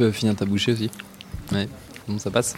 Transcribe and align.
peux 0.00 0.12
finir 0.12 0.34
ta 0.34 0.46
bouchée 0.46 0.72
aussi 0.72 0.90
Ouais. 1.52 1.68
Bon, 2.08 2.18
ça 2.18 2.30
passe 2.30 2.54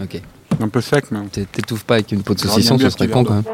Ok. 0.00 0.20
Un 0.60 0.68
peu 0.68 0.80
sec, 0.80 1.06
mais. 1.10 1.18
T'étouffes 1.28 1.82
pas 1.84 1.94
avec 1.94 2.12
une 2.12 2.22
peau 2.22 2.34
de 2.34 2.38
saucisson, 2.40 2.78
ce 2.78 2.88
serait 2.88 3.08
con 3.08 3.24
quand 3.24 3.34
même. 3.34 3.44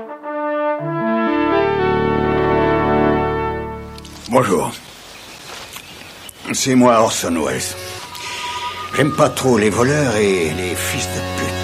Bonjour. 4.31 4.73
C'est 6.53 6.75
moi 6.75 7.01
Orson 7.01 7.35
Welles. 7.47 7.63
J'aime 8.95 9.13
pas 9.13 9.31
trop 9.31 9.57
les 9.57 9.71
voleurs 9.71 10.17
et 10.17 10.51
les 10.51 10.75
fils 10.75 11.07
de 11.07 11.41
pute. 11.41 11.58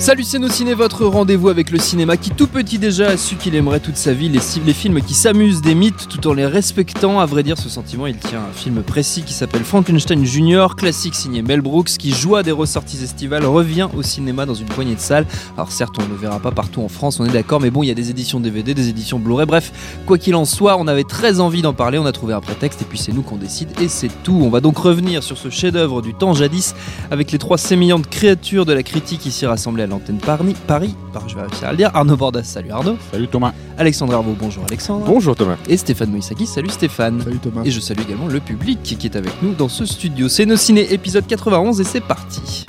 Salut 0.00 0.24
c'est 0.24 0.38
nos 0.38 0.48
ciné, 0.48 0.72
votre 0.72 1.04
rendez-vous 1.04 1.50
avec 1.50 1.70
le 1.70 1.78
cinéma 1.78 2.16
qui 2.16 2.30
tout 2.30 2.46
petit 2.46 2.78
déjà 2.78 3.08
a 3.08 3.16
su 3.18 3.36
qu'il 3.36 3.54
aimerait 3.54 3.80
toute 3.80 3.98
sa 3.98 4.14
vie 4.14 4.30
les, 4.30 4.40
films 4.72 5.02
qui 5.02 5.12
s'amusent 5.12 5.60
des 5.60 5.74
mythes 5.74 6.08
tout 6.08 6.26
en 6.26 6.32
les 6.32 6.46
respectant. 6.46 7.20
À 7.20 7.26
vrai 7.26 7.42
dire, 7.42 7.58
ce 7.58 7.68
sentiment 7.68 8.06
il 8.06 8.16
tient 8.16 8.40
un 8.40 8.52
film 8.54 8.82
précis 8.82 9.22
qui 9.24 9.34
s'appelle 9.34 9.62
Frankenstein 9.62 10.24
Junior, 10.24 10.74
classique 10.74 11.14
signé 11.14 11.42
Mel 11.42 11.60
Brooks 11.60 11.90
qui 11.98 12.12
joie 12.12 12.42
des 12.42 12.50
ressorties 12.50 13.04
estivales, 13.04 13.44
revient 13.44 13.88
au 13.94 14.02
cinéma 14.02 14.46
dans 14.46 14.54
une 14.54 14.68
poignée 14.68 14.94
de 14.94 15.00
salles. 15.00 15.26
Alors 15.58 15.70
certes, 15.70 15.96
on 15.98 16.02
ne 16.04 16.08
le 16.08 16.16
verra 16.16 16.40
pas 16.40 16.50
partout 16.50 16.80
en 16.80 16.88
France, 16.88 17.20
on 17.20 17.26
est 17.26 17.32
d'accord, 17.32 17.60
mais 17.60 17.70
bon, 17.70 17.82
il 17.82 17.88
y 17.88 17.92
a 17.92 17.94
des 17.94 18.08
éditions 18.08 18.40
DVD, 18.40 18.72
des 18.72 18.88
éditions 18.88 19.18
Blu-ray, 19.18 19.44
bref, 19.44 20.00
quoi 20.06 20.16
qu'il 20.16 20.34
en 20.34 20.46
soit, 20.46 20.78
on 20.78 20.86
avait 20.86 21.04
très 21.04 21.40
envie 21.40 21.60
d'en 21.60 21.74
parler, 21.74 21.98
on 21.98 22.06
a 22.06 22.12
trouvé 22.12 22.32
un 22.32 22.40
prétexte 22.40 22.80
et 22.80 22.86
puis 22.86 22.96
c'est 22.96 23.12
nous 23.12 23.22
qu'on 23.22 23.36
décide 23.36 23.68
et 23.78 23.88
c'est 23.88 24.10
tout. 24.22 24.40
On 24.42 24.48
va 24.48 24.62
donc 24.62 24.78
revenir 24.78 25.22
sur 25.22 25.36
ce 25.36 25.50
chef-d'œuvre 25.50 26.00
du 26.00 26.14
temps 26.14 26.32
jadis 26.32 26.74
avec 27.10 27.32
les 27.32 27.38
trois 27.38 27.58
sémillantes 27.58 28.08
créatures 28.08 28.64
de 28.64 28.72
la 28.72 28.82
critique 28.82 29.26
ici 29.26 29.44
rassemblées 29.44 29.82
à 29.82 29.89
l'antenne 29.90 30.18
Paris, 30.18 30.56
Paris, 30.66 30.94
je 31.28 31.34
vais 31.34 31.42
réussir 31.42 31.68
à 31.68 31.72
le 31.72 31.76
dire, 31.76 31.90
Arnaud 31.92 32.16
Bordas, 32.16 32.44
salut 32.44 32.70
Arnaud. 32.70 32.96
Salut 33.12 33.28
Thomas. 33.28 33.52
Alexandre 33.76 34.14
Arvaud, 34.14 34.34
bonjour 34.38 34.64
Alexandre. 34.66 35.04
Bonjour 35.04 35.36
Thomas. 35.36 35.56
Et 35.68 35.76
Stéphane 35.76 36.10
Moïsaki, 36.10 36.46
salut 36.46 36.70
Stéphane. 36.70 37.20
Salut 37.22 37.38
Thomas. 37.38 37.62
Et 37.64 37.70
je 37.70 37.80
salue 37.80 38.00
également 38.00 38.28
le 38.28 38.40
public 38.40 38.82
qui 38.82 39.06
est 39.06 39.16
avec 39.16 39.32
nous 39.42 39.52
dans 39.52 39.68
ce 39.68 39.84
studio. 39.84 40.28
C'est 40.28 40.46
nos 40.46 40.56
ciné 40.56 40.92
épisode 40.92 41.26
91 41.26 41.80
et 41.80 41.84
c'est 41.84 42.00
parti. 42.00 42.66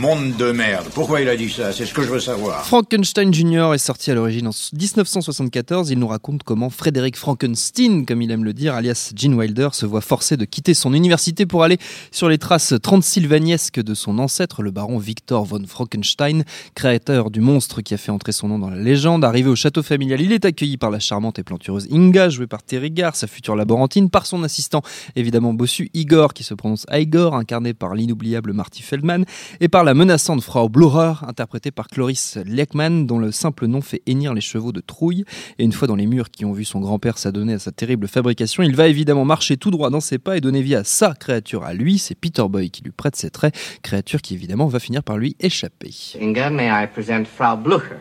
Monde 0.00 0.34
de 0.38 0.50
merde. 0.50 0.86
Pourquoi 0.94 1.20
il 1.20 1.28
a 1.28 1.36
dit 1.36 1.50
ça? 1.50 1.74
C'est 1.74 1.84
ce 1.84 1.92
que 1.92 2.00
je 2.00 2.08
veux 2.08 2.20
savoir. 2.20 2.64
Frankenstein 2.64 3.34
Jr. 3.34 3.74
est 3.74 3.78
sorti 3.78 4.10
à 4.10 4.14
l'origine 4.14 4.46
en 4.46 4.50
1974. 4.72 5.90
Il 5.90 5.98
nous 5.98 6.06
raconte 6.06 6.42
comment 6.42 6.70
Frédéric 6.70 7.18
Frankenstein, 7.18 8.06
comme 8.06 8.22
il 8.22 8.30
aime 8.30 8.42
le 8.42 8.54
dire, 8.54 8.74
alias 8.74 9.12
Gene 9.14 9.34
Wilder, 9.34 9.68
se 9.72 9.84
voit 9.84 10.00
forcé 10.00 10.38
de 10.38 10.46
quitter 10.46 10.72
son 10.72 10.94
université 10.94 11.44
pour 11.44 11.64
aller 11.64 11.76
sur 12.12 12.30
les 12.30 12.38
traces 12.38 12.72
transylvaniesques 12.82 13.82
de 13.82 13.92
son 13.92 14.18
ancêtre, 14.18 14.62
le 14.62 14.70
baron 14.70 14.96
Victor 14.96 15.44
von 15.44 15.66
Frankenstein, 15.66 16.44
créateur 16.74 17.30
du 17.30 17.42
monstre 17.42 17.82
qui 17.82 17.92
a 17.92 17.98
fait 17.98 18.10
entrer 18.10 18.32
son 18.32 18.48
nom 18.48 18.58
dans 18.58 18.70
la 18.70 18.80
légende. 18.80 19.22
Arrivé 19.22 19.50
au 19.50 19.56
château 19.56 19.82
familial, 19.82 20.22
il 20.22 20.32
est 20.32 20.46
accueilli 20.46 20.78
par 20.78 20.90
la 20.90 20.98
charmante 20.98 21.38
et 21.38 21.42
plantureuse 21.42 21.88
Inga, 21.92 22.30
jouée 22.30 22.46
par 22.46 22.62
Terry 22.62 22.90
Garr, 22.90 23.16
sa 23.16 23.26
future 23.26 23.54
laborantine, 23.54 24.08
par 24.08 24.24
son 24.24 24.44
assistant 24.44 24.80
évidemment 25.14 25.52
bossu 25.52 25.90
Igor, 25.92 26.32
qui 26.32 26.42
se 26.42 26.54
prononce 26.54 26.86
Igor, 26.90 27.34
incarné 27.34 27.74
par 27.74 27.94
l'inoubliable 27.94 28.54
Marty 28.54 28.80
Feldman, 28.80 29.26
et 29.60 29.68
par 29.68 29.84
la 29.84 29.89
la 29.90 29.94
menaçante 29.94 30.40
Frau 30.40 30.68
Blörer, 30.68 31.14
interprétée 31.26 31.72
par 31.72 31.88
Cloris 31.88 32.38
Leckman, 32.46 33.06
dont 33.06 33.18
le 33.18 33.32
simple 33.32 33.66
nom 33.66 33.80
fait 33.80 34.02
hennir 34.06 34.34
les 34.34 34.40
chevaux 34.40 34.70
de 34.70 34.80
trouille. 34.80 35.24
Et 35.58 35.64
une 35.64 35.72
fois 35.72 35.88
dans 35.88 35.96
les 35.96 36.06
murs 36.06 36.30
qui 36.30 36.44
ont 36.44 36.52
vu 36.52 36.64
son 36.64 36.78
grand-père 36.78 37.18
s'adonner 37.18 37.54
à 37.54 37.58
sa 37.58 37.72
terrible 37.72 38.06
fabrication, 38.06 38.62
il 38.62 38.76
va 38.76 38.86
évidemment 38.86 39.24
marcher 39.24 39.56
tout 39.56 39.72
droit 39.72 39.90
dans 39.90 39.98
ses 39.98 40.18
pas 40.18 40.36
et 40.36 40.40
donner 40.40 40.62
vie 40.62 40.76
à 40.76 40.84
sa 40.84 41.12
créature 41.14 41.64
à 41.64 41.74
lui. 41.74 41.98
C'est 41.98 42.14
Peter 42.14 42.44
Boy 42.48 42.70
qui 42.70 42.84
lui 42.84 42.92
prête 42.92 43.16
ses 43.16 43.30
traits, 43.30 43.52
créature 43.82 44.22
qui 44.22 44.34
évidemment 44.34 44.68
va 44.68 44.78
finir 44.78 45.02
par 45.02 45.18
lui 45.18 45.34
échapper. 45.40 45.92
Inga, 46.22 46.50
may 46.50 46.68
I 46.68 46.86
present 46.86 47.24
Frau 47.24 47.56
Blücher? 47.56 47.96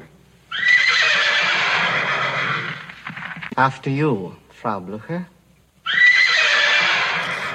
After 3.58 3.90
you, 3.90 4.34
Frau 4.52 4.80
Blücher. 4.80 5.22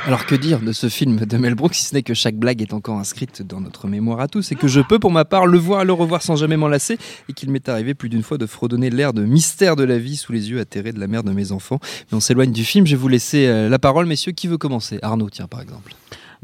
Alors 0.06 0.26
que 0.26 0.34
dire 0.34 0.60
de 0.60 0.72
ce 0.72 0.90
film 0.90 1.16
de 1.16 1.36
Mel 1.38 1.54
Brooks, 1.54 1.74
si 1.74 1.86
ce 1.86 1.94
n'est 1.94 2.02
que 2.02 2.12
chaque 2.12 2.36
blague 2.36 2.60
est 2.60 2.74
encore 2.74 2.98
inscrite 2.98 3.40
dans 3.40 3.62
notre 3.62 3.88
mémoire 3.88 4.20
à 4.20 4.28
tous 4.28 4.52
et 4.52 4.54
que 4.54 4.68
je 4.68 4.82
peux 4.82 4.98
pour 4.98 5.10
ma 5.10 5.24
part 5.24 5.46
le 5.46 5.56
voir 5.56 5.80
et 5.80 5.84
le 5.86 5.94
revoir 5.94 6.20
sans 6.20 6.36
jamais 6.36 6.58
m'en 6.58 6.68
lasser 6.68 6.98
et 7.30 7.32
qu'il 7.32 7.50
m'est 7.50 7.70
arrivé 7.70 7.94
plus 7.94 8.10
d'une 8.10 8.22
fois 8.22 8.36
de 8.36 8.44
fredonner 8.44 8.90
l'air 8.90 9.14
de 9.14 9.24
mystère 9.24 9.76
de 9.76 9.84
la 9.84 9.98
vie 9.98 10.16
sous 10.16 10.32
les 10.32 10.50
yeux 10.50 10.60
atterrés 10.60 10.92
de 10.92 11.00
la 11.00 11.06
mère 11.06 11.24
de 11.24 11.32
mes 11.32 11.52
enfants. 11.52 11.78
Mais 12.10 12.18
on 12.18 12.20
s'éloigne 12.20 12.52
du 12.52 12.64
film, 12.64 12.86
je 12.86 12.96
vais 12.96 13.00
vous 13.00 13.08
laisser 13.08 13.46
euh, 13.46 13.70
la 13.70 13.78
parole 13.78 14.04
messieurs, 14.04 14.32
qui 14.32 14.46
veut 14.46 14.58
commencer? 14.58 14.98
Arnaud, 15.00 15.30
tiens 15.30 15.46
par 15.46 15.62
exemple. 15.62 15.94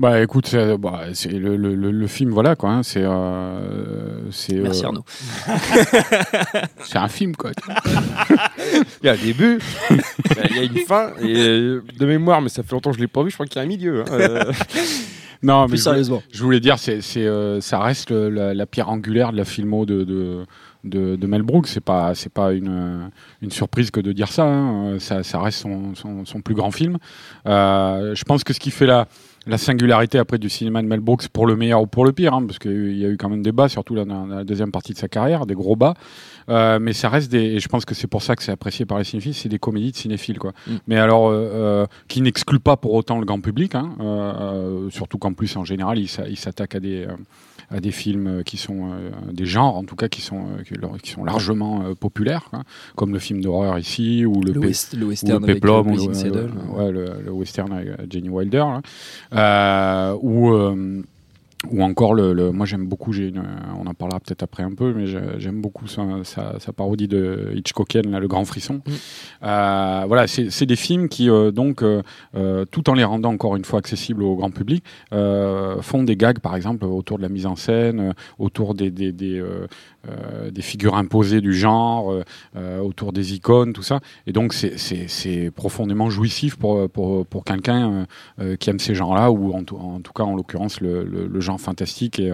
Bah 0.00 0.22
écoute, 0.22 0.46
c'est 0.46 0.78
bah, 0.78 1.02
le, 1.30 1.56
le, 1.58 1.74
le, 1.74 2.06
film, 2.06 2.30
voilà 2.30 2.56
quoi. 2.56 2.70
Hein, 2.70 2.82
c'est. 2.82 3.02
Euh, 3.04 4.30
Merci 4.30 4.54
euh, 4.54 4.86
Arnaud. 4.86 5.04
c'est 6.84 6.96
un 6.96 7.08
film 7.08 7.36
quoi. 7.36 7.50
il 9.02 9.06
y 9.06 9.08
a 9.08 9.12
un 9.12 9.16
début, 9.16 9.58
il 9.90 10.56
y 10.56 10.58
a 10.58 10.62
une 10.62 10.78
fin, 10.86 11.12
et 11.20 11.36
euh, 11.36 11.82
de 11.98 12.06
mémoire, 12.06 12.40
mais 12.40 12.48
ça 12.48 12.62
fait 12.62 12.72
longtemps 12.72 12.90
que 12.90 12.96
je 12.96 13.02
l'ai 13.02 13.08
pas 13.08 13.22
vu, 13.22 13.30
je 13.30 13.36
crois 13.36 13.46
qu'il 13.46 13.56
y 13.56 13.58
a 13.58 13.62
un 13.62 13.68
milieu. 13.68 14.02
Hein, 14.02 14.12
euh. 14.12 14.52
non, 15.42 15.66
mais 15.68 15.76
sérieusement. 15.76 16.22
Je, 16.32 16.42
voulais 16.42 16.60
dire, 16.60 16.78
c'est, 16.78 17.00
ça 17.00 17.80
reste 17.80 18.10
la, 18.10 18.54
la, 18.54 18.66
pierre 18.66 18.88
angulaire 18.88 19.32
de 19.32 19.36
la 19.36 19.44
filmo 19.44 19.86
de, 19.86 20.04
de 20.04 20.44
de, 20.84 21.16
de, 21.16 21.26
Mel 21.26 21.42
Brooks. 21.42 21.68
C'est 21.68 21.84
pas, 21.84 22.14
c'est 22.14 22.32
pas 22.32 22.52
une, 22.52 23.10
une, 23.42 23.50
surprise 23.50 23.90
que 23.90 24.00
de 24.00 24.12
dire 24.12 24.28
ça, 24.28 24.46
hein. 24.46 24.98
ça. 24.98 25.22
Ça, 25.22 25.40
reste 25.40 25.60
son, 25.60 25.94
son, 25.94 26.24
son, 26.24 26.40
plus 26.40 26.54
grand 26.54 26.70
film. 26.70 26.98
Euh, 27.46 28.14
je 28.14 28.24
pense 28.24 28.44
que 28.44 28.52
ce 28.52 28.60
qui 28.60 28.70
fait 28.70 28.86
la, 28.86 29.06
la 29.46 29.58
singularité 29.58 30.18
après 30.18 30.38
du 30.38 30.48
cinéma 30.48 30.82
de 30.82 30.86
Mel 30.86 31.00
Brooks 31.00 31.28
pour 31.28 31.46
le 31.46 31.56
meilleur 31.56 31.82
ou 31.82 31.86
pour 31.86 32.04
le 32.04 32.12
pire, 32.12 32.34
hein, 32.34 32.44
parce 32.46 32.58
qu'il 32.58 32.96
y 32.96 33.04
a 33.04 33.08
eu 33.08 33.16
quand 33.16 33.28
même 33.28 33.42
des 33.42 33.52
bas, 33.52 33.68
surtout 33.68 33.94
dans 33.94 34.26
la 34.26 34.44
deuxième 34.44 34.70
partie 34.70 34.92
de 34.92 34.98
sa 34.98 35.08
carrière, 35.08 35.46
des 35.46 35.54
gros 35.54 35.76
bas. 35.76 35.94
Euh, 36.48 36.78
mais 36.80 36.92
ça 36.92 37.08
reste 37.08 37.30
des, 37.30 37.38
et 37.38 37.60
je 37.60 37.68
pense 37.68 37.84
que 37.84 37.94
c'est 37.94 38.06
pour 38.06 38.22
ça 38.22 38.36
que 38.36 38.42
c'est 38.42 38.52
apprécié 38.52 38.84
par 38.84 38.98
les 38.98 39.04
cinéphiles, 39.04 39.34
c'est 39.34 39.48
des 39.48 39.58
comédies 39.58 39.92
de 39.92 39.96
cinéphiles, 39.96 40.38
quoi. 40.38 40.52
Mm. 40.66 40.72
Mais 40.88 40.98
alors, 40.98 41.28
euh, 41.30 41.86
qui 42.08 42.20
n'excluent 42.20 42.58
pas 42.58 42.76
pour 42.76 42.92
autant 42.94 43.18
le 43.18 43.24
grand 43.24 43.40
public, 43.40 43.74
hein, 43.74 43.90
surtout 44.90 45.18
qu'en 45.18 45.32
plus, 45.32 45.56
en 45.56 45.64
général, 45.64 45.98
ils 45.98 46.10
il 46.28 46.36
s'attaquent 46.36 46.74
à 46.74 46.80
des 46.80 47.06
à 47.70 47.80
des 47.80 47.90
films 47.90 48.42
qui 48.44 48.56
sont 48.56 48.90
des 49.32 49.46
genres 49.46 49.76
en 49.76 49.84
tout 49.84 49.96
cas 49.96 50.08
qui 50.08 50.20
sont 50.20 50.44
qui 51.02 51.10
sont 51.10 51.24
largement 51.24 51.94
populaires 51.94 52.48
quoi, 52.50 52.62
comme 52.96 53.12
le 53.12 53.18
film 53.18 53.40
d'horreur 53.40 53.78
ici 53.78 54.24
ou 54.24 54.40
le, 54.42 54.52
le, 54.52 54.60
west, 54.60 54.94
le 54.94 55.06
western 55.06 55.42
ou 55.42 55.46
le 55.46 55.54
Peplum 55.54 55.86
ou 55.88 55.94
le, 55.94 56.76
ouais, 56.76 56.92
le, 56.92 57.30
western 57.30 57.72
avec 57.72 58.10
Jenny 58.10 58.28
Wilder 58.28 58.64
là, 59.32 60.14
ou 60.20 60.52
ou 61.68 61.82
encore 61.82 62.14
le, 62.14 62.52
moi 62.52 62.64
j'aime 62.64 62.86
beaucoup 62.86 63.12
j'ai 63.12 63.32
on 63.78 63.86
en 63.86 63.92
parlera 63.92 64.18
peut-être 64.18 64.42
après 64.42 64.62
un 64.62 64.72
peu 64.72 64.94
mais 64.94 65.06
j'aime 65.38 65.60
beaucoup 65.60 65.86
sa, 65.86 66.24
sa, 66.24 66.72
parodie 66.72 67.06
de 67.06 67.52
Hitchcockienne 67.54 68.10
là, 68.10 68.18
le 68.18 68.28
grand 68.28 68.46
frisson 68.46 68.76
mm. 68.86 68.90
euh, 69.42 70.04
voilà 70.06 70.26
c'est 70.26 70.66
des 70.66 70.76
films 70.76 71.08
qui 71.08 71.28
euh, 71.28 71.50
donc 71.50 71.82
euh, 71.82 72.02
tout 72.70 72.88
en 72.88 72.94
les 72.94 73.04
rendant 73.04 73.30
encore 73.30 73.56
une 73.56 73.64
fois 73.66 73.78
accessibles 73.78 74.22
au 74.22 74.36
grand 74.36 74.50
public 74.50 74.84
font 75.10 76.02
des 76.02 76.16
gags 76.16 76.38
par 76.38 76.56
exemple 76.56 76.86
autour 76.86 77.18
de 77.18 77.22
la 77.22 77.28
mise 77.28 77.46
en 77.46 77.56
scène 77.56 78.14
autour 78.38 78.74
des, 78.74 78.90
des, 78.90 79.12
des 79.12 79.42
des 80.50 80.62
figures 80.62 80.96
imposées 80.96 81.42
du 81.42 81.52
genre, 81.52 82.14
autour 82.82 83.12
des 83.12 83.34
icônes, 83.34 83.74
tout 83.74 83.82
ça. 83.82 84.00
Et 84.26 84.32
donc 84.32 84.54
c'est 84.54 85.50
profondément 85.54 86.08
jouissif 86.08 86.56
pour, 86.56 86.88
pour, 86.88 87.26
pour 87.26 87.44
quelqu'un 87.44 88.06
qui 88.58 88.70
aime 88.70 88.78
ces 88.78 88.94
genres-là, 88.94 89.30
ou 89.30 89.52
en, 89.52 89.60
en, 89.60 90.00
tout 90.00 90.12
cas 90.14 90.22
en 90.22 90.34
l'occurrence 90.34 90.80
le, 90.80 91.04
le, 91.04 91.40
genre 91.40 91.49
fantastique 91.58 92.18
et, 92.18 92.32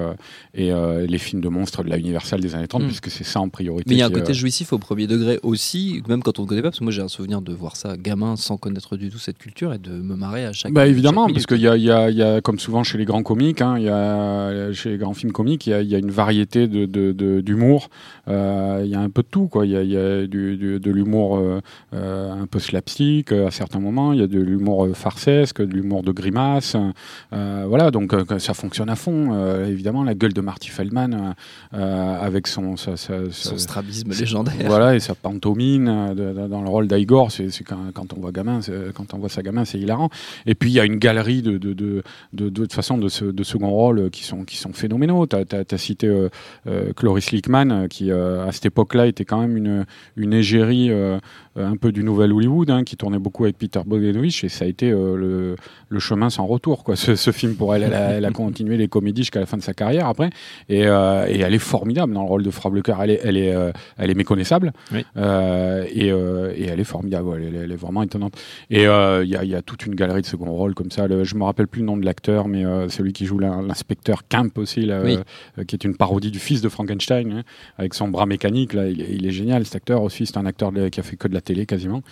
et 0.54 0.72
les 1.06 1.18
films 1.18 1.42
de 1.42 1.48
monstres 1.48 1.82
de 1.82 1.90
la 1.90 1.98
Universal 1.98 2.40
des 2.40 2.54
années 2.54 2.68
30, 2.68 2.82
mm. 2.82 2.86
puisque 2.86 3.10
c'est 3.10 3.24
ça 3.24 3.40
en 3.40 3.48
priorité. 3.48 3.84
Mais 3.88 3.96
il 3.96 3.98
y 3.98 4.02
a 4.02 4.06
un 4.06 4.10
côté 4.10 4.34
jouissif 4.34 4.72
au 4.72 4.78
premier 4.78 5.06
degré 5.06 5.38
aussi, 5.42 6.02
même 6.08 6.22
quand 6.22 6.38
on 6.38 6.42
ne 6.42 6.48
connaît 6.48 6.62
pas, 6.62 6.68
parce 6.68 6.78
que 6.78 6.84
moi 6.84 6.92
j'ai 6.92 7.02
un 7.02 7.08
souvenir 7.08 7.42
de 7.42 7.52
voir 7.52 7.76
ça 7.76 7.96
gamin 7.96 8.36
sans 8.36 8.56
connaître 8.56 8.96
du 8.96 9.10
tout 9.10 9.18
cette 9.18 9.38
culture 9.38 9.72
et 9.72 9.78
de 9.78 9.90
me 9.90 10.16
marrer 10.16 10.46
à 10.46 10.52
chaque 10.52 10.72
Bah 10.72 10.86
évidemment, 10.86 11.28
parce 11.28 11.46
qu'il 11.46 11.60
y 11.60 11.68
a, 11.68 11.76
y, 11.76 11.90
a, 11.90 12.10
y 12.10 12.22
a, 12.22 12.40
comme 12.40 12.58
souvent 12.58 12.84
chez 12.84 12.98
les 12.98 13.04
grands 13.04 13.22
comiques, 13.22 13.60
hein, 13.60 13.78
y 13.78 13.88
a, 13.88 14.72
chez 14.72 14.90
les 14.90 14.98
grands 14.98 15.14
films 15.14 15.32
comiques, 15.32 15.66
il 15.66 15.70
y 15.70 15.74
a, 15.74 15.82
y 15.82 15.94
a 15.94 15.98
une 15.98 16.10
variété 16.10 16.66
de, 16.68 16.86
de, 16.86 17.12
de, 17.12 17.40
du 17.40 17.52
humour. 17.52 17.88
Euh, 18.28 18.82
il 18.84 18.90
y 18.90 18.94
a 18.94 19.00
un 19.00 19.10
peu 19.10 19.22
de 19.22 19.28
tout, 19.28 19.48
quoi. 19.48 19.66
Il 19.66 19.72
y 19.72 19.76
a, 19.96 20.26
du, 20.26 20.56
de 20.56 20.90
l'humour 20.90 21.38
euh, 21.38 21.60
euh, 21.94 22.32
un 22.32 22.46
peu 22.46 22.58
slapstick 22.58 23.32
à 23.32 23.50
certains 23.50 23.80
moments. 23.80 24.12
Il 24.12 24.20
y 24.20 24.22
a 24.22 24.26
de 24.26 24.40
l'humour 24.40 24.88
farcesque, 24.94 25.60
de 25.60 25.72
l'humour 25.72 26.02
de 26.02 26.12
grimace. 26.12 26.76
voilà, 27.30 27.90
donc 27.90 28.14
ça 28.38 28.54
fonctionne 28.54 28.90
à 28.90 28.96
fond. 28.96 29.05
Évidemment, 29.06 30.04
la 30.04 30.14
gueule 30.14 30.32
de 30.32 30.40
Marty 30.40 30.68
Feldman 30.68 31.34
avec 31.72 32.46
son, 32.46 32.76
son 32.76 33.58
strabisme 33.58 34.10
légendaire. 34.10 34.54
Voilà, 34.66 34.94
et 34.94 35.00
sa 35.00 35.14
pantomime 35.14 36.14
dans 36.14 36.62
le 36.62 36.68
rôle 36.68 36.88
d'Igor, 36.88 37.30
c'est 37.30 37.48
quand, 37.64 37.92
quand, 37.94 38.12
on 38.14 38.20
voit 38.20 38.32
gamin, 38.32 38.60
quand 38.94 39.14
on 39.14 39.18
voit 39.18 39.28
sa 39.28 39.42
gamin, 39.42 39.64
c'est 39.64 39.78
hilarant. 39.78 40.10
Et 40.46 40.54
puis 40.54 40.70
il 40.70 40.74
y 40.74 40.80
a 40.80 40.84
une 40.84 40.96
galerie 40.96 41.42
de 41.42 41.58
de, 41.58 41.72
de, 41.72 42.02
de, 42.32 42.48
de, 42.48 42.72
façon 42.72 42.98
de, 42.98 43.08
second 43.08 43.70
rôle 43.70 44.10
qui 44.10 44.24
sont 44.24 44.44
qui 44.44 44.56
sont 44.56 44.72
phénoménaux. 44.72 45.26
Tu 45.26 45.36
as, 45.36 45.78
cité 45.78 46.10
Cloris 46.96 47.30
Lickman, 47.30 47.88
qui 47.88 48.10
euh, 48.10 48.46
à 48.46 48.52
cette 48.52 48.66
époque-là 48.66 49.06
était 49.06 49.24
quand 49.24 49.40
même 49.40 49.56
une, 49.56 49.86
une 50.16 50.32
égérie 50.32 50.90
euh, 50.90 50.96
euh, 51.16 51.18
un 51.56 51.76
peu 51.76 51.92
du 51.92 52.04
nouvel 52.04 52.32
Hollywood, 52.32 52.70
hein, 52.70 52.84
qui 52.84 52.96
tournait 52.96 53.18
beaucoup 53.18 53.44
avec 53.44 53.58
Peter 53.58 53.80
Bogdanovich, 53.86 54.44
et 54.44 54.48
ça 54.48 54.64
a 54.64 54.68
été 54.68 54.90
euh, 54.90 55.16
le, 55.16 55.56
le 55.88 55.98
chemin 55.98 56.30
sans 56.30 56.46
retour. 56.46 56.84
Quoi. 56.84 56.96
Ce, 57.06 57.14
ce 57.16 57.30
film, 57.30 57.54
pour 57.54 57.74
elle, 57.74 57.82
elle 57.84 57.94
a, 57.94 58.10
elle 58.12 58.24
a 58.24 58.30
continué 58.30 58.76
les 58.76 58.88
comédies 58.88 59.22
jusqu'à 59.22 59.40
la 59.40 59.46
fin 59.46 59.56
de 59.56 59.62
sa 59.62 59.74
carrière 59.74 60.06
après, 60.06 60.30
et, 60.68 60.86
euh, 60.86 61.26
et 61.28 61.40
elle 61.40 61.54
est 61.54 61.58
formidable 61.58 62.12
dans 62.12 62.22
le 62.22 62.28
rôle 62.28 62.42
de 62.42 62.50
Frau 62.50 62.70
Blöcker. 62.70 62.94
Elle 63.02 63.10
est, 63.10 63.20
elle 63.24 63.36
est, 63.36 63.54
euh, 63.54 63.72
elle 63.98 64.10
est 64.10 64.14
méconnaissable, 64.14 64.72
Oui. 64.92 65.04
euh, 65.16 65.84
et, 65.92 66.10
euh, 66.12 66.52
et 66.56 66.64
elle 66.66 66.80
est 66.80 66.84
formidable. 66.84 67.28
ouais, 67.28 67.38
Elle, 67.46 67.54
est- 67.54 67.58
elle 67.64 67.72
est 67.72 67.76
vraiment 67.76 68.02
étonnante. 68.02 68.34
Et 68.70 68.86
euh, 68.86 69.24
il 69.24 69.30
y, 69.30 69.36
a, 69.36 69.44
il 69.44 69.50
y 69.50 69.54
a 69.54 69.62
toute 69.62 69.86
une 69.86 69.94
galerie 69.94 70.22
de 70.22 70.26
second 70.26 70.50
rôle 70.52 70.74
comme 70.74 70.90
ça. 70.90 71.06
Le, 71.06 71.24
je 71.24 71.34
me 71.36 71.44
rappelle 71.44 71.68
plus 71.68 71.80
le 71.80 71.86
nom 71.86 71.96
de 71.96 72.04
l'acteur, 72.04 72.48
mais 72.48 72.64
euh, 72.64 72.88
celui 72.88 73.12
qui 73.12 73.24
joue 73.26 73.38
l'in- 73.38 73.62
l'inspecteur 73.62 74.22
Camp 74.28 74.56
aussi, 74.58 74.82
là, 74.82 75.00
Oui. 75.04 75.18
euh, 75.58 75.64
qui 75.64 75.74
est 75.76 75.84
une 75.84 75.96
parodie 75.96 76.30
du 76.30 76.38
fils 76.38 76.60
de 76.60 76.68
Frankenstein, 76.68 77.32
hein, 77.32 77.42
avec 77.78 77.94
son 77.94 78.08
bras 78.08 78.26
mécanique. 78.26 78.72
Là, 78.74 78.88
il, 78.88 79.00
est- 79.00 79.08
il 79.10 79.26
est 79.26 79.30
génial, 79.30 79.64
cet 79.64 79.76
acteur 79.76 80.02
aussi. 80.02 80.26
C'est 80.26 80.36
un 80.38 80.46
acteur 80.46 80.72
qui 80.90 81.00
a 81.00 81.02
fait 81.02 81.16
que 81.16 81.28
de 81.28 81.34
la 81.34 81.40
télé 81.46 81.64
quasiment. 81.66 82.02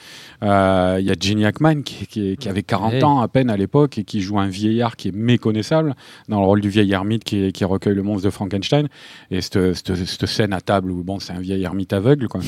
Euh, 0.43 0.97
Il 1.01 1.07
y 1.07 1.11
a 1.11 1.15
Jenny 1.19 1.45
Hackman 1.45 1.83
qui, 1.83 2.07
qui, 2.07 2.37
qui 2.37 2.49
avait 2.49 2.63
40 2.63 2.93
Ouais. 2.95 3.05
ans 3.05 3.21
à 3.21 3.29
peine 3.29 3.51
à 3.51 3.57
l'époque 3.57 3.99
et 3.99 4.05
qui 4.05 4.21
joue 4.21 4.39
un 4.39 4.49
vieillard 4.49 4.97
qui 4.97 5.09
est 5.09 5.15
méconnaissable 5.15 5.95
dans 6.29 6.41
le 6.41 6.47
rôle 6.47 6.61
du 6.61 6.69
vieil 6.69 6.91
ermite 6.93 7.25
qui, 7.25 7.53
qui 7.53 7.65
recueille 7.65 7.95
le 7.95 8.03
monstre 8.03 8.25
de 8.27 8.31
Frankenstein. 8.31 8.89
Et 9.31 9.41
cette, 9.41 9.75
cette, 9.75 9.95
cette 9.95 10.27
scène 10.27 10.53
à 10.53 10.61
table 10.61 10.91
où 10.91 11.03
bon, 11.03 11.19
c'est 11.21 11.33
un 11.33 11.41
vieil 11.41 11.63
ermite 11.63 11.93
aveugle, 11.93 12.29
quoi. 12.29 12.41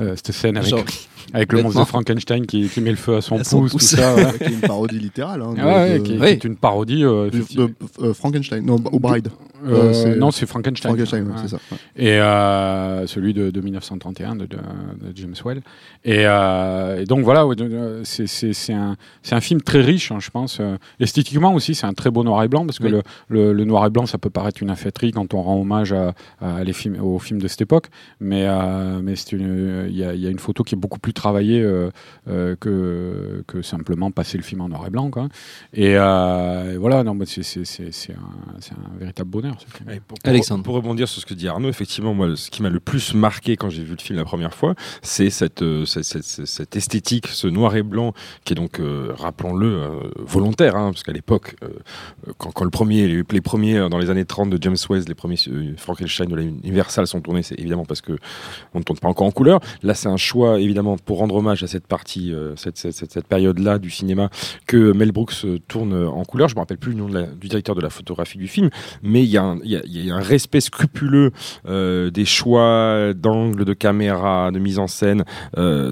Euh, 0.00 0.14
cette 0.16 0.32
scène 0.32 0.56
avec, 0.56 0.70
Genre, 0.70 0.84
avec 1.32 1.52
le 1.52 1.62
monstre 1.62 1.80
de. 1.80 1.84
Frankenstein 1.86 2.46
qui, 2.46 2.68
qui 2.68 2.80
met 2.80 2.90
le 2.90 2.96
feu 2.96 3.16
à 3.16 3.20
son 3.20 3.38
À 3.38 3.44
son 3.44 3.60
pouce, 3.62 3.72
pouce. 3.72 3.90
tout 3.90 3.96
ça. 3.96 4.14
ouais. 4.14 4.24
qui 4.38 4.44
est 4.44 4.48
une 4.54 4.60
parodie 4.60 4.98
littérale. 4.98 5.42
hein, 5.42 5.54
de- 5.54 5.60
Ah 5.60 5.66
ouais, 5.66 5.98
de- 5.98 6.04
qui, 6.04 6.12
qui 6.14 6.18
Oui. 6.18 6.26
est 6.28 6.44
une 6.44 6.56
parodie. 6.56 7.04
euh, 7.04 7.30
de- 7.30 7.36
effectivement. 7.38 7.66
de- 7.66 8.06
euh, 8.06 8.14
Frankenstein, 8.14 8.64
non, 8.64 8.76
au 8.92 8.98
Bride. 9.00 9.28
Euh, 9.66 9.70
euh, 9.74 9.92
c'est- 9.94 10.16
non, 10.16 10.30
c'est 10.30 10.44
Frankenstein. 10.46 10.90
Frankenstein, 10.90 11.26
ouais, 11.26 11.48
ça. 11.48 11.56
ouais. 11.70 11.78
Et 11.96 12.20
euh, 12.20 13.06
celui 13.06 13.32
de, 13.32 13.50
de 13.50 13.60
1931 13.62 14.36
de, 14.36 14.44
de- 14.46 14.56
de 14.56 15.12
James 15.16 15.34
Well. 15.44 15.62
Et, 16.04 16.26
euh, 16.34 17.00
et 17.02 17.04
donc 17.04 17.24
voilà, 17.24 17.44
de- 17.54 18.02
c'est- 18.04 18.26
un, 18.72 18.96
film 19.40 19.60
très 19.62 19.80
riche, 19.80 20.10
hein, 20.12 20.18
je 20.20 20.30
pense. 20.30 20.58
Euh, 20.60 20.76
esthétiquement 21.00 21.54
aussi, 21.54 21.74
c'est 21.74 21.86
un 21.86 21.92
très 21.92 22.10
beau 22.10 22.24
noir 22.24 22.42
et 22.42 22.48
blanc, 22.48 22.66
parce 22.66 22.78
que 22.78 22.84
Oui. 22.84 22.90
le, 22.90 23.02
le, 23.28 23.52
le 23.52 23.64
noir 23.64 23.86
et 23.86 23.90
blanc, 23.90 24.06
ça 24.06 24.18
peut 24.18 24.30
paraître 24.30 24.62
une 24.62 24.70
affaîtrie 24.70 25.12
quand 25.12 25.34
on 25.34 25.42
rend 25.42 25.60
hommage 25.60 25.92
à, 25.92 26.14
à 26.40 26.62
les 26.64 26.72
films, 26.72 27.00
aux 27.02 27.18
films 27.18 27.40
de 27.40 27.48
cette 27.48 27.62
époque. 27.62 27.88
Mais, 28.20 28.44
euh, 28.46 29.00
mais 29.02 29.14
il 29.14 29.96
y, 29.96 30.04
a, 30.04 30.14
il 30.14 30.20
y 30.20 30.26
a 30.26 30.30
une 30.30 30.38
photo 30.38 30.62
qui 30.64 30.74
est 30.74 30.78
beaucoup 30.78 30.98
plus 30.98 31.12
travaillée 31.12 31.60
euh, 31.62 31.90
euh, 32.28 32.56
que, 32.60 33.42
que 33.46 33.62
simplement 33.62 34.10
passer 34.10 34.36
le 34.38 34.42
film 34.44 34.60
en 34.60 34.68
noir 34.68 34.86
et 34.86 34.90
blanc. 34.90 35.10
Quoi. 35.10 35.28
Et, 35.72 35.96
euh, 35.96 36.74
et 36.74 36.76
voilà, 36.76 37.02
non, 37.04 37.14
c'est 37.24 38.12
un, 38.12 38.98
véritable 38.98 39.30
bonheur. 39.30 39.54
ce 39.58 39.76
film. 39.76 39.88
Ouais, 39.88 40.00
pour, 40.06 40.18
pour- 40.18 40.30
Alexandre. 40.30 40.62
pour 40.64 40.74
rebondir 40.74 41.08
sur 41.08 41.20
ce 41.20 41.26
que 41.26 41.34
dit 41.34 41.48
Arnaud, 41.48 41.68
effectivement, 41.68 42.14
moi, 42.14 42.36
ce 42.36 42.50
qui 42.50 42.62
m'a 42.62 42.70
le 42.70 42.80
plus 42.80 43.14
marqué 43.14 43.56
quand 43.56 43.70
j'ai 43.70 43.82
vu 43.84 43.92
le 43.96 44.02
film 44.02 44.18
la 44.18 44.24
première 44.24 44.54
fois, 44.54 44.74
c'est 45.02 45.30
cette, 45.30 45.62
euh, 45.62 45.84
cette, 45.84 46.04
cette- 46.04 46.23
cette- 46.24 46.76
esthétique, 46.76 47.28
ce 47.28 47.46
noir 47.46 47.76
et 47.76 47.82
blanc, 47.82 48.12
qui 48.44 48.52
est 48.52 48.56
donc, 48.56 48.80
euh, 48.80 49.12
rappelons-le, 49.16 49.66
euh, 49.66 49.90
volontaire, 50.18 50.76
hein, 50.76 50.90
parce 50.92 51.02
qu'à 51.02 51.12
l'époque, 51.12 51.56
euh, 51.62 51.68
quand, 52.38 52.50
quand 52.52 52.64
le 52.64 52.70
premier, 52.70 53.06
les, 53.06 53.40
premiers, 53.40 53.88
dans 53.88 53.98
les 53.98 54.10
années 54.10 54.24
30 54.24 54.50
de 54.50 54.58
James 54.60 54.76
West, 54.88 55.08
les 55.08 55.14
premiers 55.14 55.36
Frankenstein 55.76 56.28
de 56.28 56.36
la 56.36 56.42
Universal 56.42 57.06
sont 57.06 57.20
tournés, 57.20 57.42
c'est 57.42 57.58
évidemment 57.58 57.84
parce 57.84 58.00
que 58.00 58.12
on 58.74 58.78
ne 58.78 58.84
tourne 58.84 58.98
pas 58.98 59.08
encore 59.08 59.26
en 59.26 59.30
couleur. 59.30 59.60
Là, 59.82 59.94
c'est 59.94 60.08
un 60.08 60.16
choix, 60.16 60.58
évidemment, 60.60 60.96
pour 60.96 61.18
rendre 61.18 61.34
hommage 61.36 61.62
à 61.62 61.66
cette 61.66 61.86
partie, 61.86 62.32
cette, 62.56 62.76
cette, 62.76 63.26
période-là 63.26 63.78
du 63.78 63.90
cinéma, 63.90 64.30
que 64.66 64.92
Mel 64.92 65.12
Brooks 65.12 65.46
tourne 65.68 65.94
en 66.06 66.24
couleur. 66.24 66.48
Je 66.48 66.54
me 66.54 66.60
rappelle 66.60 66.78
plus 66.78 66.92
le 66.92 66.98
nom 66.98 67.08
du 67.40 67.48
directeur 67.48 67.74
de 67.74 67.80
la 67.80 67.90
photographie 67.90 68.38
du 68.38 68.48
film, 68.48 68.70
mais 69.02 69.22
il 69.22 69.30
y, 69.30 69.36
a 69.36 69.44
un- 69.44 70.20
respect 70.20 70.60
scrupuleux 70.60 71.32
des 71.66 72.24
choix 72.24 73.12
d'angle, 73.14 73.64
de 73.64 73.74
caméra, 73.74 74.50
de 74.50 74.58
mise 74.58 74.78
en 74.78 74.86
scène, 74.86 75.24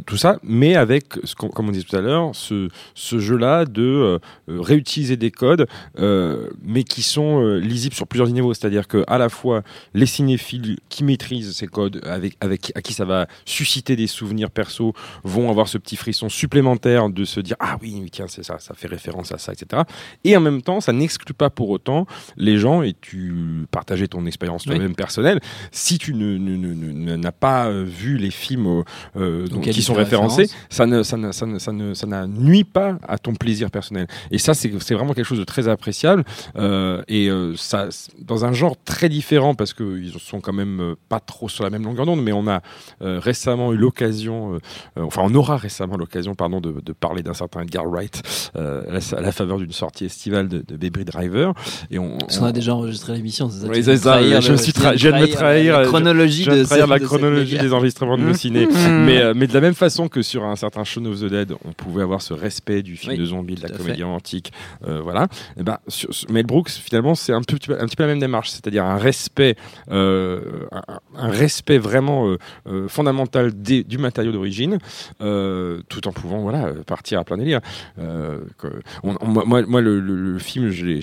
tout 0.07 0.17
ça, 0.23 0.39
mais 0.43 0.77
avec, 0.77 1.05
comme 1.37 1.69
on 1.69 1.73
disait 1.73 1.85
tout 1.85 1.97
à 1.97 2.01
l'heure, 2.01 2.31
ce, 2.35 2.69
ce 2.95 3.19
jeu-là 3.19 3.65
de 3.65 3.83
euh, 3.83 4.19
réutiliser 4.49 5.17
des 5.17 5.31
codes, 5.31 5.67
euh, 5.99 6.49
mais 6.63 6.85
qui 6.85 7.03
sont 7.03 7.43
euh, 7.43 7.59
lisibles 7.59 7.95
sur 7.95 8.07
plusieurs 8.07 8.29
niveaux. 8.29 8.55
C'est-à-dire 8.55 8.87
que 8.87 9.05
à 9.09 9.19
la 9.19 9.29
fois 9.29 9.63
les 9.95 10.07
cinéphiles 10.07 10.79
qui 10.89 11.03
maîtrisent 11.03 11.53
ces 11.53 11.67
codes, 11.67 12.01
avec, 12.07 12.37
avec 12.41 12.73
à 12.77 12.83
qui 12.83 12.93
ça 12.93 13.05
va 13.05 13.27
susciter 13.45 13.97
des 13.97 14.07
souvenirs 14.07 14.51
perso, 14.51 14.95
vont 15.25 15.51
avoir 15.51 15.67
ce 15.67 15.77
petit 15.77 15.97
frisson 15.97 16.29
supplémentaire 16.29 17.11
de 17.11 17.25
se 17.25 17.41
dire 17.41 17.57
ah 17.59 17.77
oui, 17.83 18.09
tiens, 18.13 18.27
c'est 18.29 18.45
ça, 18.45 18.59
ça 18.61 18.75
fait 18.75 18.89
référence 18.89 19.33
à 19.33 19.39
ça, 19.39 19.53
etc. 19.53 19.83
Et 20.23 20.37
en 20.37 20.41
même 20.41 20.63
temps, 20.63 20.81
ça 20.81 20.93
n'exclut 20.93 21.35
pas 21.35 21.51
pour 21.51 21.71
autant 21.71 22.07
les 22.37 22.59
gens, 22.59 22.83
et 22.83 22.95
tu 23.01 23.67
partageais 23.73 24.07
ton 24.07 24.25
expérience 24.27 24.63
Oui. 24.67 24.77
toi-même 24.77 24.95
personnelle, 24.95 25.41
si 25.73 25.99
tu 25.99 26.15
n'as 26.15 27.33
pas 27.33 27.71
vu 27.73 28.19
les 28.19 28.31
films 28.31 28.85
donc, 29.17 29.63
qui 29.71 29.83
sont 29.83 29.95
référence. 30.05 30.41
ça 30.71 30.87
ne, 30.87 31.03
ça 31.03 31.17
ne, 31.17 31.33
ça 31.33 31.47
ne, 31.47 31.59
ça 31.59 31.73
ne, 31.73 31.95
ça 31.95 32.07
nuit 32.27 32.65
pas 32.65 32.97
à 33.07 33.19
ton 33.19 33.35
plaisir 33.35 33.71
personnel. 33.71 34.07
Et 34.31 34.39
ça, 34.39 34.55
c'est 34.55 34.71
c'est 34.81 34.95
vraiment 34.95 35.15
quelque 35.15 35.25
chose 35.27 35.39
de 35.39 35.45
très 35.45 35.69
appréciable. 35.69 36.25
Euh, 36.57 37.03
et 37.09 37.29
euh, 37.29 37.55
ça, 37.57 37.89
dans 38.21 38.45
un 38.45 38.53
genre 38.53 38.77
très 38.85 39.09
différent, 39.09 39.55
parce 39.55 39.75
qu'ils 39.75 40.13
sont 40.19 40.41
quand 40.41 40.53
même 40.53 40.81
euh, 40.81 40.95
pas 41.09 41.21
trop 41.21 41.49
sur 41.49 41.65
la 41.65 41.71
même 41.71 41.85
longueur 41.85 42.07
d'onde, 42.07 42.23
mais 42.23 42.33
on 42.33 42.47
a 42.49 42.61
euh, 43.03 43.19
récemment 43.21 43.73
eu 43.73 43.77
l'occasion, 43.77 44.59
enfin, 44.99 45.23
on 45.25 45.35
aura 45.35 45.57
récemment 45.57 45.97
l'occasion, 45.97 46.35
pardon, 46.35 46.61
de, 46.61 46.75
de 46.85 46.93
parler 46.93 47.23
d'un 47.23 47.35
certain 47.35 47.63
Edgar 47.63 47.85
Wright 47.87 48.23
euh, 48.57 48.83
à, 48.89 48.93
la, 48.93 49.19
à 49.19 49.21
la 49.21 49.33
faveur 49.33 49.59
d'une 49.59 49.73
sortie 49.73 50.05
estivale 50.07 50.49
de, 50.49 50.59
de 50.67 50.77
Baby 50.77 51.05
Driver. 51.05 51.53
Et 51.91 51.99
on, 51.99 52.19
Parce 52.19 52.39
qu'on 52.39 52.47
a 52.47 52.53
déjà 52.53 52.75
enregistré 52.75 53.15
l'émission, 53.15 53.49
c'est 53.51 53.61
ça 53.61 53.67
Oui, 53.69 53.83
ça, 53.83 54.41
je 54.41 54.47
le- 54.49 54.53
me 54.53 54.57
suis 54.59 54.73
tu 54.73 54.81
viens 54.81 54.91
tra- 54.91 54.93
de 54.93 54.99
je 54.99 55.09
viens 55.09 55.19
de 55.19 55.23
me 55.27 55.33
trahir, 55.33 55.79
la 55.81 55.87
chronologie 55.87 56.45
de 56.45 56.51
de 56.51 56.65
trahir 56.65 56.85
cette- 56.85 56.91
la 56.91 56.99
chronologie 57.01 57.59
des 57.59 57.73
enregistrements 57.73 58.17
de 58.19 58.23
nos 58.23 58.35
ciné. 58.43 58.67
mais, 58.67 59.19
euh, 59.21 59.35
mais 59.37 59.47
de 59.47 59.55
la 59.55 59.61
même 59.61 59.75
façon 59.75 59.92
que 60.09 60.23
sur 60.23 60.45
un 60.45 60.57
certain 60.57 60.85
Shaun 60.85 61.07
of 61.07 61.21
the 61.21 61.25
Dead, 61.27 61.53
on 61.65 61.73
pouvait 61.73 62.03
avoir 62.03 62.23
ce 62.23 62.35
respect 62.35 62.83
du 62.83 62.97
film 62.97 63.13
Oui, 63.13 63.19
de 63.19 63.25
zombie, 63.25 63.55
de 63.55 63.63
la 63.63 63.69
comédie 63.69 63.99
fait. 63.99 64.05
romantique, 64.05 64.53
euh, 64.87 65.01
voilà. 65.01 65.29
Et 65.59 65.63
ben, 65.63 65.79
sur, 65.89 66.09
Mel 66.31 66.47
Brooks, 66.47 66.71
finalement, 66.71 67.15
c'est 67.15 67.33
un, 67.33 67.43
peu, 67.43 67.57
un 67.79 67.87
petit 67.87 67.97
peu 67.97 68.03
la 68.05 68.09
même 68.09 68.19
démarche, 68.21 68.51
c'est-à-dire 68.51 68.85
un 68.85 68.97
respect, 68.97 69.57
euh, 69.91 70.67
un, 70.73 70.83
un 71.17 71.29
respect 71.29 71.79
vraiment 71.79 72.29
euh, 72.29 72.39
euh, 72.67 72.89
fondamental 72.89 73.53
des- 73.53 73.85
du 73.85 73.99
matériau 73.99 74.33
d'origine, 74.33 74.79
tout 75.19 76.09
en 76.09 76.13
pouvant 76.13 76.41
voilà 76.41 76.73
partir 76.87 77.19
à 77.21 77.25
plein 77.25 77.37
délire. 77.37 77.61
Que- 77.97 78.81
on- 79.03 79.17
on- 79.21 79.27
moi, 79.47 79.81
le, 79.81 80.01
le- 80.01 80.33
le 80.33 80.39
film, 80.39 80.71
j'ai 80.71 81.01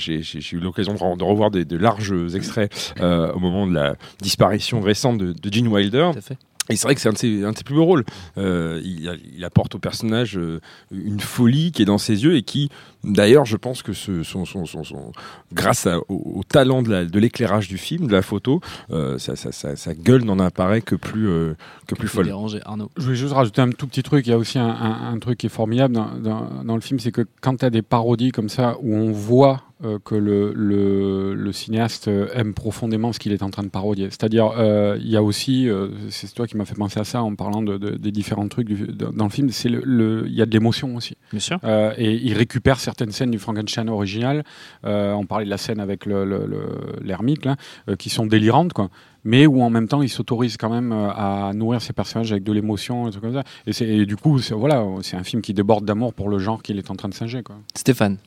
eu 0.52 0.60
l'occasion 0.60 0.94
de, 0.94 1.00
re- 1.00 1.18
de 1.18 1.24
revoir 1.24 1.52
des, 1.52 1.66
de 1.66 1.78
larges 1.78 2.14
extraits 2.36 2.94
au 3.00 3.40
moment 3.40 3.68
de 3.68 3.74
la 3.74 3.96
disparition 4.22 4.82
récente 4.82 5.18
de, 5.18 5.34
de 5.34 5.54
Gene 5.54 5.68
Wilder. 5.68 6.10
Tout 6.14 6.18
à 6.20 6.22
fait. 6.22 6.38
Et 6.70 6.76
c'est 6.76 6.84
vrai 6.88 6.96
que 6.96 7.02
c'est 7.02 7.10
un, 7.10 7.14
de 7.14 7.18
ses- 7.18 7.44
un 7.44 7.52
de 7.52 7.58
ses 7.58 7.64
plus 7.64 7.76
beaux 7.76 7.86
rôles. 7.86 8.06
Euh, 8.38 8.80
il, 8.84 9.20
il 9.36 9.44
apporte 9.44 9.76
au 9.76 9.80
personnage 9.80 10.38
euh, 10.38 10.60
une 10.92 11.20
folie 11.20 11.72
qui 11.72 11.82
est 11.82 11.86
dans 11.86 11.98
ses 11.98 12.24
yeux 12.24 12.36
et 12.36 12.44
qui, 12.44 12.70
d'ailleurs, 13.04 13.46
je 13.46 13.58
pense 13.58 13.82
que 13.82 13.92
ce, 13.94 14.22
son, 14.24 14.46
son, 14.46 14.66
son, 14.66 14.84
son- 14.84 15.12
grâce 15.52 15.88
à- 15.88 15.98
au, 15.98 16.04
au 16.10 16.44
talent 16.48 16.82
de 16.84 16.92
la- 16.92 17.06
de 17.06 17.20
l'éclairage 17.20 17.68
du 17.70 17.78
film, 17.78 18.08
de 18.08 18.12
la 18.14 18.22
photo, 18.22 18.62
euh, 18.92 19.18
sa, 19.18 19.36
sa- 19.36 19.52
sa- 19.52 19.76
sa 19.76 19.94
gueule 19.96 20.24
n'en 20.24 20.38
apparaît 20.40 20.82
que 20.82 20.96
plus, 20.96 21.28
euh, 21.28 21.56
que 21.88 21.96
plus 21.96 22.08
folle. 22.08 22.26
déranger 22.26 22.60
Arnaud. 22.66 22.92
Je 22.98 23.04
voulais 23.04 23.16
juste 23.16 23.34
rajouter 23.34 23.62
un 23.62 23.70
tout 23.72 23.88
petit 23.88 24.04
truc. 24.04 24.28
Il 24.28 24.30
y 24.30 24.34
a 24.34 24.38
aussi 24.38 24.60
un, 24.60 24.68
un- 24.68 25.12
un 25.14 25.18
truc 25.20 25.40
qui 25.40 25.48
est 25.48 25.50
formidable 25.50 25.96
dans, 25.96 26.12
dans- 26.20 26.64
dans 26.64 26.76
le 26.76 26.82
film, 26.82 27.00
c'est 27.00 27.12
que 27.12 27.26
quand 27.42 27.58
tu 27.58 27.66
as 27.66 27.70
des 27.72 27.82
parodies 27.82 28.32
comme 28.32 28.50
ça, 28.50 28.76
où 28.82 28.94
on 28.94 29.12
voit 29.12 29.64
euh, 29.84 29.98
que 30.04 30.16
le, 30.16 30.52
le, 30.54 31.34
le 31.36 31.52
cinéaste 31.54 32.08
euh, 32.10 32.28
aime 32.34 32.54
profondément 32.54 33.14
ce 33.14 33.20
qu'il 33.20 33.32
est 33.32 33.44
en 33.44 33.50
train 33.50 33.64
de 33.64 33.70
parodier. 33.70 34.06
C'est-à-dire, 34.10 34.52
euh, 34.58 34.98
il 35.00 35.10
y 35.10 35.16
a 35.16 35.24
aussi, 35.24 35.70
euh, 35.70 35.88
c'est 36.10 36.34
toi 36.34 36.48
qui 36.48 36.58
m'as 36.58 36.66
fait 36.66 36.76
penser 36.76 37.00
à 37.00 37.04
ça 37.06 37.24
en 37.24 37.34
parlant 37.36 37.62
de, 37.62 37.78
de- 37.78 37.96
des 37.98 38.12
différents 38.12 38.48
trucs 38.48 38.68
du- 38.68 38.88
dans 38.88 39.12
dans 39.12 39.24
le 39.26 39.30
film, 39.32 39.50
c'est 39.52 39.70
le, 39.70 39.82
le- 39.86 40.26
il 40.28 40.34
y 40.34 40.42
a 40.42 40.46
de 40.46 40.52
l'émotion 40.52 40.96
aussi. 40.96 41.16
Bien 41.32 41.40
sûr. 41.40 41.60
Euh, 41.64 41.94
et 41.98 42.14
il 42.16 42.34
récupère 42.34 42.80
certaines 42.80 43.12
scènes 43.12 43.32
du 43.32 43.40
Frankenstein 43.40 43.88
original. 43.90 44.44
Euh, 44.86 45.14
on 45.14 45.26
parlait 45.26 45.46
de 45.46 45.50
la 45.50 45.58
scène 45.58 45.80
avec 45.80 46.06
le- 46.06 46.26
le- 46.26 46.46
le- 46.46 47.00
l'ermite, 47.04 47.46
là, 47.46 47.56
euh, 47.90 47.96
qui 47.96 48.10
sont 48.10 48.26
délirantes, 48.26 48.74
quoi. 48.74 48.90
Mais 49.26 49.46
où 49.48 49.62
en 49.62 49.70
même 49.70 49.88
temps, 49.90 50.02
il 50.02 50.08
s'autorise 50.10 50.56
quand 50.58 50.70
même 50.70 50.92
à 50.94 51.52
nourrir 51.54 51.82
ses 51.82 51.92
personnages 51.94 52.32
avec 52.32 52.44
de 52.44 52.54
l'émotion, 52.54 53.08
et, 53.08 53.12
trucs 53.12 53.24
comme 53.24 53.34
ça. 53.34 53.44
Et, 53.68 53.74
c'est- 53.74 53.88
et 53.88 54.06
du 54.06 54.16
coup, 54.16 54.40
c'est 54.40 54.54
voilà, 54.54 54.86
c'est 55.02 55.18
un 55.18 55.24
film 55.24 55.42
qui 55.42 55.54
déborde 55.54 55.84
d'amour 55.86 56.14
pour 56.14 56.30
le 56.30 56.40
genre 56.40 56.62
qu'il 56.64 56.78
est 56.78 56.90
en 56.90 56.96
train 56.96 57.10
de 57.10 57.14
singer, 57.14 57.44
quoi. 57.44 57.56
Stéphane. 57.76 58.18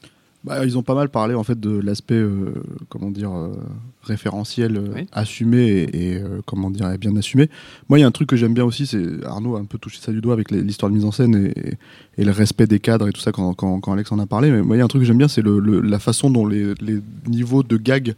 Bah, 0.44 0.64
ils 0.64 0.76
ont 0.76 0.82
pas 0.82 0.96
mal 0.96 1.08
parlé 1.08 1.34
en 1.34 1.44
fait 1.44 1.60
de 1.60 1.70
l'aspect 1.78 2.14
euh, 2.16 2.52
comment 2.88 3.10
dire 3.12 3.30
euh, 3.32 3.54
référentiel 4.02 4.76
euh, 4.76 4.88
Oui. 4.94 5.06
assumé 5.12 5.58
et, 5.68 6.14
et, 6.14 6.22
comment 6.46 6.68
dire 6.68 6.98
bien 6.98 7.14
assumé. 7.16 7.48
Moi, 7.88 7.98
il 7.98 8.02
y 8.02 8.04
a 8.04 8.08
un 8.08 8.10
truc 8.10 8.28
que 8.28 8.34
j'aime 8.34 8.52
bien 8.52 8.64
aussi, 8.64 8.86
c'est 8.86 9.24
Arnaud 9.24 9.54
a 9.54 9.60
un 9.60 9.64
peu 9.66 9.78
touché 9.78 9.98
ça 10.00 10.10
du 10.10 10.20
doigt 10.20 10.34
avec 10.34 10.50
l'histoire 10.50 10.90
de 10.90 10.96
mise 10.96 11.04
en 11.04 11.12
scène 11.12 11.52
et, 11.54 11.74
et 12.20 12.24
le 12.24 12.32
respect 12.32 12.66
des 12.66 12.80
cadres 12.80 13.06
et 13.08 13.12
tout 13.12 13.20
ça 13.20 13.30
quand, 13.30 13.54
quand, 13.54 13.78
quand 13.78 13.92
Alex 13.92 14.10
en 14.10 14.18
a 14.18 14.26
parlé. 14.26 14.50
Mais 14.50 14.62
moi, 14.62 14.74
il 14.74 14.80
y 14.80 14.82
a 14.82 14.84
un 14.84 14.88
truc 14.88 15.02
que 15.02 15.06
j'aime 15.06 15.18
bien, 15.18 15.28
c'est 15.28 15.42
le, 15.42 15.60
le- 15.60 15.80
la 15.80 16.00
façon 16.00 16.28
dont 16.28 16.44
les, 16.46 16.74
les 16.80 16.98
niveaux 17.28 17.62
de 17.62 17.76
gag 17.76 18.14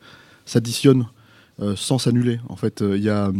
s'additionnent 0.47 1.07
sans 1.77 1.99
s'annuler. 1.99 2.41
En 2.49 2.57
fait, 2.57 2.83
il 2.83 3.03
y 3.03 3.11
a 3.11 3.31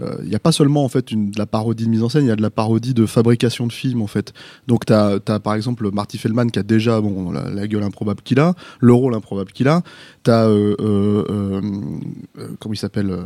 il 0.00 0.28
n'y 0.28 0.34
a 0.34 0.40
pas 0.40 0.50
seulement 0.52 0.84
en 0.84 0.88
fait 0.88 1.12
une, 1.12 1.30
de 1.30 1.38
la 1.38 1.46
parodie 1.46 1.84
de 1.84 1.88
mise 1.90 2.02
en 2.02 2.08
scène, 2.08 2.24
il 2.24 2.28
y 2.28 2.32
a 2.32 2.36
de 2.36 2.42
la 2.42 2.50
parodie 2.50 2.94
de 2.94 3.06
fabrication 3.06 3.66
de 3.68 3.72
films 3.72 4.02
en 4.02 4.06
fait. 4.08 4.32
Donc 4.66 4.86
tu 4.86 4.92
as, 4.92 5.20
par 5.42 5.54
exemple 5.54 5.88
Marty 5.92 6.18
Feldman 6.18 6.50
qui 6.50 6.58
a 6.58 6.62
déjà 6.64 7.00
bon 7.00 7.30
la, 7.30 7.48
la 7.48 7.66
gueule 7.68 7.84
improbable 7.84 8.20
qu'il 8.22 8.40
a, 8.40 8.54
le 8.80 8.92
rôle 8.92 9.14
improbable 9.14 9.52
qu'il 9.52 9.68
a. 9.68 9.82
Tu 10.24 10.30
as 10.32 10.46
euh, 10.48 10.74
euh, 10.80 11.24
euh, 11.30 11.60
euh, 12.38 12.48
comment 12.58 12.72
il 12.74 12.78
s'appelle 12.78 13.10
euh, 13.10 13.22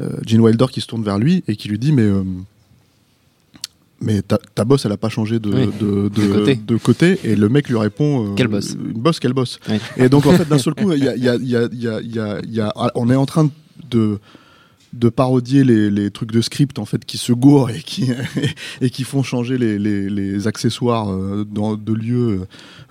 euh, 0.00 0.10
Gene 0.26 0.40
Wilder 0.40 0.66
qui 0.72 0.80
se 0.80 0.86
tourne 0.88 1.04
vers 1.04 1.18
lui 1.18 1.44
et 1.46 1.54
qui 1.56 1.68
lui 1.68 1.78
dit 1.78 1.92
mais 1.92 2.02
euh, 2.02 2.22
mais 4.00 4.20
ta, 4.20 4.38
ta 4.54 4.64
boss, 4.64 4.84
elle 4.84 4.92
a 4.92 4.98
pas 4.98 5.08
changé 5.08 5.38
de, 5.38 5.48
Oui. 5.50 5.68
de, 5.80 6.08
De 6.08 6.32
côté. 6.32 6.54
de 6.56 6.76
côté, 6.76 7.18
et 7.24 7.34
le 7.34 7.48
mec 7.48 7.66
lui 7.68 7.78
répond 7.78 8.26
euh, 8.26 8.34
Quelle 8.34 8.48
bosse 8.48 8.72
Une 8.74 9.00
bosse, 9.00 9.20
quelle 9.20 9.32
bosse 9.32 9.58
Oui. 9.70 9.78
Et 9.96 10.10
donc, 10.10 10.26
en 10.26 10.32
fait, 10.32 10.46
d'un 10.46 10.58
seul 10.58 10.74
coup, 10.74 10.92
y 10.92 11.08
a, 11.08 11.16
y, 11.16 11.28
a, 11.28 11.36
y 11.36 12.60
a- 12.60 12.92
on 12.94 13.08
est 13.08 13.16
en 13.16 13.24
train 13.24 13.48
de 13.90 14.18
de 14.98 15.08
parodier 15.08 15.64
les, 15.64 15.90
les 15.90 16.10
trucs 16.10 16.32
de 16.32 16.40
script 16.40 16.78
en 16.78 16.84
fait 16.84 17.04
qui 17.04 17.18
se 17.18 17.32
gourent 17.32 17.70
et 17.70 17.80
qui 17.80 18.10
et 18.80 18.90
qui 18.90 19.04
font 19.04 19.22
changer 19.22 19.58
les, 19.58 19.78
les, 19.78 20.08
les 20.08 20.46
accessoires 20.46 21.10
euh, 21.12 21.44
dans, 21.50 21.74
de 21.76 21.92
lieux 21.92 22.42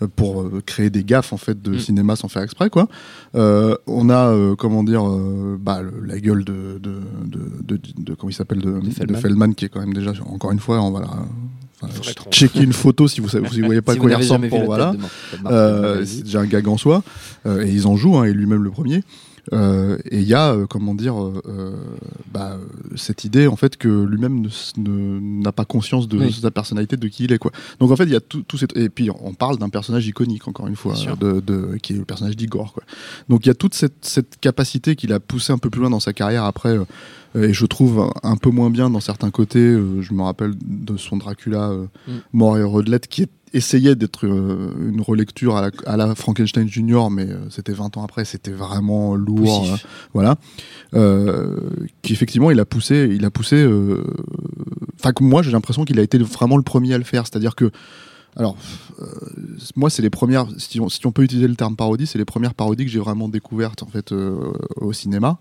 euh, 0.01 0.07
pour 0.15 0.41
euh, 0.41 0.61
créer 0.65 0.89
des 0.89 1.03
gaffes 1.03 1.33
en 1.33 1.37
fait 1.37 1.61
de 1.61 1.71
Mm. 1.75 1.79
cinéma 1.79 2.15
sans 2.15 2.27
faire 2.27 2.41
exprès 2.43 2.69
quoi 2.69 2.87
euh, 3.35 3.75
on 3.87 4.09
a 4.09 4.27
euh, 4.29 4.55
comment 4.55 4.83
dire 4.83 5.07
euh, 5.07 5.57
bah, 5.59 5.81
le- 5.81 6.05
la 6.05 6.19
gueule 6.19 6.43
de 6.45 6.79
de, 6.81 6.99
de, 7.25 7.77
de, 7.77 7.79
de- 7.97 8.13
comment 8.13 8.29
il 8.29 8.33
s'appelle 8.33 8.61
de, 8.61 8.79
Feldman. 8.91 9.21
Feldman. 9.21 9.55
qui 9.55 9.65
est 9.65 9.69
quand 9.69 9.79
même 9.81 9.93
déjà 9.93 10.13
encore 10.27 10.51
une 10.51 10.59
fois 10.59 10.81
on 10.81 10.91
va 10.91 11.01
la- 11.01 11.07
enfin, 11.07 11.93
Faudrait 11.93 12.13
trop. 12.13 12.29
checker 12.31 12.61
une 12.63 12.73
photo 12.73 13.07
si 13.07 13.19
vous 13.21 13.29
si 13.29 13.37
vous 13.39 13.65
voyez 13.65 13.81
pas 13.81 13.93
si 13.93 13.99
quoi 13.99 14.09
il 14.11 14.15
ressemble 14.15 14.47
pour 14.49 14.63
voilà 14.65 14.93
euh, 15.47 16.03
c'est 16.05 16.23
déjà 16.23 16.39
un 16.41 16.45
gag 16.45 16.67
en 16.67 16.77
soi, 16.77 17.03
euh, 17.45 17.65
et 17.65 17.71
ils 17.71 17.87
en 17.87 17.95
jouent, 17.95 18.17
hein, 18.17 18.23
et 18.25 18.33
lui-même 18.33 18.63
le 18.63 18.71
premier. 18.71 19.03
Euh, 19.53 19.97
et 20.09 20.17
il 20.19 20.27
y 20.27 20.33
a, 20.33 20.53
euh, 20.53 20.65
comment 20.67 20.95
dire, 20.95 21.15
euh, 21.21 21.75
bah, 22.33 22.57
cette 22.95 23.23
idée 23.25 23.47
en 23.47 23.55
fait 23.55 23.77
que 23.77 23.87
lui-même 24.03 24.47
n'a 24.77 25.51
pas 25.51 25.65
conscience 25.65 26.07
de 26.07 26.17
Oui. 26.17 26.33
sa 26.33 26.51
personnalité, 26.51 26.97
de 26.97 27.07
qui 27.07 27.25
il 27.25 27.31
est, 27.31 27.37
quoi. 27.37 27.51
Donc 27.79 27.91
en 27.91 27.95
fait, 27.95 28.05
il 28.05 28.11
y 28.11 28.15
a 28.15 28.19
tout, 28.21 28.41
tout 28.43 28.57
cette... 28.57 28.75
et 28.75 28.89
puis 28.89 29.09
on 29.11 29.33
parle 29.33 29.57
d'un 29.57 29.69
personnage 29.69 30.07
iconique 30.07 30.47
encore 30.47 30.67
une 30.67 30.75
fois, 30.75 30.95
de, 31.19 31.39
de- 31.41 31.77
qui 31.81 31.93
est 31.93 31.97
le 31.97 32.05
personnage 32.05 32.35
d'Igor, 32.35 32.73
quoi. 32.73 32.83
Donc 33.29 33.45
il 33.45 33.49
y 33.49 33.51
a 33.51 33.55
toute 33.55 33.73
cette, 33.75 34.03
cette 34.05 34.39
capacité 34.39 34.95
qu'il 34.95 35.13
a 35.13 35.19
poussé 35.19 35.53
un 35.53 35.57
peu 35.57 35.69
plus 35.69 35.81
loin 35.81 35.89
dans 35.89 35.99
sa 35.99 36.13
carrière 36.13 36.43
après. 36.45 36.77
et 37.35 37.53
je 37.53 37.65
trouve 37.65 38.09
un 38.23 38.37
peu 38.37 38.49
moins 38.49 38.69
bien 38.69 38.89
dans 38.89 38.99
certains 39.01 39.29
côtés. 39.31 39.73
je 40.01 40.13
me 40.13 40.23
rappelle 40.23 40.53
de 40.65 40.97
son 40.97 41.17
Dracula 41.17 41.69
Mm. 42.07 42.11
mort 42.33 42.57
et 42.57 42.63
redelette 42.63 43.07
qui 43.07 43.23
essayait 43.55 43.95
d'être 43.95 44.25
euh, 44.25 44.73
une 44.89 45.01
relecture 45.01 45.55
à 45.55 45.61
la, 45.61 45.71
à 45.85 45.97
la 45.97 46.15
Frankenstein 46.15 46.67
Junior, 46.67 47.09
mais 47.09 47.27
euh, 47.29 47.49
c'était 47.49 47.73
20 47.73 47.97
ans 47.97 48.03
après, 48.03 48.25
c'était 48.25 48.51
vraiment 48.51 49.15
lourd. 49.15 49.67
Euh, 49.71 49.75
voilà. 50.13 50.35
Euh, 50.93 51.57
qui 52.01 52.13
effectivement, 52.13 52.51
il 52.51 52.59
a 52.59 52.65
poussé, 52.65 53.09
il 53.13 53.25
a 53.25 53.31
poussé. 53.31 53.55
euh, 53.57 54.03
Enfin, 54.99 55.11
que 55.13 55.23
moi, 55.23 55.43
j'ai 55.43 55.51
l'impression 55.51 55.85
qu'il 55.85 55.99
a 55.99 56.01
été 56.03 56.17
vraiment 56.17 56.57
le 56.57 56.63
premier 56.63 56.93
à 56.93 56.97
le 56.97 57.03
faire. 57.03 57.25
C'est-à-dire 57.27 57.55
que. 57.55 57.71
Alors, 58.37 58.57
euh, 59.01 59.05
moi, 59.75 59.89
c'est 59.89 60.01
les 60.01 60.09
premières. 60.09 60.47
Si 60.57 60.79
on, 60.79 60.89
si 60.89 61.05
on 61.05 61.11
peut 61.11 61.23
utiliser 61.23 61.47
le 61.47 61.55
terme 61.55 61.75
parodie, 61.75 62.05
c'est 62.07 62.17
les 62.17 62.25
premières 62.25 62.53
parodies 62.53 62.85
que 62.85 62.91
j'ai 62.91 62.99
vraiment 62.99 63.29
découvertes 63.29 63.83
en 63.83 63.87
fait 63.87 64.11
euh, 64.11 64.51
au 64.77 64.93
cinéma 64.93 65.37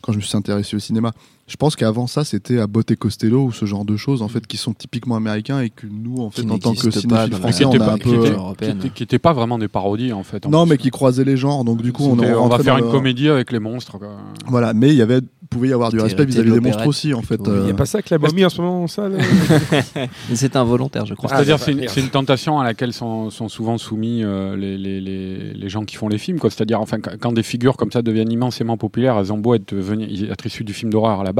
quand 0.00 0.12
je 0.12 0.18
me 0.18 0.22
suis 0.22 0.36
intéressé 0.36 0.76
au 0.76 0.78
cinéma. 0.78 1.12
Je 1.48 1.56
pense 1.56 1.74
qu'avant 1.76 2.06
ça, 2.06 2.24
c'était 2.24 2.58
Abbott 2.60 2.90
et 2.90 2.96
Costello 2.96 3.44
ou 3.46 3.52
ce 3.52 3.64
genre 3.64 3.84
de 3.86 3.96
choses 3.96 4.20
en 4.22 4.28
fait 4.28 4.46
qui 4.46 4.56
sont 4.58 4.74
typiquement 4.74 5.16
américains 5.16 5.60
et 5.60 5.70
que 5.70 5.86
nous, 5.90 6.18
en 6.22 6.30
fait, 6.30 6.42
Qui 6.42 6.50
en 6.50 6.58
tant 6.58 6.74
que 6.74 6.84
n'existe 6.86 7.08
pas 7.08 7.26
cinéphile 7.26 7.30
dans 7.30 7.36
la 7.38 7.42
français, 7.42 7.64
on 7.64 7.70
Qui 7.70 7.78
a 7.78 7.80
un 7.90 7.96
était 7.96 8.04
peu. 8.04 8.10
pas- 8.20 8.26
qui 8.26 8.32
européenne. 8.34 8.76
était- 8.78 8.90
qui 8.90 9.02
étaient 9.02 9.18
pas 9.18 9.32
vraiment 9.32 9.58
des 9.58 9.68
parodies 9.68 10.12
en 10.12 10.22
fait. 10.22 10.44
en 10.46 10.50
Non, 10.50 10.64
plus. 10.64 10.70
mais 10.72 10.76
qui 10.78 10.90
croisaient 10.90 11.24
les 11.24 11.36
genres. 11.38 11.64
Donc 11.64 11.80
du 11.82 11.92
coup, 11.92 12.04
on, 12.04 12.48
va 12.48 12.58
faire 12.58 12.76
une 12.76 12.84
le- 12.84 12.90
comédie 12.90 13.28
avec 13.28 13.50
les 13.50 13.58
monstres. 13.60 13.98
quoi. 13.98 14.08
Voilà, 14.46 14.74
mais 14.74 14.88
il 14.90 14.94
y 14.96 15.02
avait, 15.02 15.20
pouvait 15.50 15.68
y 15.68 15.72
avoir 15.72 15.90
du 15.90 15.98
respect 15.98 16.26
vis-à-vis 16.26 16.52
des 16.52 16.60
monstres 16.60 16.86
aussi 16.86 17.14
en 17.14 17.22
fait. 17.22 17.40
Oui, 17.40 17.46
Il 17.48 17.62
n'y 17.62 17.70
euh, 17.70 17.72
a 17.72 17.76
pas 17.76 17.86
ça 17.86 17.98
avec 17.98 18.10
la 18.10 18.18
momie 18.18 18.44
en 18.44 18.50
ce 18.50 18.60
moment, 18.60 18.86
ça 18.86 19.08
là 19.08 19.16
Mais 19.96 20.06
c'est 20.34 20.54
involontaire, 20.56 21.06
je 21.06 21.14
crois. 21.14 21.30
Ah, 21.32 21.36
C'est-à-dire, 21.36 21.56
bah, 21.56 21.88
c'est 21.88 22.00
une, 22.00 22.08
tentation 22.08 22.60
à 22.60 22.64
laquelle 22.64 22.92
sont, 22.92 23.30
sont 23.30 23.48
souvent 23.48 23.78
soumis 23.78 24.22
euh, 24.22 24.54
les, 24.56 24.76
les, 24.76 25.00
les, 25.00 25.54
les 25.54 25.68
gens 25.70 25.84
qui 25.84 25.96
font 25.96 26.08
les 26.08 26.18
films. 26.18 26.38
quoi. 26.38 26.50
C'est-à-dire, 26.50 26.80
enfin, 26.80 26.98
quand 27.00 27.12
quand 27.18 27.32
des 27.32 27.42
figures 27.42 27.76
comme 27.76 27.90
ça 27.90 28.02
deviennent 28.02 28.30
immensément 28.30 28.76
populaires, 28.76 29.16
elles 29.18 29.32
ont 29.32 29.38
beau 29.38 29.54
être, 29.54 29.74
venir- 29.74 30.30
être 30.30 30.44
issues 30.46 30.64
du 30.64 30.72
film 30.74 30.92
d'horreur 30.92 31.20
à 31.20 31.24
la 31.24 31.32
base. 31.32 31.37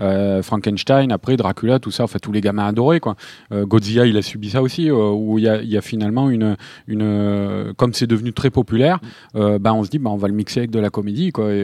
Euh, 0.00 0.42
Frankenstein, 0.42 1.12
après 1.12 1.36
Dracula, 1.36 1.78
tout 1.78 1.90
ça, 1.90 2.04
enfin, 2.04 2.18
tous 2.20 2.32
les 2.32 2.40
gamins 2.40 2.66
adorés. 2.66 3.00
Quoi. 3.00 3.16
Euh, 3.52 3.66
Godzilla, 3.66 4.06
il 4.06 4.16
a 4.16 4.22
subi 4.22 4.50
ça 4.50 4.62
aussi, 4.62 4.90
euh, 4.90 5.10
où 5.10 5.38
il 5.38 5.44
y 5.44 5.48
a, 5.48 5.62
il 5.62 5.68
y 5.68 5.76
a 5.76 5.82
finalement 5.82 6.30
une. 6.30 6.56
une 6.86 7.72
comme 7.76 7.92
c'est 7.92 8.06
devenu 8.06 8.32
très 8.32 8.50
populaire, 8.50 9.00
ben, 9.34 9.72
on 9.72 9.84
se 9.84 9.90
dit, 9.90 9.98
ben, 9.98 10.10
on 10.10 10.16
va 10.16 10.28
le 10.28 10.34
mixer 10.34 10.60
avec 10.60 10.70
de 10.70 10.78
la 10.78 10.90
comédie, 10.90 11.32
quoi, 11.32 11.52
et, 11.52 11.60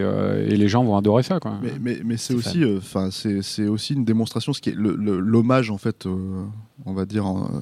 et 0.48 0.56
les 0.56 0.68
gens 0.68 0.84
vont 0.84 0.96
adorer 0.96 1.22
ça. 1.22 1.40
Quoi. 1.40 1.54
Mais, 1.62 1.72
mais, 1.80 2.00
mais 2.04 2.16
c'est 2.16 2.34
aussi, 2.34 2.64
enfin, 2.76 3.10
c'est 3.10 3.42
c'est 3.42 3.66
aussi 3.66 3.94
une 3.94 4.04
démonstration, 4.04 4.52
ce 4.52 4.60
qui 4.60 4.70
est 4.70 4.76
l'hommage 4.76 5.70
en 5.70 5.78
fait, 5.78 6.06
on 6.86 6.92
va 6.92 7.04
dire 7.04 7.26
euh, 7.26 7.58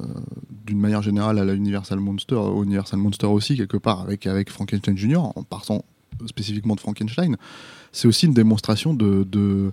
d'une 0.65 0.79
manière 0.79 1.01
générale 1.01 1.39
à 1.39 1.45
la 1.45 1.53
Universal 1.53 1.99
Monster, 1.99 2.39
Universal 2.63 2.99
Monster 2.99 3.27
aussi 3.27 3.57
quelque 3.57 3.77
part 3.77 4.01
avec 4.01 4.27
avec 4.27 4.49
Frankenstein 4.49 4.97
Junior, 4.97 5.33
en 5.35 5.43
partant 5.43 5.83
spécifiquement 6.25 6.75
de 6.75 6.79
Frankenstein, 6.79 7.37
c'est 7.91 8.07
aussi 8.07 8.25
une 8.25 8.33
démonstration 8.33 8.93
de, 8.93 9.25
de 9.29 9.71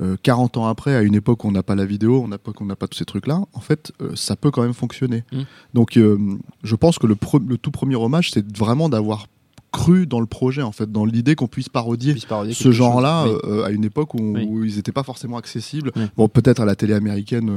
euh, 0.00 0.16
40 0.22 0.56
ans 0.56 0.66
après, 0.66 0.94
à 0.94 1.02
une 1.02 1.14
époque 1.14 1.44
où 1.44 1.48
on 1.48 1.52
n'a 1.52 1.62
pas 1.62 1.74
la 1.74 1.84
vidéo, 1.84 2.22
on 2.22 2.28
n'a 2.28 2.38
pas, 2.38 2.52
n'a 2.60 2.76
pas 2.76 2.86
tous 2.88 2.98
ces 2.98 3.04
trucs-là, 3.04 3.42
en 3.52 3.60
fait, 3.60 3.92
euh, 4.00 4.14
ça 4.14 4.36
peut 4.36 4.50
quand 4.50 4.62
même 4.62 4.74
fonctionner. 4.74 5.24
Mm. 5.32 5.40
Donc, 5.74 5.96
euh, 5.96 6.18
je 6.62 6.76
pense 6.76 6.98
que 6.98 7.06
le, 7.06 7.14
pre- 7.14 7.44
le 7.46 7.58
tout 7.58 7.70
premier 7.70 7.96
hommage, 7.96 8.30
c'est 8.30 8.56
vraiment 8.56 8.88
d'avoir 8.88 9.26
cru 9.72 10.06
dans 10.06 10.20
le 10.20 10.26
projet, 10.26 10.62
en 10.62 10.72
fait, 10.72 10.90
dans 10.90 11.04
l'idée 11.04 11.34
qu'on 11.34 11.46
puisse 11.46 11.68
parodier 11.68 12.12
Puisse 12.12 12.24
parodier 12.24 12.54
ce 12.54 12.70
genre-là. 12.72 13.24
Oui. 13.26 13.32
euh, 13.44 13.64
à 13.64 13.70
une 13.70 13.84
époque 13.84 14.14
où, 14.14 14.34
Oui. 14.34 14.44
où 14.48 14.64
ils 14.64 14.76
n'étaient 14.76 14.92
pas 14.92 15.02
forcément 15.02 15.36
accessibles. 15.36 15.92
Oui. 15.96 16.04
Bon, 16.16 16.28
peut-être 16.28 16.60
à 16.60 16.64
la 16.64 16.74
télé 16.74 16.94
américaine 16.94 17.50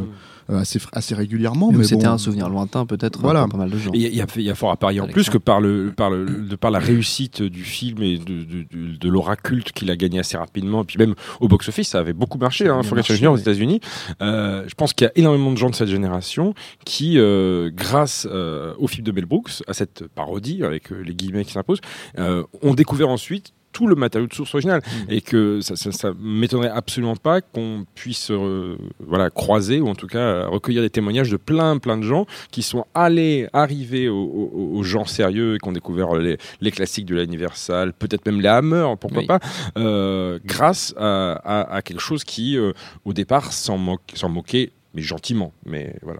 euh, 0.49 0.59
assez, 0.59 0.79
assez 0.91 1.15
régulièrement, 1.15 1.71
Mais 1.71 1.79
mais 1.79 1.83
C'était 1.85 2.05
bon, 2.05 2.11
un 2.11 2.17
souvenir 2.17 2.49
lointain, 2.49 2.85
peut-être, 2.85 3.19
Voilà. 3.21 3.41
pour 3.41 3.51
pas 3.51 3.57
mal 3.57 3.69
de 3.69 3.77
gens. 3.77 3.91
Il 3.93 4.01
y, 4.01 4.05
a- 4.05 4.09
il 4.09 4.41
y 4.41 4.43
y 4.45 4.49
a 4.49 4.55
fort 4.55 4.71
à 4.71 4.77
parier 4.77 4.99
en 4.99 5.07
plus 5.07 5.29
que 5.29 5.37
par, 5.37 5.61
le, 5.61 5.93
par, 5.95 6.09
le, 6.09 6.25
de 6.25 6.55
par 6.55 6.71
la 6.71 6.79
réussite 6.79 7.41
du 7.43 7.63
film 7.63 8.01
et 8.03 8.17
de, 8.17 8.43
de, 8.43 8.63
de, 8.71 8.97
de 8.97 9.09
l'aura 9.09 9.35
culte 9.35 9.71
qu'il 9.71 9.89
a 9.91 9.95
gagné 9.95 10.19
assez 10.19 10.37
rapidement, 10.37 10.81
et 10.81 10.85
puis 10.85 10.97
même 10.97 11.15
au 11.39 11.47
box-office, 11.47 11.89
ça 11.89 11.99
avait 11.99 12.13
beaucoup 12.13 12.37
marché, 12.37 12.67
hein, 12.67 12.81
marché, 12.93 13.15
Junior 13.15 13.33
aux. 13.33 13.37
États-Unis. 13.37 13.79
Euh, 14.21 14.63
je 14.67 14.73
pense 14.75 14.93
qu'il 14.93 15.05
y 15.05 15.07
a 15.07 15.11
énormément 15.15 15.51
de 15.51 15.57
gens 15.57 15.69
de 15.69 15.75
cette 15.75 15.87
génération 15.87 16.53
qui, 16.85 17.17
euh, 17.17 17.69
grâce 17.73 18.27
euh, 18.29 18.73
au 18.79 18.87
film 18.87 19.05
de 19.05 19.11
Mel 19.11 19.25
Brooks, 19.25 19.63
à 19.67 19.73
cette 19.73 20.07
parodie 20.07 20.63
avec 20.63 20.91
euh, 20.91 21.01
les 21.01 21.13
guillemets 21.15 21.45
qui 21.45 21.51
s'imposent, 21.53 21.81
euh, 22.17 22.43
ont 22.61 22.73
découvert 22.73 23.09
ensuite 23.09 23.53
tout 23.73 23.87
le 23.87 23.95
matériau 23.95 24.27
de 24.27 24.33
source 24.33 24.53
originale 24.53 24.81
Mm. 24.85 25.11
et 25.13 25.21
que 25.21 25.61
ça, 25.61 25.77
ça, 25.77 25.93
ça 25.93 26.11
m'étonnerait 26.19 26.67
absolument 26.69 27.15
pas 27.15 27.39
qu'on 27.39 27.85
puisse 27.95 28.29
euh, 28.29 28.75
voilà 28.99 29.29
croiser 29.29 29.79
ou 29.79 29.87
en 29.87 29.95
tout 29.95 30.07
cas 30.07 30.17
euh, 30.19 30.47
recueillir 30.49 30.81
des 30.81 30.89
témoignages 30.89 31.29
de 31.31 31.37
plein 31.37 31.77
plein 31.77 31.95
de 31.97 32.03
gens 32.03 32.25
qui 32.51 32.63
sont 32.63 32.83
allés 32.93 33.47
arriver 33.53 34.09
aux, 34.09 34.17
aux- 34.53 34.71
aux 34.77 34.83
gens 34.83 35.05
sérieux 35.05 35.55
et 35.55 35.57
qui 35.57 35.69
ont 35.69 35.71
découvert 35.71 36.15
les, 36.15 36.35
les 36.59 36.71
classiques 36.71 37.05
de 37.05 37.15
l'Universal, 37.15 37.93
peut-être 37.93 38.25
même 38.25 38.41
les 38.41 38.49
Hammer, 38.49 38.87
pourquoi 38.99 39.19
Oui. 39.21 39.27
pas, 39.27 39.39
euh, 39.77 40.37
grâce 40.43 40.93
à, 40.97 41.31
à- 41.45 41.75
à 41.75 41.81
quelque 41.81 42.01
chose 42.01 42.25
qui 42.25 42.57
euh, 42.57 42.73
au 43.05 43.13
départ 43.13 43.53
s'en 43.53 43.77
moquait 43.77 44.71
mais 44.93 45.01
gentiment, 45.01 45.53
mais 45.65 45.95
voilà. 46.01 46.19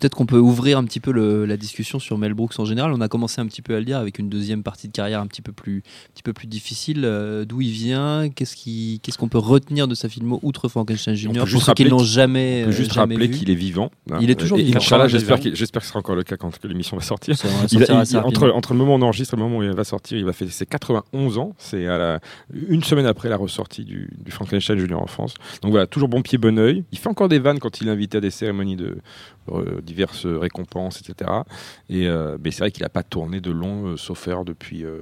Peut-être 0.00 0.14
qu'on 0.16 0.26
peut 0.26 0.38
ouvrir 0.38 0.76
un 0.78 0.84
petit 0.84 0.98
peu 1.00 1.12
le- 1.12 1.46
la 1.46 1.56
discussion 1.56 1.98
sur 2.00 2.18
Mel 2.18 2.34
Brooks 2.34 2.58
en 2.58 2.64
général. 2.64 2.92
On 2.92 3.00
a 3.00 3.08
commencé 3.08 3.40
un 3.40 3.46
petit 3.46 3.62
peu 3.62 3.76
à 3.76 3.78
le 3.78 3.84
dire 3.84 3.98
avec 3.98 4.18
une 4.18 4.28
deuxième 4.28 4.62
partie 4.64 4.88
de 4.88 4.92
carrière 4.92 5.20
un 5.20 5.26
petit 5.28 5.40
peu 5.42 5.52
plus, 5.52 5.78
un 6.08 6.12
petit 6.14 6.22
peu 6.24 6.32
plus 6.32 6.46
difficile. 6.48 7.02
Euh, 7.04 7.44
D'où 7.44 7.60
il 7.60 7.70
vient? 7.70 8.28
Qu'est-ce 8.34 9.16
qu'on 9.18 9.28
peut 9.28 9.38
retenir 9.38 9.86
de 9.86 9.94
sa 9.94 10.08
filmo 10.08 10.40
outre 10.42 10.68
Frankenstein 10.68 11.14
Jr. 11.14 11.32
peut 11.32 11.38
pour 11.50 11.62
ceux 11.62 11.72
qui 11.74 11.84
l'ont 11.84 11.98
qu'il- 11.98 12.06
jamais, 12.06 12.62
On 12.62 12.66
peut 12.66 12.72
juste 12.72 12.92
jamais 12.92 13.14
rappeler 13.14 13.30
qu'il 13.30 13.50
est 13.50 13.54
vivant. 13.54 13.90
hein. 14.10 14.18
Il 14.20 14.30
est 14.30 14.34
toujours 14.34 14.58
Et 14.58 14.62
vivant. 14.64 14.78
Inch'Allah, 14.78 15.06
j'espère 15.08 15.38
que 15.40 15.54
ce 15.54 15.64
sera 15.88 15.98
encore 16.00 16.16
le 16.16 16.22
cas 16.24 16.36
quand 16.36 16.50
l'émission 16.64 16.96
va 16.96 17.02
sortir. 17.02 17.36
Ça 17.38 17.46
va 17.48 17.54
Il 17.54 17.60
a- 17.64 17.68
sortir 17.86 17.94
il- 17.94 17.98
assez 18.00 18.16
entre, 18.16 18.72
le 18.72 18.78
moment 18.78 18.94
où 18.94 18.98
on 18.98 19.02
enregistre 19.02 19.34
et 19.34 19.36
le 19.36 19.42
moment 19.42 19.58
où 19.58 19.62
il 19.62 19.70
va 19.70 19.84
sortir, 19.84 20.18
il 20.18 20.24
va 20.24 20.32
faire 20.32 20.50
ses 20.50 20.66
91 20.66 21.38
ans. 21.38 21.54
C'est 21.58 21.86
une 22.68 22.82
semaine 22.82 23.06
après 23.06 23.28
la 23.28 23.36
ressortie 23.36 23.84
du, 23.84 24.10
du 24.24 24.30
Frankenstein 24.32 24.78
Junior 24.78 25.00
en 25.02 25.06
France. 25.06 25.34
Donc 25.62 25.70
voilà, 25.70 25.86
toujours 25.86 26.08
bon 26.08 26.22
pied, 26.22 26.36
bon 26.38 26.58
oeil. 26.58 26.84
Il 26.92 26.98
fait 26.98 27.08
encore 27.08 27.28
des 27.28 27.38
vannes 27.38 27.58
quand 27.60 27.80
il 27.80 27.88
est 27.88 27.90
invité 27.90 28.18
à 28.18 28.20
des 28.20 28.30
cérémonies 28.30 28.76
de 28.76 28.98
diverses 29.82 30.26
récompenses, 30.26 31.00
etc. 31.00 31.30
Et, 31.88 32.08
euh, 32.08 32.36
mais 32.42 32.50
c'est 32.50 32.60
vrai 32.60 32.70
qu'il 32.70 32.82
n'a 32.82 32.88
pas 32.88 33.02
tourné 33.02 33.40
de 33.40 33.50
long, 33.50 33.88
euh, 33.88 33.96
sauf 33.96 34.26
erreur, 34.28 34.44
depuis 34.44 34.84
euh, 34.84 34.98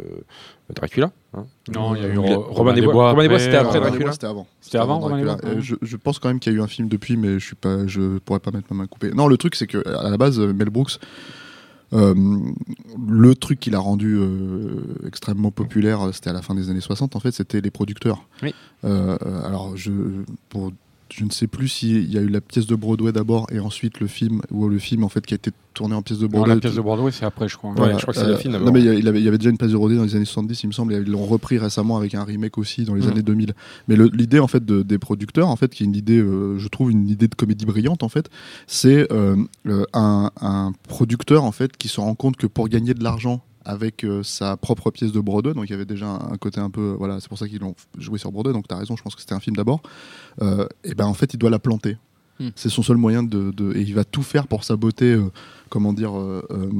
Dracula. 0.74 1.12
hein. 1.34 1.44
Non, 1.74 1.94
il 1.94 2.02
y 2.02 2.04
a 2.04 2.08
eu 2.08 2.14
Donc, 2.14 2.26
Ro- 2.26 2.46
Robin 2.50 2.72
des 2.72 2.82
Bois. 2.82 3.10
Robin 3.10 3.22
des 3.22 3.28
Bois, 3.28 3.38
c'était 3.38 3.56
après 3.56 3.78
Dracula. 3.80 4.12
C'était 4.12 4.26
avant. 4.26 4.46
C'était 4.60 4.78
avant, 4.78 4.98
Dracula. 4.98 5.32
Robin 5.32 5.36
des 5.36 5.42
Bois 5.42 5.58
Euh, 5.58 5.60
je, 5.60 5.74
je 5.80 5.96
pense 5.96 6.18
quand 6.18 6.28
même 6.28 6.40
qu'il 6.40 6.52
y 6.52 6.56
a 6.56 6.58
eu 6.58 6.62
un 6.62 6.66
film 6.66 6.88
depuis, 6.88 7.16
mais 7.16 7.38
je 7.38 7.44
suis 7.44 7.54
pas, 7.56 7.86
je 7.86 8.18
pourrais 8.18 8.40
pas 8.40 8.50
mettre 8.50 8.66
ma 8.70 8.82
main 8.82 8.86
coupée. 8.86 9.10
Non, 9.12 9.28
le 9.28 9.36
truc 9.36 9.54
c'est 9.54 9.66
que 9.66 9.86
à 9.88 10.10
la 10.10 10.16
base, 10.16 10.38
euh, 10.40 10.52
Mel 10.52 10.70
Brooks, 10.70 10.98
euh, 11.92 12.14
le 13.06 13.34
truc 13.34 13.60
qui 13.60 13.68
l'a 13.68 13.78
rendu 13.78 14.16
euh, 14.18 14.80
extrêmement 15.06 15.50
populaire, 15.50 16.00
euh, 16.08 16.12
c'était 16.12 16.30
à 16.30 16.32
la 16.32 16.40
fin 16.40 16.54
des 16.54 16.70
années 16.70 16.80
60. 16.80 17.16
En 17.16 17.20
fait, 17.20 17.32
c'était 17.32 17.60
les 17.60 17.70
producteurs. 17.70 18.26
Oui. 18.42 18.54
Euh, 18.84 19.18
euh, 19.26 19.44
alors, 19.46 19.76
je, 19.76 19.92
pour, 20.48 20.72
je 21.14 21.24
ne 21.24 21.30
sais 21.30 21.46
plus 21.46 21.68
s'il 21.68 22.10
y 22.12 22.18
a 22.18 22.20
eu 22.20 22.28
la 22.28 22.40
pièce 22.40 22.66
de 22.66 22.74
Broadway 22.74 23.12
d'abord 23.12 23.46
et 23.52 23.60
ensuite 23.60 24.00
le 24.00 24.06
film, 24.06 24.40
ou 24.50 24.68
le 24.68 24.78
film 24.78 25.04
en 25.04 25.08
fait 25.08 25.24
qui 25.26 25.34
a 25.34 25.36
été 25.36 25.50
tourné 25.74 25.94
en 25.94 26.02
pièce 26.02 26.18
de 26.18 26.24
Non, 26.24 26.30
Broadway. 26.30 26.54
la 26.54 26.60
pièce 26.60 26.74
de 26.74 26.80
Broadway, 26.80 27.12
c'est 27.12 27.24
après, 27.24 27.48
je 27.48 27.56
crois. 27.56 27.70
Ouais, 27.72 27.92
je 27.96 28.02
crois 28.02 28.12
que 28.14 28.20
c'est 28.20 28.26
le 28.26 28.36
film 28.36 28.52
d'abord. 28.52 28.66
Non, 28.68 28.72
mais 28.72 28.80
il 28.80 28.86
y, 28.86 29.08
avait- 29.08 29.20
il 29.20 29.24
y 29.24 29.28
avait 29.28 29.38
déjà 29.38 29.50
une 29.50 29.56
pièce 29.58 29.70
de 29.70 29.76
Broadway 29.76 29.96
dans 29.96 30.04
les 30.04 30.14
années 30.16 30.24
70, 30.24 30.62
il 30.62 30.66
me 30.66 30.72
semble, 30.72 30.92
et 30.92 30.96
ils 30.98 31.04
l'ont 31.10 31.24
repris 31.24 31.58
récemment 31.58 31.96
avec 31.96 32.14
un 32.14 32.24
remake 32.24 32.58
aussi 32.58 32.84
dans 32.84 32.94
les 32.94 33.02
Mhm. 33.02 33.10
années 33.12 33.22
2000. 33.22 33.54
Mais 33.88 33.96
le- 33.96 34.10
l'idée 34.12 34.38
en 34.38 34.48
fait 34.48 34.64
de- 34.64 34.82
des 34.82 34.98
producteurs, 34.98 35.48
en 35.48 35.56
fait, 35.56 35.72
qui 35.74 35.82
est 35.82 35.86
une 35.86 35.96
idée, 35.96 36.18
euh, 36.18 36.58
je 36.58 36.68
trouve 36.68 36.90
une 36.90 37.08
idée 37.08 37.28
de 37.28 37.34
comédie 37.34 37.64
brillante 37.66 38.02
en 38.02 38.08
fait, 38.08 38.28
c'est 38.66 39.10
euh, 39.12 39.36
euh, 39.66 39.84
un, 39.94 40.30
un 40.40 40.72
producteur 40.88 41.44
en 41.44 41.52
fait 41.52 41.76
qui 41.76 41.88
se 41.88 42.00
rend 42.00 42.14
compte 42.14 42.36
que 42.36 42.46
pour 42.46 42.68
gagner 42.68 42.94
de 42.94 43.02
l'argent 43.04 43.42
avec 43.64 44.04
euh, 44.04 44.22
sa 44.22 44.56
propre 44.56 44.90
pièce 44.90 45.12
de 45.12 45.20
Broadway, 45.20 45.54
donc 45.54 45.64
il 45.68 45.70
y 45.70 45.74
avait 45.74 45.84
déjà 45.84 46.06
un, 46.06 46.36
côté 46.36 46.60
un 46.60 46.70
peu, 46.70 46.94
voilà, 46.98 47.20
c'est 47.20 47.28
pour 47.28 47.38
ça 47.38 47.48
qu'ils 47.48 47.60
l'ont 47.60 47.74
joué 47.98 48.18
sur 48.18 48.32
Broadway, 48.32 48.52
donc 48.52 48.68
tu 48.68 48.74
as 48.74 48.78
raison, 48.78 48.96
je 48.96 49.02
pense 49.02 49.14
que 49.14 49.20
c'était 49.20 49.34
un 49.34 49.40
film 49.40 49.56
d'abord, 49.56 49.82
euh, 50.40 50.66
et 50.84 50.94
ben 50.94 51.06
en 51.06 51.14
fait 51.14 51.34
il 51.34 51.38
doit 51.38 51.50
la 51.50 51.58
planter. 51.58 51.96
Hmm. 52.40 52.48
C'est 52.56 52.70
son 52.70 52.82
seul 52.82 52.96
moyen 52.96 53.22
de, 53.22 53.50
de- 53.50 53.72
et 53.76 53.82
il 53.82 53.94
va 53.94 54.04
tout 54.04 54.22
faire 54.22 54.46
pour 54.46 54.64
saboter, 54.64 55.12
euh, 55.12 55.30
comment 55.68 55.92
dire, 55.92 56.18
euh, 56.18 56.42
euh, 56.50 56.70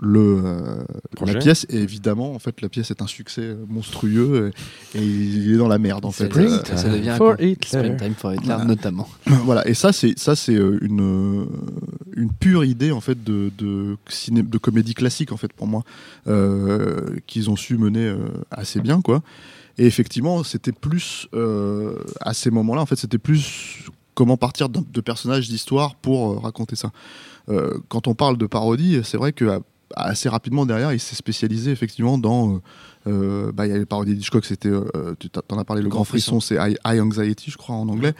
le 0.00 0.40
euh, 0.44 0.82
la 1.26 1.34
pièce. 1.34 1.66
Et 1.68 1.76
évidemment, 1.76 2.32
en 2.34 2.38
fait, 2.38 2.60
la 2.62 2.68
pièce 2.70 2.90
est 2.90 3.02
un 3.02 3.06
succès 3.06 3.42
euh, 3.42 3.56
monstrueux 3.68 4.50
et, 4.94 4.98
et 4.98 5.02
il 5.04 5.52
est 5.52 5.56
dans 5.58 5.68
la 5.68 5.78
merde 5.78 6.06
en 6.06 6.10
fait. 6.12 6.34
Euh, 6.36 6.58
Ça, 6.64 6.76
ça 6.78 6.88
devient 6.88 7.10
un 7.10 7.16
for 7.16 7.34
Hitler. 7.40 7.78
Springtime 7.78 8.14
for 8.14 8.32
Hitler, 8.32 8.46
Voilà. 8.46 8.64
notamment. 8.64 9.08
voilà. 9.44 9.68
Et 9.68 9.74
ça, 9.74 9.92
c'est 9.92 10.18
ça, 10.18 10.34
c'est 10.34 10.54
une 10.54 11.46
une 12.16 12.32
pure 12.32 12.64
idée 12.64 12.90
en 12.90 13.00
fait 13.00 13.22
de 13.22 13.50
de, 13.58 13.96
ciné, 14.08 14.42
de 14.42 14.58
comédie 14.58 14.94
classique 14.94 15.30
en 15.32 15.36
fait 15.36 15.52
pour 15.52 15.66
moi 15.66 15.82
euh, 16.26 17.16
qu'ils 17.26 17.50
ont 17.50 17.56
su 17.56 17.76
mener 17.76 18.06
euh, 18.06 18.16
assez 18.50 18.80
bien 18.80 19.02
quoi. 19.02 19.22
Et 19.78 19.86
effectivement, 19.86 20.42
c'était 20.44 20.72
plus 20.72 21.28
euh, 21.34 21.96
à 22.20 22.34
ces 22.34 22.50
moments-là, 22.50 22.82
en 22.82 22.86
fait, 22.86 22.96
c'était 22.96 23.16
plus 23.18 23.86
comment 24.14 24.36
partir 24.36 24.68
de 24.68 25.00
personnages 25.00 25.48
d'histoire 25.48 25.94
pour 25.96 26.32
euh, 26.32 26.38
raconter 26.38 26.76
ça. 26.76 26.90
Euh, 27.48 27.78
quand 27.88 28.06
on 28.08 28.14
parle 28.14 28.36
de 28.38 28.46
parodie, 28.46 29.00
c'est 29.04 29.16
vrai 29.16 29.32
que 29.32 29.44
à- 29.46 29.60
assez 29.94 30.28
rapidement 30.28 30.64
derrière, 30.66 30.92
il 30.92 31.00
s'est 31.00 31.16
spécialisé 31.16 31.70
effectivement 31.70 32.18
dans. 32.18 32.54
euh, 32.54 32.58
euh, 33.08 33.52
bah, 33.52 33.66
il 33.66 33.72
y 33.72 33.74
a 33.74 33.78
les 33.78 33.84
parodies 33.86 34.14
d'Hitchcock, 34.14 34.44
c'était, 34.44 34.68
euh, 34.68 34.84
tu 35.18 35.28
t'en 35.28 35.58
as 35.58 35.64
parlé, 35.64 35.82
le 35.82 35.88
grand 35.88 36.04
frisson, 36.04 36.38
c'est 36.40 36.54
High, 36.54 36.76
High 36.86 37.00
Anxiety, 37.00 37.50
je 37.50 37.56
crois 37.56 37.74
en 37.74 37.88
anglais. 37.88 38.14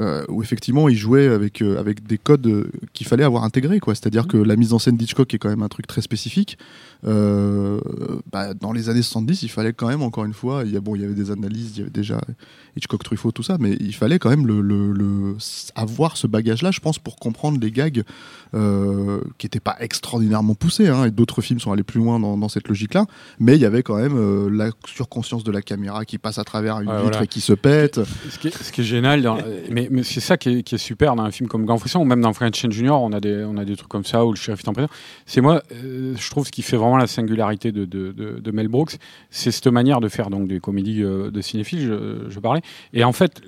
euh, 0.00 0.24
où 0.28 0.42
effectivement 0.42 0.88
il 0.88 0.96
jouait 0.96 1.26
avec, 1.28 1.60
euh, 1.60 1.78
avec 1.78 2.06
des 2.06 2.16
codes 2.16 2.46
euh, 2.46 2.70
qu'il 2.94 3.06
fallait 3.06 3.24
avoir 3.24 3.44
intégrés. 3.44 3.78
quoi. 3.78 3.94
C'est-à-dire 3.94 4.26
que 4.26 4.38
la 4.38 4.56
mise 4.56 4.72
en 4.72 4.78
scène 4.78 4.96
d'Hitchcock 4.96 5.34
est 5.34 5.38
quand 5.38 5.50
même 5.50 5.60
un 5.62 5.68
truc 5.68 5.86
très 5.86 6.00
spécifique. 6.00 6.56
Euh, 7.04 7.80
bah, 8.30 8.54
dans 8.54 8.72
les 8.72 8.88
années 8.88 9.02
70, 9.02 9.42
il 9.42 9.48
fallait 9.48 9.72
quand 9.72 9.88
même, 9.88 10.02
encore 10.02 10.24
une 10.24 10.32
fois, 10.34 10.62
il 10.64 10.72
y, 10.72 10.76
a, 10.76 10.80
bon, 10.80 10.94
il 10.94 11.02
y 11.02 11.04
avait 11.04 11.14
des 11.14 11.30
analyses, 11.30 11.72
il 11.74 11.78
y 11.78 11.82
avait 11.82 11.90
déjà 11.90 12.20
Hitchcock, 12.76 13.02
Truffaut, 13.02 13.32
tout 13.32 13.42
ça, 13.42 13.56
mais 13.58 13.72
il 13.80 13.94
fallait 13.94 14.18
quand 14.18 14.30
même 14.30 14.46
le, 14.46 14.60
le- 14.60 14.92
le- 14.92 15.36
avoir 15.74 16.16
ce 16.16 16.26
bagage-là, 16.26 16.70
je 16.70 16.80
pense, 16.80 16.98
pour 16.98 17.16
comprendre 17.16 17.58
les 17.60 17.70
gags 17.70 18.02
euh, 18.54 19.20
qui 19.38 19.46
n'étaient 19.46 19.60
pas 19.60 19.76
extraordinairement 19.80 20.54
poussés. 20.54 20.88
hein, 20.88 21.04
et 21.04 21.10
d'autres 21.10 21.40
films 21.42 21.58
sont 21.60 21.72
allés 21.72 21.82
plus 21.82 21.98
loin 22.00 22.18
dans, 22.20 22.36
dans 22.36 22.48
cette 22.48 22.68
logique-là, 22.68 23.06
mais 23.40 23.56
il 23.56 23.60
y 23.60 23.64
avait 23.64 23.82
quand 23.82 23.96
même 23.96 24.16
euh, 24.16 24.48
la 24.50 24.70
surconscience 24.86 25.44
de 25.44 25.50
la 25.52 25.62
caméra 25.62 26.04
qui 26.04 26.18
passe 26.18 26.38
à 26.38 26.44
travers 26.44 26.76
une 26.80 26.88
vitre 26.90 27.02
voilà. 27.02 27.24
et 27.24 27.26
qui 27.26 27.40
se 27.40 27.52
pète. 27.52 28.00
Ce 28.30 28.38
qui 28.38 28.48
est, 28.48 28.62
ce 28.62 28.70
qui 28.72 28.82
est 28.82 28.84
génial, 28.84 29.22
dans- 29.22 29.38
mais, 29.70 29.88
mais 29.90 30.02
c'est 30.02 30.20
ça 30.20 30.36
qui 30.36 30.50
est, 30.58 30.62
qui 30.62 30.76
est 30.76 30.78
super 30.78 31.16
dans 31.16 31.24
un 31.24 31.30
film 31.30 31.48
comme 31.48 31.64
Grand 31.66 31.78
Frisson, 31.78 32.00
ou 32.00 32.04
même 32.04 32.20
dans 32.20 32.32
French 32.32 32.64
Junior, 32.70 33.02
on 33.02 33.12
a 33.12 33.20
des, 33.20 33.44
on 33.44 33.56
a 33.56 33.64
des 33.64 33.76
trucs 33.76 33.88
comme 33.90 34.04
ça, 34.04 34.24
où 34.24 34.30
le 34.30 34.36
shérif 34.36 34.60
est 34.64 34.68
en 34.68 34.72
prison. 34.72 34.88
C'est 35.26 35.40
moi, 35.40 35.62
je 35.82 36.30
trouve 36.30 36.46
ce 36.46 36.52
qui 36.52 36.62
fait 36.62 36.76
vraiment 36.76 36.91
la 36.96 37.06
singularité 37.06 37.72
de, 37.72 38.50
Mel 38.52 38.68
Brooks, 38.68 38.96
c'est 39.30 39.50
cette 39.50 39.66
manière 39.66 40.00
de 40.00 40.08
faire 40.08 40.30
donc 40.30 40.48
des 40.48 40.60
comédies 40.60 41.02
euh, 41.02 41.30
de 41.30 41.40
cinéphiles, 41.40 41.98
je, 42.28 42.38
parlais. 42.40 42.60
Et 42.92 43.04
en 43.04 43.12
fait, 43.12 43.40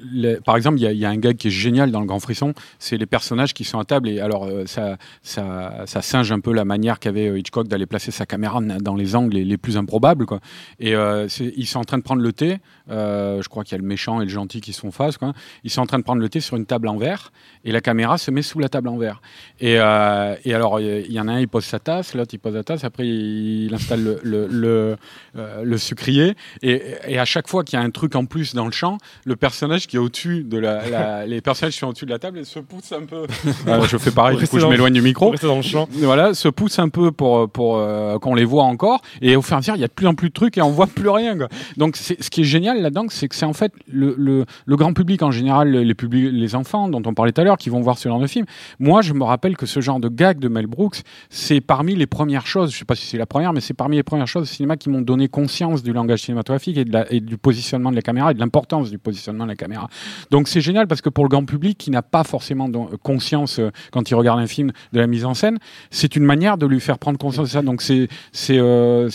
par 0.45 0.57
exemple, 0.57 0.79
il 0.79 0.97
y 0.97 1.05
a, 1.05 1.11
un 1.11 1.17
gag 1.17 1.37
qui 1.37 1.49
est 1.49 1.51
génial 1.51 1.91
dans 1.91 2.01
le 2.01 2.07
Grand 2.07 2.21
Frisson, 2.21 2.55
c'est 2.79 2.97
les 2.97 3.07
personnages 3.07 3.55
qui 3.55 3.65
sont 3.65 3.79
à 3.79 3.85
table, 3.85 4.09
et 4.09 4.21
alors 4.21 4.45
euh, 4.45 4.65
ça, 4.67 4.97
ça, 5.23 5.85
singe 5.87 6.33
un 6.33 6.41
peu 6.41 6.53
la 6.53 6.65
manière 6.65 6.99
qu'avait 6.99 7.29
euh, 7.29 7.39
Hitchcock 7.39 7.69
d'aller 7.69 7.87
placer 7.87 8.11
sa 8.11 8.27
caméra 8.27 8.61
dans 8.61 8.95
les 8.95 9.17
angles 9.17 9.37
les, 9.37 9.57
plus 9.59 9.77
improbables, 9.77 10.27
quoi. 10.27 10.41
Et 10.81 10.95
ils 10.95 11.67
sont 11.67 11.79
en 11.79 11.85
train 11.85 11.99
de 11.99 12.03
prendre 12.03 12.23
le 12.23 12.33
thé. 12.33 12.59
je 12.89 13.49
crois 13.49 13.65
qu'il 13.65 13.73
y 13.73 13.75
a 13.77 13.83
le 13.83 13.87
méchant 13.87 14.21
et 14.21 14.25
le 14.25 14.31
gentil 14.31 14.61
qui 14.61 14.73
sont 14.73 14.91
face. 14.91 15.17
Quoi. 15.17 15.33
Ils 15.63 15.71
sont 15.71 15.81
en 15.81 15.87
train 15.87 15.99
de 15.99 16.05
prendre 16.05 16.21
le 16.21 16.29
thé 16.29 16.41
sur 16.41 16.57
une 16.57 16.67
table 16.67 16.89
en 16.89 16.97
verre 16.97 17.33
et 17.65 17.73
la 17.73 17.81
caméra 17.81 18.19
se 18.19 18.31
met 18.31 18.43
sous 18.43 18.59
la 18.59 18.69
table 18.69 18.89
en 18.89 18.97
verre. 18.97 19.23
Et, 19.61 19.75
et 19.75 20.55
alors, 20.55 20.81
il 20.81 21.13
y 21.13 21.21
en 21.21 21.29
a 21.29 21.33
un, 21.33 21.41
il 21.41 21.49
pose 21.49 21.65
sa 21.65 21.79
tasse, 21.79 22.15
l'autre, 22.15 22.35
il 22.35 22.39
pose 22.39 22.55
la 22.55 22.65
tasse. 22.65 22.85
Après, 22.85 23.07
il 23.07 23.34
installe 23.73 24.03
le, 24.05 24.21
le, 24.23 24.47
le, 24.49 24.97
euh, 25.37 25.63
le 25.65 25.79
sucrier. 25.79 26.35
Et, 26.63 26.83
et 27.09 27.19
à 27.19 27.25
chaque 27.25 27.49
fois 27.49 27.65
qu'il 27.65 27.79
y 27.79 27.83
a 27.83 27.85
un 27.85 27.91
truc 27.91 28.15
en 28.17 28.25
plus 28.27 28.55
dans 28.55 28.67
le 28.67 28.73
champ, 28.73 28.99
le 29.25 29.37
personnage 29.37 29.87
qui 29.87 29.97
est 29.97 29.99
au-dessus 29.99 30.45
de 30.45 30.59
la, 30.59 30.89
la- 30.89 31.27
les 31.27 31.41
personnages 31.41 31.75
qui 31.75 31.79
sont 31.81 31.89
au-dessus 31.89 32.07
de 32.07 32.11
la 32.11 32.19
table, 32.19 32.45
se 32.45 32.59
poussent 32.59 32.93
un 32.93 33.05
peu. 33.05 33.27
Je 33.89 33.97
fais 33.99 34.11
pareil, 34.11 34.37
du 34.39 34.47
coup, 34.47 34.59
je 34.59 34.67
m'éloigne 34.67 34.93
du 34.95 35.03
micro 35.03 35.35
dans 35.43 35.57
le 35.57 35.63
champ. 35.63 35.89
voilà, 35.93 36.35
se 36.35 36.49
pousse 36.49 36.79
un 36.79 36.89
peu 36.89 37.13
pour, 37.13 37.49
pour 37.51 37.79
euh, 37.79 38.19
qu'on 38.19 38.35
les 38.35 38.45
voit 38.45 38.65
encore. 38.65 39.01
Et 39.21 39.37
au 39.37 39.43
fur 39.43 39.53
et 39.53 39.57
à 39.57 39.59
mesure, 39.61 39.77
il 39.77 39.81
y 39.81 39.85
a 39.85 39.89
de 39.89 39.93
plus 39.93 40.07
en 40.07 40.15
plus 40.15 40.29
de 40.29 40.35
trucs 40.35 40.59
et 40.59 40.63
on 40.63 40.71
voit 40.71 40.87
plus 40.87 41.09
rien. 41.09 41.37
quoi. 41.37 41.49
Donc, 41.77 41.97
ce 41.97 42.13
qui 42.31 42.43
est 42.43 42.45
génial 42.45 42.81
là-dedans, 42.83 43.07
c'est 43.09 43.29
que 43.29 43.35
c'est 43.35 43.47
en 43.47 43.53
fait 43.53 43.73
le 43.89 44.45
grand 44.69 44.93
public 44.93 45.23
en 45.23 45.31
général, 45.31 45.71
les, 45.71 45.95
publics, 45.95 46.31
les 46.33 46.55
enfants 46.55 46.89
dont 46.89 47.03
on 47.07 47.15
parlait 47.15 47.33
tout 47.33 47.41
à 47.41 47.45
l'heure, 47.45 47.57
qui 47.59 47.71
vont 47.71 47.81
voir 47.81 47.99
ce 47.99 48.09
genre 48.09 48.21
de 48.21 48.27
film. 48.27 48.47
Moi, 48.79 49.03
je 49.03 49.13
me 49.13 49.25
rappelle 49.25 49.57
que 49.57 49.67
ce 49.67 49.81
genre 49.81 50.01
de 50.01 50.09
gag 50.09 50.39
de 50.39 50.49
Mel 50.49 50.67
Brooks, 50.67 51.03
c'est 51.31 51.61
parmi 51.61 51.95
les 51.95 52.07
premières 52.07 52.47
choses, 52.47 52.73
je 52.73 52.79
sais 52.79 52.85
pas 52.85 52.95
si 52.95 53.07
c'est 53.07 53.19
la 53.19 53.24
première, 53.27 53.53
mais 53.53 53.61
c'est 53.61 53.75
parmi 53.75 53.97
les 53.97 54.03
premières 54.03 54.27
choses 54.29 54.43
au 54.43 54.47
cinéma 54.47 54.77
qui 54.77 54.89
m'ont 54.89 55.01
donné 55.01 55.29
conscience 55.29 55.83
du 55.83 55.93
langage 55.93 56.23
cinématographique 56.23 56.77
et, 56.77 56.85
la- 56.85 57.05
du 57.05 57.37
positionnement 57.39 57.91
de 57.91 57.97
la 57.97 58.03
caméra 58.03 58.31
et 58.31 58.35
de 58.35 58.41
l'importance 58.41 58.91
du 58.91 58.99
positionnement 58.99 59.45
de 59.45 59.51
la 59.51 59.57
caméra. 59.57 59.89
Donc 60.31 60.49
c'est 60.49 60.61
génial 60.61 60.87
parce 60.87 61.01
que 61.01 61.09
pour 61.09 61.25
le 61.25 61.29
grand 61.29 61.45
public 61.45 61.79
qui 61.79 61.91
n'a 61.91 62.03
pas 62.03 62.25
forcément 62.25 62.69
don- 62.69 62.89
conscience 63.03 63.59
euh, 63.59 63.71
quand 63.93 64.11
il 64.11 64.15
regarde 64.15 64.41
un 64.41 64.47
film 64.47 64.73
de 64.93 65.01
la 65.01 65.07
mise 65.07 65.25
en 65.25 65.35
scène, 65.35 65.59
c'est 65.91 66.17
une 66.17 66.25
manière 66.25 66.59
de 66.59 66.67
lui 66.67 66.81
faire 66.81 66.99
prendre 66.99 67.19
conscience 67.19 67.49
de 67.49 67.53
ça. 67.53 67.63
Donc 67.63 67.83
c'est 67.83 68.09
c'est 68.33 68.59
euh, 68.59 69.09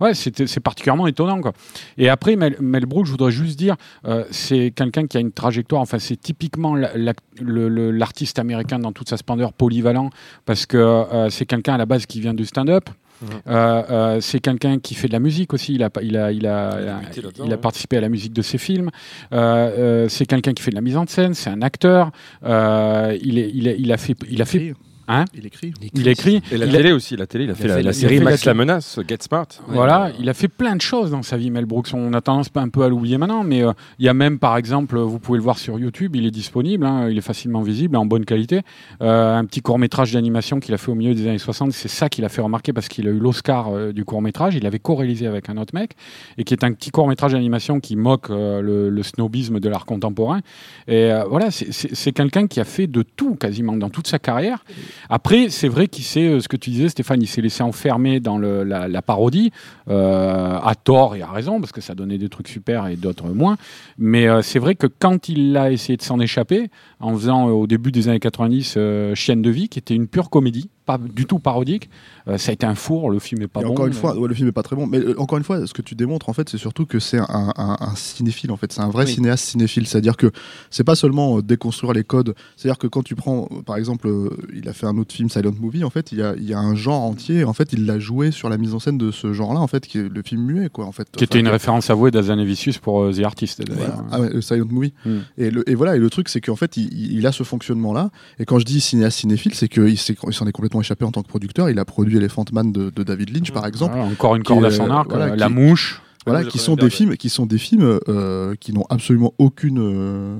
ouais 0.00 0.14
c'est 0.14 0.60
particulièrement 0.60 1.06
étonnant 1.06 1.40
quoi. 1.40 1.52
Et 1.96 2.08
après 2.08 2.36
Mel, 2.36 2.56
Mel 2.60 2.86
Brooks, 2.86 3.06
je 3.06 3.10
voudrais 3.12 3.30
juste 3.32 3.58
dire, 3.58 3.76
euh, 4.06 4.24
c'est 4.30 4.72
quelqu'un 4.74 5.06
qui 5.06 5.16
a 5.16 5.20
une 5.20 5.32
trajectoire. 5.32 5.82
Enfin 5.82 5.98
c'est 5.98 6.16
typiquement 6.20 6.74
la- 6.74 6.96
la- 6.96 7.12
l'artiste 7.40 8.38
américain 8.38 8.78
dans 8.78 8.92
toute 8.92 9.08
sa 9.08 9.16
splendeur 9.16 9.52
polyvalent 9.52 10.10
parce 10.44 10.66
que 10.66 10.76
euh, 10.76 11.30
c'est 11.30 11.46
quelqu'un 11.46 11.74
à 11.74 11.78
la 11.78 11.86
base 11.86 12.06
qui 12.06 12.20
vient 12.20 12.34
du 12.34 12.44
stand-up. 12.44 12.88
Euh, 13.22 13.82
euh, 13.90 14.20
c'est 14.20 14.40
quelqu'un 14.40 14.78
qui 14.78 14.94
fait 14.94 15.08
de 15.08 15.12
la 15.12 15.18
musique 15.18 15.52
aussi. 15.52 15.74
Il 15.74 15.82
a, 15.82 15.90
il 16.02 16.16
a, 16.16 16.32
il 16.32 16.46
a, 16.46 17.00
Il 17.44 17.52
a 17.52 17.54
il 17.54 17.56
participé 17.58 17.96
à 17.96 18.00
la 18.00 18.08
musique 18.08 18.32
de 18.32 18.42
ses 18.42 18.58
films. 18.58 18.90
Euh, 19.32 19.36
euh, 19.36 20.08
c'est 20.08 20.26
quelqu'un 20.26 20.52
qui 20.52 20.62
fait 20.62 20.70
de 20.70 20.76
la 20.76 20.82
mise 20.82 20.96
en 20.96 21.06
scène. 21.06 21.34
C'est 21.34 21.50
un 21.50 21.62
acteur. 21.62 22.10
Euh, 22.44 23.16
il, 23.22 23.38
est, 23.38 23.50
il, 23.54 23.68
a, 23.68 23.72
il 23.72 23.92
a 23.92 23.96
fait, 23.96 24.16
il 24.30 24.42
a 24.42 24.44
fait, 24.44 24.74
hein 25.08 25.24
Il 25.34 25.46
écrit. 25.46 25.72
il 25.94 26.06
a 26.08 26.10
écrit. 26.12 26.42
Et 26.52 26.56
la 26.56 26.66
il 26.66 26.74
a- 26.74 26.76
télé 26.78 26.92
aussi, 26.92 27.16
la 27.16 27.26
télé, 27.26 27.44
il 27.44 27.50
a 27.50 27.54
fait, 27.54 27.64
a 27.64 27.68
la, 27.68 27.74
fait- 27.74 27.82
la 27.82 27.82
il 27.82 27.88
a 27.88 27.92
série 27.92 28.18
fait 28.18 28.24
Max 28.24 28.44
la- 28.44 28.50
la 28.52 28.54
menace, 28.58 29.00
Get 29.08 29.18
Smart. 29.20 29.46
Voilà, 29.68 30.10
il 30.20 30.28
a 30.28 30.34
fait 30.34 30.48
plein 30.48 30.76
de 30.76 30.80
choses 30.80 31.10
dans 31.10 31.22
sa 31.22 31.36
vie, 31.36 31.50
Mel 31.50 31.64
Brooks. 31.66 31.88
On 31.94 32.12
a 32.12 32.20
tendance 32.20 32.48
un 32.54 32.68
peu 32.68 32.82
à 32.82 32.88
l'oublier 32.88 33.18
maintenant, 33.18 33.44
mais 33.44 33.62
euh, 33.62 33.72
il 33.98 34.04
y 34.04 34.08
a 34.08 34.14
même, 34.14 34.38
par 34.38 34.56
exemple, 34.56 34.98
vous 34.98 35.18
pouvez 35.18 35.38
le 35.38 35.42
voir 35.42 35.58
sur 35.58 35.78
YouTube, 35.78 36.14
il 36.16 36.26
est 36.26 36.30
disponible, 36.30 36.84
hein, 36.86 37.08
il 37.10 37.16
est 37.18 37.22
facilement 37.22 37.62
visible, 37.62 37.96
en 37.96 38.06
bonne 38.06 38.24
qualité. 38.24 38.60
Euh, 39.02 39.36
un 39.36 39.44
petit 39.44 39.60
court 39.60 39.78
métrage 39.78 40.12
d'animation 40.12 40.60
qu'il 40.60 40.74
a 40.74 40.78
fait 40.78 40.90
au 40.90 40.94
milieu 40.94 41.14
des 41.14 41.26
années 41.26 41.38
60, 41.38 41.72
c'est 41.72 41.88
ça 41.88 42.08
qu'il 42.08 42.24
a 42.24 42.28
fait 42.28 42.42
remarquer 42.42 42.72
parce 42.72 42.88
qu'il 42.88 43.06
a 43.08 43.10
eu 43.10 43.18
l'Oscar 43.18 43.68
euh, 43.74 43.92
du 43.92 44.04
court 44.04 44.22
métrage. 44.22 44.54
Il 44.56 44.66
avait 44.66 44.78
co-réalisé 44.78 45.26
avec 45.26 45.48
un 45.48 45.56
autre 45.56 45.74
mec, 45.74 45.92
et 46.36 46.44
qui 46.44 46.54
est 46.54 46.64
un 46.64 46.72
petit 46.72 46.90
court 46.90 47.08
métrage 47.08 47.32
d'animation 47.32 47.80
qui 47.80 47.96
moque 47.96 48.30
euh, 48.30 48.60
le, 48.60 48.90
le 48.90 49.02
snobisme 49.02 49.60
de 49.60 49.68
l'art 49.68 49.86
contemporain. 49.86 50.40
Et 50.86 51.12
euh, 51.12 51.24
voilà, 51.28 51.50
c'est 51.50 52.12
quelqu'un 52.12 52.46
qui 52.46 52.60
a 52.60 52.64
fait 52.64 52.86
de 52.86 53.02
tout 53.02 53.34
quasiment 53.36 53.76
dans 53.76 53.90
toute 53.90 54.06
sa 54.06 54.18
carrière. 54.18 54.64
Après, 55.08 55.48
c'est 55.50 55.68
vrai 55.68 55.88
qu'il 55.88 56.04
s'est, 56.04 56.26
euh, 56.26 56.40
ce 56.40 56.48
que 56.48 56.56
tu 56.56 56.70
disais, 56.70 56.88
Stéphane, 56.88 57.22
il 57.22 57.26
s'est 57.26 57.40
laissé 57.40 57.62
enfermer 57.62 58.20
dans 58.20 58.38
la, 58.38 59.02
parodie, 59.02 59.52
euh, 59.88 60.58
à 60.58 60.74
tort 60.74 61.16
et 61.16 61.22
à 61.22 61.30
raison, 61.30 61.60
parce 61.60 61.72
que 61.72 61.80
ça 61.80 61.94
donnait 61.94 62.18
des 62.18 62.28
trucs 62.28 62.48
super 62.48 62.86
et 62.86 62.96
d'autres 62.96 63.28
moins. 63.28 63.56
Mais 63.96 64.28
euh, 64.28 64.42
c'est 64.42 64.58
vrai 64.58 64.74
que 64.74 64.86
quand 64.86 65.28
il 65.28 65.56
a 65.56 65.70
essayé 65.70 65.96
de 65.96 66.02
s'en 66.02 66.20
échapper, 66.20 66.70
en 67.00 67.14
faisant 67.14 67.46
au 67.46 67.66
début 67.66 67.92
des 67.92 68.08
années 68.08 68.20
90 68.20 68.74
euh, 68.76 69.14
Chienne 69.14 69.42
de 69.42 69.50
vie, 69.50 69.68
qui 69.68 69.78
était 69.78 69.94
une 69.94 70.08
pure 70.08 70.30
comédie, 70.30 70.70
pas 70.88 70.96
du 70.98 71.26
tout 71.26 71.38
parodique, 71.38 71.90
euh, 72.28 72.38
ça 72.38 72.50
a 72.50 72.54
été 72.54 72.64
un 72.64 72.74
four, 72.74 73.10
le 73.10 73.18
film 73.18 73.42
est 73.42 73.46
pas 73.46 73.60
Et 73.60 73.64
bon. 73.64 73.72
encore 73.72 73.86
une 73.86 73.92
mais- 73.92 73.98
fois, 74.00 74.16
ouais, 74.18 74.26
le 74.26 74.34
film 74.34 74.48
est 74.48 74.52
pas 74.52 74.62
très 74.62 74.74
bon, 74.74 74.86
mais 74.86 74.98
euh, 74.98 75.20
encore 75.20 75.36
une 75.36 75.44
fois, 75.44 75.66
ce 75.66 75.74
que 75.74 75.82
tu 75.82 75.94
démontres 75.94 76.28
en 76.30 76.32
fait, 76.32 76.48
c'est 76.48 76.56
surtout 76.58 76.86
que 76.86 76.98
c'est 76.98 77.18
un, 77.18 77.52
un- 77.56 77.76
un 77.80 77.94
cinéphile 77.94 78.50
en 78.50 78.56
fait, 78.56 78.72
c'est 78.72 78.80
un 78.80 78.88
vrai 78.88 79.04
Oui. 79.04 79.12
cinéaste 79.12 79.44
cinéphile, 79.44 79.86
c'est-à-dire 79.86 80.16
que 80.16 80.30
c'est 80.70 80.84
pas 80.84 80.94
seulement 80.96 81.38
euh, 81.38 81.42
déconstruire 81.42 81.92
les 81.92 82.04
codes, 82.04 82.34
c'est-à-dire 82.56 82.78
que 82.78 82.86
quand 82.86 83.02
tu 83.02 83.14
prends, 83.14 83.48
par 83.66 83.76
exemple, 83.76 84.08
il 84.54 84.66
a 84.68 84.72
fait 84.72 84.86
un 84.86 84.96
autre 84.96 85.14
film 85.14 85.28
Silent 85.28 85.52
Movie, 85.60 85.84
en 85.84 85.90
fait, 85.90 86.10
il 86.12 86.18
y 86.18 86.22
a, 86.22 86.34
il 86.36 86.44
y 86.48 86.54
a 86.54 86.58
un 86.58 86.74
genre 86.74 87.02
entier, 87.02 87.44
en 87.44 87.52
fait, 87.52 87.72
il 87.74 87.84
l'a 87.84 87.98
joué 87.98 88.30
sur 88.30 88.48
la 88.48 88.56
mise 88.56 88.72
en 88.74 88.78
scène 88.78 88.96
de 88.98 89.10
ce 89.10 89.32
genre-là, 89.34 89.60
en 89.60 89.66
fait, 89.66 89.86
qui 89.86 89.98
est 89.98 90.08
le 90.08 90.22
film 90.22 90.42
muet, 90.42 90.70
quoi, 90.70 90.86
en 90.86 90.92
fait. 90.92 91.06
Qui 91.14 91.24
était 91.24 91.38
une 91.40 91.48
référence 91.48 91.90
avouée 91.90 92.10
d'Azanavicius 92.10 92.78
pour 92.78 93.10
The 93.14 93.20
Artist. 93.24 93.62
Voilà. 93.70 93.96
Ah 94.10 94.20
ouais, 94.20 94.30
le 94.30 94.40
Silent 94.40 94.66
Movie. 94.70 94.94
Mm. 95.04 95.10
Et, 95.36 95.50
le, 95.50 95.68
et 95.68 95.74
voilà, 95.74 95.96
et 95.96 95.98
le 95.98 96.08
truc, 96.08 96.28
c'est 96.30 96.40
qu'en 96.40 96.56
fait, 96.56 96.76
il, 96.78 97.12
il 97.18 97.26
a 97.26 97.32
ce 97.32 97.42
fonctionnement-là. 97.42 98.10
Et 98.38 98.44
quand 98.46 98.58
je 98.58 98.64
dis 98.64 98.80
cinéaste 98.80 99.18
cinéphile, 99.18 99.54
c'est 99.54 99.68
qu'il 99.68 99.98
s'en 99.98 100.46
est 100.46 100.52
complètement 100.52 100.77
échappé 100.80 101.04
en 101.04 101.10
tant 101.12 101.22
que 101.22 101.28
producteur. 101.28 101.68
Il 101.70 101.78
a 101.78 101.84
produit 101.84 102.16
Elephant 102.16 102.44
Man 102.52 102.72
de, 102.72 102.90
de 102.90 103.02
David 103.02 103.30
Lynch, 103.34 103.50
par 103.52 103.66
exemple. 103.66 103.94
Voilà, 103.94 104.10
encore 104.10 104.36
une 104.36 104.42
corde 104.42 104.64
est, 104.64 104.68
à 104.68 104.70
son 104.70 104.86
euh, 104.88 104.92
arc, 104.92 105.08
voilà, 105.10 105.26
euh, 105.26 105.30
qui- 105.32 105.38
La 105.38 105.48
Mouche. 105.48 106.02
Voilà, 106.26 106.44
qui 106.44 106.58
sont 106.58 106.74
des 106.76 106.90
films, 106.90 107.16
qui 107.16 107.30
sont 107.30 107.46
des 107.46 107.56
films 107.58 108.00
euh, 108.08 108.54
qui 108.60 108.72
n'ont 108.74 108.84
absolument 108.90 109.32
aucune 109.38 109.78
euh, 109.80 110.36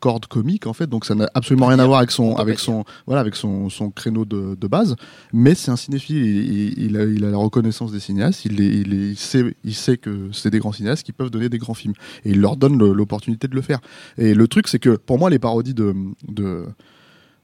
corde 0.00 0.26
comique 0.26 0.66
en 0.66 0.74
fait, 0.74 0.86
donc 0.86 1.06
ça 1.06 1.14
n'a 1.14 1.28
absolument 1.34 1.66
rien 1.66 1.78
à 1.78 1.86
voir 1.86 1.98
avec 2.00 2.10
son, 2.10 2.36
avec 2.36 2.58
son, 2.58 2.84
voilà, 3.06 3.20
avec 3.22 3.34
son, 3.34 3.70
son 3.70 3.90
créneau 3.90 4.24
de, 4.26 4.54
de 4.60 4.66
base. 4.66 4.94
Mais 5.32 5.54
c'est 5.54 5.70
un 5.70 5.76
cinéphile, 5.76 6.16
il, 6.18 6.52
il- 6.78 6.84
il 6.84 6.96
a, 6.98 7.04
il 7.04 7.24
a 7.24 7.30
la 7.30 7.38
reconnaissance 7.38 7.92
des 7.92 8.00
cinéastes, 8.00 8.44
il, 8.44 8.60
est- 8.60 8.66
il, 8.80 8.92
est- 8.92 9.10
il 9.12 9.16
sait, 9.16 9.54
il 9.64 9.74
sait 9.74 9.96
que 9.96 10.28
c'est 10.32 10.50
des 10.50 10.58
grands 10.58 10.72
cinéastes 10.72 11.04
qui 11.04 11.12
peuvent 11.12 11.30
donner 11.30 11.48
des 11.48 11.58
grands 11.58 11.74
films, 11.74 11.94
et 12.26 12.30
il 12.30 12.40
leur 12.40 12.56
donne 12.56 12.78
le- 12.78 12.92
l'opportunité 12.92 13.48
de 13.48 13.54
le 13.54 13.62
faire. 13.62 13.80
Et 14.18 14.34
le 14.34 14.48
truc, 14.48 14.68
c'est 14.68 14.78
que 14.78 14.96
pour 14.96 15.18
moi, 15.18 15.30
les 15.30 15.38
parodies 15.38 15.74
de, 15.74 15.94
de 16.28 16.66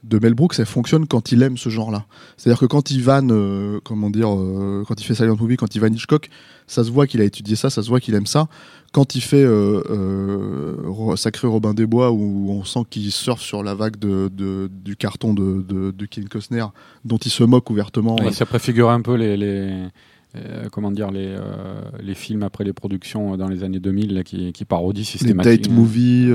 de 0.05 0.19
Mel 0.21 0.35
Brooks, 0.35 0.55
elle 0.59 0.67
fonctionne 0.67 1.07
quand 1.07 1.33
il 1.33 1.43
aime 1.43 1.59
ce 1.59 1.69
genre-là. 1.71 2.05
C'est-à-dire 2.37 2.61
que 2.61 2.67
quand 2.67 2.91
il 2.91 3.03
vanne, 3.03 3.31
euh, 3.33 3.81
comment 3.83 4.11
dire, 4.11 4.33
euh, 4.33 4.85
quand 4.87 5.01
il 5.01 5.05
fait 5.05 5.15
Silent 5.15 5.37
Movie, 5.39 5.57
quand 5.57 5.75
il 5.75 5.81
vanne 5.81 5.95
Hitchcock, 5.95 6.31
ça 6.69 6.85
se 6.85 6.91
voit 6.91 7.07
qu'il 7.07 7.21
a 7.21 7.25
étudié 7.25 7.57
ça, 7.57 7.69
ça 7.69 7.83
se 7.83 7.89
voit 7.89 7.99
qu'il 7.99 8.15
aime 8.15 8.27
ça. 8.27 8.47
Quand 8.93 9.17
il 9.17 9.21
fait 9.21 9.43
euh, 9.43 11.17
Sacré 11.17 11.49
Robin 11.49 11.75
des 11.75 11.87
Bois, 11.87 12.13
où 12.13 12.51
on 12.51 12.65
sent 12.65 12.81
qu'il 12.89 13.11
surfe 13.11 13.43
sur 13.43 13.63
la 13.63 13.75
vague 13.75 13.97
du 13.99 14.97
carton 14.97 15.35
de, 15.35 15.63
de, 15.63 15.91
de 15.91 16.29
Costner, 16.29 16.65
dont 17.05 17.19
il 17.19 17.31
se 17.31 17.43
moque 17.43 17.69
ouvertement. 17.71 18.17
Ça 18.33 18.47
préfigure 18.47 18.91
un 18.91 19.03
peu 19.03 19.15
les, 19.15 19.89
euh, 20.37 20.69
comment 20.71 20.91
dire, 20.91 21.11
les, 21.11 21.27
euh, 21.27 21.81
les 22.03 22.15
films 22.15 22.43
après 22.43 22.63
les 22.63 22.75
productions 22.75 23.33
euh, 23.33 23.37
dans 23.39 23.49
les 23.49 23.65
années 23.65 23.81
2000 23.81 24.13
là, 24.15 24.23
qui, 24.23 24.53
qui 24.53 24.65
parodient 24.67 25.01
les 25.01 25.05
systématiquement. 25.07 25.57
date 25.67 25.71
movie, 25.71 26.27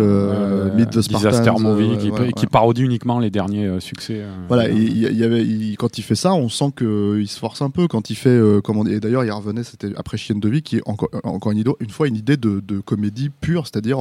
Meet 0.76 0.90
the 0.90 1.02
Spartans. 1.02 1.30
Disaster 1.30 1.52
Movie, 1.62 1.98
qui, 2.00 2.10
ouais, 2.10 2.32
qui 2.34 2.42
ouais. 2.42 2.50
parodie 2.52 2.82
uniquement 2.82 3.20
les 3.20 3.30
derniers 3.30 3.80
succès. 3.80 4.24
Voilà, 4.48 4.70
et 4.70 4.74
il 4.76 4.98
y, 4.98 5.06
il 5.06 5.18
y 5.18 5.24
avait, 5.24 5.46
il- 5.46 5.76
quand 5.78 5.98
il 5.98 6.02
fait 6.02 6.16
ça, 6.16 6.34
on 6.34 6.50
sent 6.50 6.72
qu'il 6.78 7.28
se 7.28 7.38
force 7.38 7.62
un 7.62 7.70
peu. 7.70 7.88
Quand 7.88 8.10
il 8.10 8.16
fait, 8.16 8.40
comment, 8.64 8.84
et 8.86 9.00
d'ailleurs, 9.00 9.24
il 9.26 9.32
revenait, 9.32 9.64
c'était 9.64 9.92
après 9.96 10.18
Chienne 10.18 10.40
de 10.40 10.50
vie, 10.50 10.64
qui 10.64 10.78
est 10.78 10.82
encore, 10.86 11.10
encore 11.24 11.52
une, 11.52 11.90
fois 11.90 12.08
une 12.08 12.16
idée 12.16 12.38
de, 12.38 12.62
de 12.66 12.80
comédie 12.80 13.30
pure, 13.30 13.68
c'est-à-dire 13.68 14.00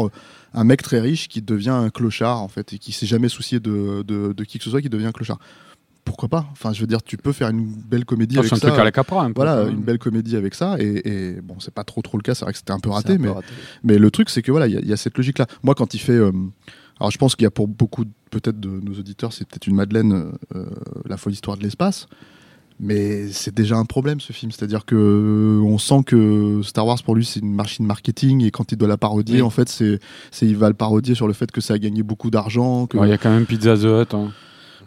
un 0.54 0.64
mec 0.64 0.82
très 0.82 1.00
riche 1.00 1.28
qui 1.28 1.42
devient 1.42 1.68
un 1.70 1.90
clochard, 1.90 2.40
en 2.42 2.48
fait, 2.48 2.72
et 2.72 2.78
qui 2.78 2.92
s'est 2.92 3.06
jamais 3.06 3.28
soucié 3.28 3.60
de, 3.60 4.02
de, 4.06 4.32
de 4.32 4.44
qui 4.44 4.56
que 4.58 4.64
ce 4.64 4.70
soit, 4.70 4.80
qui 4.82 4.88
devient 4.88 5.06
un 5.06 5.12
clochard. 5.12 5.38
Pourquoi 6.04 6.28
pas 6.28 6.46
Enfin, 6.52 6.72
je 6.72 6.80
veux 6.80 6.86
dire, 6.86 7.02
tu 7.02 7.16
peux 7.16 7.32
faire 7.32 7.48
une 7.48 7.64
belle 7.64 8.04
comédie 8.04 8.34
c'est 8.34 8.40
avec 8.40 8.52
un 8.52 8.56
ça. 8.56 8.68
truc 8.68 8.80
à 8.80 8.84
la 8.84 8.90
Capra 8.92 9.22
un 9.22 9.28
peu. 9.28 9.34
voilà, 9.36 9.62
une 9.70 9.82
belle 9.82 9.98
comédie 9.98 10.36
avec 10.36 10.54
ça, 10.54 10.76
et, 10.80 11.02
et 11.08 11.40
bon, 11.40 11.56
c'est 11.60 11.72
pas 11.72 11.84
trop 11.84 12.02
trop 12.02 12.18
le 12.18 12.22
cas, 12.22 12.34
c'est 12.34 12.44
vrai 12.44 12.52
que 12.52 12.58
c'était 12.58 12.72
un 12.72 12.80
peu 12.80 12.90
C'est 12.90 12.94
raté, 12.96 13.12
un 13.12 13.16
peu 13.16 13.22
mais 13.22 13.28
raté. 13.30 13.46
mais 13.84 13.98
le 13.98 14.10
truc, 14.10 14.28
c'est 14.30 14.42
que 14.42 14.50
voilà, 14.50 14.66
il 14.66 14.74
y, 14.74 14.76
a- 14.76 14.80
il 14.80 14.88
y 14.88 14.92
a 14.92 14.96
cette 14.96 15.16
logique-là. 15.16 15.46
Moi, 15.62 15.74
quand 15.76 15.94
il 15.94 15.98
fait, 16.00 16.12
euh, 16.12 16.32
alors 16.98 17.10
je 17.12 17.18
pense 17.18 17.36
qu'il 17.36 17.44
y 17.44 17.46
a 17.46 17.50
pour 17.50 17.68
beaucoup, 17.68 18.04
peut-être 18.30 18.58
de 18.58 18.68
nos 18.68 18.92
auditeurs, 18.98 19.32
c'est 19.32 19.46
peut-être 19.46 19.66
une 19.68 19.76
Madeleine, 19.76 20.32
euh, 20.56 20.66
la 21.06 21.16
folle 21.16 21.32
histoire 21.34 21.56
de 21.56 21.62
l'espace. 21.62 22.06
Mais 22.80 23.28
c'est 23.28 23.54
déjà 23.54 23.76
un 23.76 23.84
problème 23.84 24.18
ce 24.20 24.32
film, 24.32 24.50
c'est-à-dire 24.50 24.84
que 24.84 24.96
euh, 24.96 25.60
on 25.64 25.78
sent 25.78 26.02
que 26.04 26.62
Star 26.64 26.84
Wars 26.84 27.00
pour 27.04 27.14
lui 27.14 27.24
c'est 27.24 27.38
une 27.38 27.54
machine 27.54 27.86
marketing 27.86 28.42
et 28.44 28.50
quand 28.50 28.72
il 28.72 28.76
doit 28.76 28.88
la 28.88 28.96
parodier, 28.96 29.36
Oui. 29.36 29.42
en 29.42 29.50
fait 29.50 29.68
c'est, 29.68 30.00
c'est 30.32 30.46
il 30.46 30.56
va 30.56 30.66
le 30.68 30.74
parodier 30.74 31.14
sur 31.14 31.28
le 31.28 31.32
fait 31.32 31.52
que 31.52 31.60
ça 31.60 31.74
a 31.74 31.78
gagné 31.78 32.02
beaucoup 32.02 32.30
d'argent, 32.30 32.86
que 32.86 32.96
Ouais, 32.96 33.06
Il 33.06 33.10
y 33.10 33.14
a 33.14 33.18
quand 33.18 33.30
même 33.30 33.46
Pizza 33.46 33.76
The 33.76 33.84
Hut. 33.84 34.16
hein. 34.16 34.32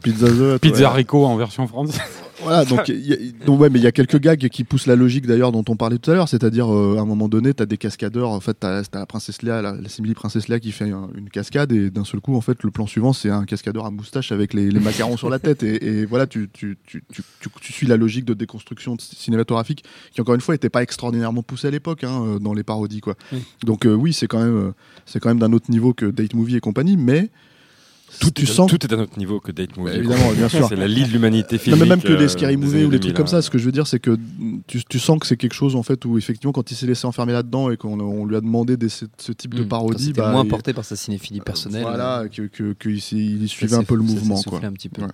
Pizza 0.01 0.27
The 0.27 0.55
Hut, 0.55 0.59
Pizza 0.59 0.89
ouais. 0.89 0.95
Rico 0.97 1.25
en 1.25 1.35
version 1.37 1.67
française. 1.67 1.99
Voilà, 2.43 2.63
donc, 2.65 2.89
il 2.89 2.99
y 3.07 3.13
a- 3.13 3.45
donc, 3.45 3.59
ouais, 3.61 3.69
mais 3.71 3.79
il 3.79 3.83
y 3.83 3.87
a 3.87 3.91
quelques 3.93 4.19
gags 4.19 4.49
qui 4.49 4.65
poussent 4.65 4.85
la 4.85 4.95
logique 4.97 5.25
d'ailleurs 5.25 5.51
dont 5.53 5.63
on 5.69 5.77
parlait 5.77 5.97
tout 5.97 6.11
à 6.11 6.13
l'heure, 6.13 6.27
c'est-à-dire 6.29 6.71
euh, 6.71 6.97
à 6.99 7.01
un 7.01 7.05
moment 7.05 7.27
donné, 7.29 7.53
tu 7.55 7.63
as 7.63 7.65
des 7.65 7.77
cascadeurs, 7.77 8.29
en 8.29 8.39
fait, 8.41 8.59
tu 8.59 8.67
as, 8.67 8.83
la 8.93 9.05
princesse 9.07 9.41
Léa, 9.41 9.61
la, 9.63 9.71
la 9.73 9.89
simili 9.89 10.13
princesse 10.13 10.47
Léa 10.49 10.59
qui 10.59 10.71
fait 10.73 10.91
un- 10.91 11.09
une 11.15 11.29
cascade 11.29 11.71
et 11.71 11.89
d'un 11.89 12.03
seul 12.03 12.19
coup, 12.19 12.35
en 12.35 12.41
fait, 12.41 12.61
le 12.61 12.69
plan 12.69 12.85
suivant, 12.85 13.13
c'est 13.13 13.29
un 13.31 13.45
cascadeur 13.45 13.85
à 13.85 13.89
moustache 13.89 14.31
avec 14.33 14.53
les, 14.53 14.69
les 14.69 14.79
macarons 14.81 15.17
sur 15.17 15.29
la 15.31 15.39
tête 15.39 15.63
et, 15.63 15.83
et 16.01 16.05
voilà, 16.05 16.27
tu, 16.27 16.49
tu, 16.53 16.77
tu, 16.85 17.03
tu, 17.11 17.23
tu- 17.39 17.49
tu 17.61 17.73
suis 17.73 17.87
la 17.87 17.97
logique 17.97 18.25
de 18.25 18.35
déconstruction 18.35 18.95
cinématographique 18.99 19.83
qui 20.13 20.21
encore 20.21 20.35
une 20.35 20.41
fois 20.41 20.53
était 20.55 20.69
pas 20.69 20.83
extraordinairement 20.83 21.41
poussée 21.41 21.69
à 21.69 21.71
l'époque 21.71 22.03
hein, 22.03 22.21
euh, 22.27 22.39
dans 22.39 22.53
les 22.53 22.63
parodies 22.63 22.99
quoi. 23.01 23.15
Oui. 23.31 23.39
Donc 23.63 23.85
euh, 23.87 23.93
oui, 23.95 24.13
c'est 24.13 24.27
quand 24.27 24.39
même 24.43 24.57
euh, 24.57 24.71
c'est 25.05 25.19
quand 25.19 25.29
même 25.29 25.39
d'un 25.39 25.53
autre 25.53 25.71
niveau 25.71 25.93
que 25.93 26.05
Date 26.05 26.33
Movie 26.35 26.57
et 26.57 26.59
compagnie, 26.59 26.97
mais 26.97 27.29
Tout, 28.19 28.31
tu 28.31 28.43
est, 28.43 28.45
sens 28.45 28.69
tout 28.69 28.81
est 28.85 28.93
à 28.93 28.95
notre 28.95 29.17
niveau 29.19 29.39
que 29.41 29.51
Date 29.51 29.75
Movie. 29.75 29.91
Bah, 29.91 29.97
évidemment, 29.97 30.31
bien 30.31 30.47
sûr. 30.49 30.67
C'est 30.69 30.75
la 30.77 30.87
lie 30.87 31.03
de 31.03 31.09
l'humanité 31.11 31.55
Non, 31.57 31.61
filmique. 31.61 31.81
mais 31.81 31.87
même 31.89 32.01
que 32.01 32.13
euh, 32.13 32.17
les 32.17 32.29
Scary 32.29 32.55
des 32.55 32.63
Movie 32.65 32.85
ou 32.85 32.89
les 32.89 32.99
trucs 32.99 33.01
2000, 33.11 33.13
comme 33.13 33.27
ça, 33.27 33.41
ce 33.41 33.49
que 33.49 33.57
je 33.57 33.65
veux 33.65 33.71
dire, 33.73 33.87
c'est 33.87 33.99
que 33.99 34.17
tu, 34.67 34.83
tu 34.85 34.99
sens 34.99 35.19
que 35.19 35.27
c'est 35.27 35.35
quelque 35.37 35.53
chose 35.53 35.75
en 35.75 35.83
fait 35.83 36.05
où 36.05 36.17
effectivement, 36.17 36.53
quand 36.53 36.71
il 36.71 36.75
s'est 36.75 36.85
laissé 36.87 37.05
enfermer 37.05 37.33
là-dedans 37.33 37.71
et 37.71 37.77
qu'on 37.77 37.99
on 37.99 38.25
lui 38.25 38.35
a 38.37 38.41
demandé 38.41 38.77
des- 38.77 38.89
ce, 38.89 39.05
ce 39.17 39.31
type 39.33 39.53
de 39.53 39.63
Mmh. 39.63 39.67
parodie, 39.67 40.13
bah, 40.13 40.31
moins 40.31 40.43
il- 40.43 40.49
porté 40.49 40.71
par 40.73 40.85
sa 40.85 40.95
cinéphilie 40.95 41.41
personnelle. 41.41 41.81
Voilà, 41.83 42.25
que, 42.31 42.43
que, 42.43 42.73
que 42.73 42.89
il, 42.89 43.01
s'est- 43.01 43.15
il 43.17 43.49
Ça 43.49 43.55
suivait 43.55 43.75
un 43.75 43.83
peu 43.83 43.95
le 43.95 44.03
mouvement. 44.03 44.41
Quoi. 44.43 44.61
un 44.63 44.71
petit 44.71 44.89
peu. 44.89 45.01
Ouais. 45.01 45.07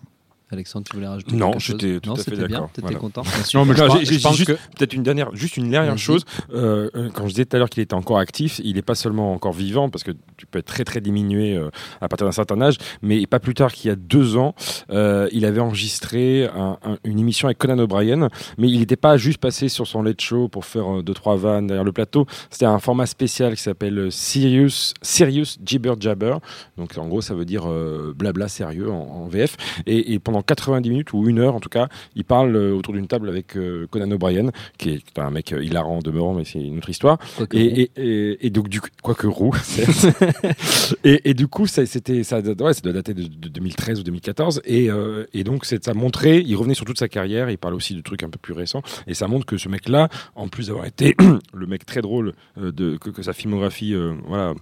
Alexandre, 0.52 0.86
tu 0.90 0.96
voulais 0.96 1.08
rajouter 1.08 1.36
Non, 1.36 1.52
quelque 1.52 1.62
chose 1.62 1.78
j'étais 1.80 2.00
tout 2.00 2.10
non, 2.10 2.16
à 2.16 2.18
fait 2.18 2.24
c'était 2.24 2.38
bien, 2.38 2.48
d'accord, 2.48 2.70
t'étais 2.72 2.82
voilà. 2.82 3.00
content. 3.00 3.22
Non, 3.54 3.66
mais 3.66 3.74
je 3.76 3.82
Non, 3.84 3.88
pense- 4.22 4.36
j'ai- 4.38 4.46
que- 4.46 4.52
peut-être 4.54 4.94
une 4.94 5.04
dernière, 5.04 5.34
juste 5.36 5.58
une 5.58 5.70
dernière 5.70 5.98
chose. 5.98 6.26
Euh, 6.54 6.90
euh, 6.96 7.10
quand 7.14 7.24
je 7.26 7.30
disais 7.30 7.46
tout 7.46 7.56
à 7.56 7.60
l'heure 7.60 7.70
qu'il 7.70 7.82
était 7.84 7.94
encore 7.94 8.18
actif, 8.20 8.60
il 8.64 8.76
n'est 8.76 8.82
pas 8.82 8.96
seulement 8.96 9.34
encore 9.34 9.54
vivant 9.54 9.90
parce 9.90 10.04
que 10.04 10.12
tu 10.38 10.46
peux 10.46 10.60
être 10.60 10.66
très 10.66 10.84
très 10.84 11.00
diminué 11.02 11.56
euh, 11.56 11.70
à 12.02 12.08
partir 12.10 12.26
d'un 12.28 12.32
certain 12.32 12.60
âge, 12.62 12.78
mais 13.02 13.26
pas 13.28 13.40
plus 13.40 13.54
tard 13.54 13.72
qu'il 13.74 13.90
y 13.90 13.92
a 13.92 13.96
deux 13.96 14.36
ans, 14.38 14.54
euh, 14.92 15.28
il 15.32 15.46
avait 15.46 15.60
enregistré 15.62 16.46
un- 16.48 16.78
un- 16.84 16.98
une 17.04 17.20
émission 17.20 17.48
avec 17.48 17.58
Conan 17.58 17.78
O'Brien, 17.80 18.30
mais 18.58 18.70
il 18.70 18.80
n'était 18.80 18.96
pas 18.96 19.18
juste 19.18 19.38
passé 19.40 19.70
sur 19.70 19.88
son 19.88 20.02
late 20.04 20.22
show 20.22 20.48
pour 20.50 20.66
faire 20.66 20.98
euh, 21.00 21.02
deux 21.04 21.14
trois 21.14 21.36
vannes 21.38 21.68
derrière 21.68 21.84
le 21.86 21.92
plateau. 21.92 22.26
C'était 22.50 22.66
un 22.66 22.80
format 22.80 23.06
spécial 23.06 23.56
qui 23.56 23.62
s'appelle 23.62 24.12
Sirius 24.12 24.94
Sirius 25.02 25.58
Jibber 25.66 25.94
Jabber. 26.00 26.36
Donc 26.78 26.98
en 26.98 27.08
gros, 27.08 27.22
ça 27.22 27.34
veut 27.34 27.46
dire 27.46 27.64
euh, 27.70 28.14
blabla 28.16 28.48
sérieux 28.48 28.90
en, 28.92 28.96
en 29.24 29.28
VF. 29.28 29.56
Et, 29.86 30.14
et 30.14 30.20
pendant 30.20 30.41
90 30.42 30.90
minutes 30.90 31.14
ou 31.14 31.28
une 31.28 31.40
heure 31.40 31.56
en 31.56 31.60
tout 31.60 31.70
cas, 31.70 31.88
il 32.16 32.24
parle 32.24 32.56
euh, 32.56 32.74
autour 32.74 32.94
d'une 32.94 33.08
table 33.08 33.30
avec 33.30 33.56
euh, 33.56 33.88
Conan 33.90 34.12
O'Brien, 34.12 34.52
qui 34.78 34.90
est 34.92 35.20
un 35.20 35.32
mec 35.32 35.52
hilarant 35.52 35.98
en 35.98 36.02
demeurant, 36.02 36.34
mais 36.34 36.46
c'est 36.46 36.60
une 36.60 36.78
autre 36.78 36.90
histoire. 36.90 37.18
Quoique 37.38 37.58
Et, 37.58 37.82
et, 37.82 37.92
et, 37.96 38.48
et 38.48 38.50
donc 38.50 38.70
du 38.70 38.82
coup, 38.82 38.90
quoique 39.02 39.28
roux, 39.28 39.54
et, 41.04 41.34
du 41.34 41.48
coup, 41.48 41.68
ça, 41.68 41.86
c'était, 41.86 42.24
ça, 42.24 42.40
ouais, 42.40 42.74
ça 42.74 42.82
doit 42.82 42.94
dater 42.94 43.14
de, 43.14 43.24
de 43.24 43.48
2013 43.48 44.00
ou 44.00 44.04
2014. 44.04 44.62
Et, 44.66 44.90
euh, 44.90 45.26
et 45.34 45.44
donc, 45.44 45.66
c'est, 45.66 45.84
ça 45.84 45.94
montrait, 45.94 46.42
il 46.46 46.56
revenait 46.56 46.74
sur 46.74 46.86
toute 46.86 47.00
sa 47.00 47.08
carrière, 47.08 47.50
il 47.50 47.58
parlait 47.58 47.78
aussi 47.78 47.96
de 47.96 48.02
trucs 48.02 48.24
un 48.24 48.30
peu 48.30 48.40
plus 48.40 48.54
récents. 48.54 48.82
Et 49.08 49.14
ça 49.14 49.28
montre 49.28 49.46
que 49.46 49.58
ce 49.58 49.70
mec-là, 49.70 50.10
en 50.36 50.48
plus 50.48 50.68
d'avoir 50.68 50.86
été 50.86 51.16
le 51.54 51.68
mec 51.68 51.86
très 51.86 52.02
drôle 52.02 52.34
euh, 52.58 52.72
de, 52.72 52.98
que, 52.98 53.10
que 53.10 53.24
sa 53.24 53.34
filmographie, 53.34 53.94
euh, 53.94 54.14
voilà 54.28 54.54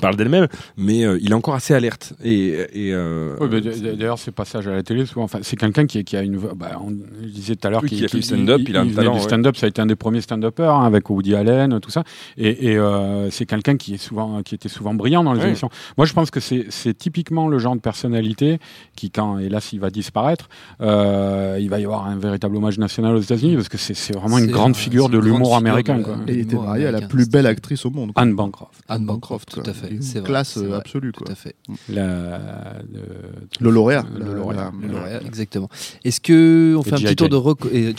parle 0.00 0.16
d'elle-même, 0.16 0.46
mais 0.76 1.04
euh, 1.04 1.18
il 1.20 1.30
est 1.30 1.34
encore 1.34 1.54
assez 1.54 1.74
alerte. 1.74 2.12
Et, 2.22 2.48
et 2.72 2.92
euh, 2.94 3.34
bah, 3.40 3.46
D'ailleurs, 3.96 4.18
ces 4.18 4.30
passages 4.30 4.68
à 4.68 4.72
la 4.72 4.82
télé, 4.82 5.06
souvent, 5.06 5.24
enfin, 5.24 5.40
c'est 5.42 5.56
quelqu'un 5.56 5.86
qui, 5.86 6.04
qui 6.04 6.16
a 6.16 6.22
une. 6.22 6.36
voix- 6.36 6.52
Bah, 6.54 6.78
on 6.80 6.90
je 7.22 7.26
disait 7.28 7.56
tout 7.56 7.66
à 7.66 7.70
l'heure 7.70 7.82
Oui, 7.82 7.88
qu'il 7.88 7.98
qui 7.98 8.04
a 8.04 8.08
fait 8.08 8.18
du 8.18 8.22
stand-up, 8.22 8.60
il 8.68 8.76
a 8.76 8.82
un 8.82 8.88
talent, 8.88 9.12
du 9.12 9.18
ouais. 9.18 9.24
stand-up, 9.24 9.56
ça 9.56 9.66
a 9.66 9.68
été 9.68 9.80
un 9.82 9.86
des 9.86 9.96
premiers 9.96 10.20
stand-uppers 10.20 10.72
hein, 10.74 10.84
avec 10.86 11.08
Woody 11.10 11.34
Allen, 11.34 11.80
tout 11.80 11.90
ça. 11.90 12.04
Et, 12.36 12.72
et, 12.72 12.76
euh, 12.78 13.30
c'est 13.30 13.46
quelqu'un 13.46 13.76
qui 13.76 13.94
est 13.94 13.98
souvent, 13.98 14.42
qui 14.42 14.54
était 14.54 14.68
souvent 14.68 14.94
brillant 14.94 15.24
dans 15.24 15.32
les 15.32 15.40
Ouais. 15.40 15.46
émissions. 15.48 15.70
Moi, 15.96 16.06
je 16.06 16.12
pense 16.12 16.30
que 16.30 16.40
c'est 16.40 16.66
c'est 16.70 16.96
typiquement 16.96 17.48
le 17.48 17.58
genre 17.58 17.74
de 17.74 17.80
personnalité 17.80 18.58
qui, 18.94 19.10
quand 19.10 19.38
hélas 19.38 19.72
il 19.72 19.80
va 19.80 19.90
disparaître, 19.90 20.48
euh, 20.80 21.58
il 21.60 21.68
va 21.70 21.80
y 21.80 21.84
avoir 21.84 22.06
un 22.06 22.16
véritable 22.16 22.56
hommage 22.56 22.78
national 22.78 23.16
aux 23.16 23.20
États-Unis 23.20 23.56
parce 23.56 23.68
que 23.68 23.78
c'est 23.78 23.94
c'est 23.94 24.14
vraiment 24.16 24.38
une 24.38 24.50
grande 24.50 24.76
figure 24.76 25.08
de 25.08 25.18
l'humour 25.18 25.56
américain. 25.56 26.00
quoi. 26.02 26.16
Et 26.28 26.34
il 26.34 26.40
était 26.40 26.56
marié 26.56 26.86
à 26.86 26.92
la 26.92 27.00
plus 27.02 27.28
belle 27.28 27.46
actrice 27.46 27.84
au 27.86 27.90
monde. 27.90 28.12
quoi. 28.12 28.22
Anne 28.22 28.34
Bancroft, 28.34 28.80
Anne 28.88 29.06
Bancroft, 29.06 29.50
tout 29.54 29.60
à 29.68 29.72
fait. 29.72 29.77
Une 29.90 30.02
C'est 30.02 30.20
vrai, 30.20 30.28
classe 30.28 30.48
c'est 30.54 30.60
euh, 30.60 30.68
vrai, 30.68 30.76
absolue. 30.78 31.12
Tout 31.12 31.24
Quoi. 31.24 31.32
à 31.32 31.34
fait. 31.34 31.54
la, 31.88 32.80
Le 33.60 33.70
lauréat. 33.70 34.04
Le 34.12 34.18
La- 34.24 34.32
lauréat. 34.34 34.72
la- 34.80 34.86
Le 34.88 34.92
lauréat, 34.94 35.22
exactement. 35.24 35.68
Est-ce 36.04 36.20
que 36.20 36.74
on 36.76 36.80
Et 36.82 36.84
fait 36.84 36.94
un 36.94 36.98
petit 36.98 37.16
tour 37.16 37.28
de 37.28 37.36
reco- 37.36 37.68
et 37.72 37.94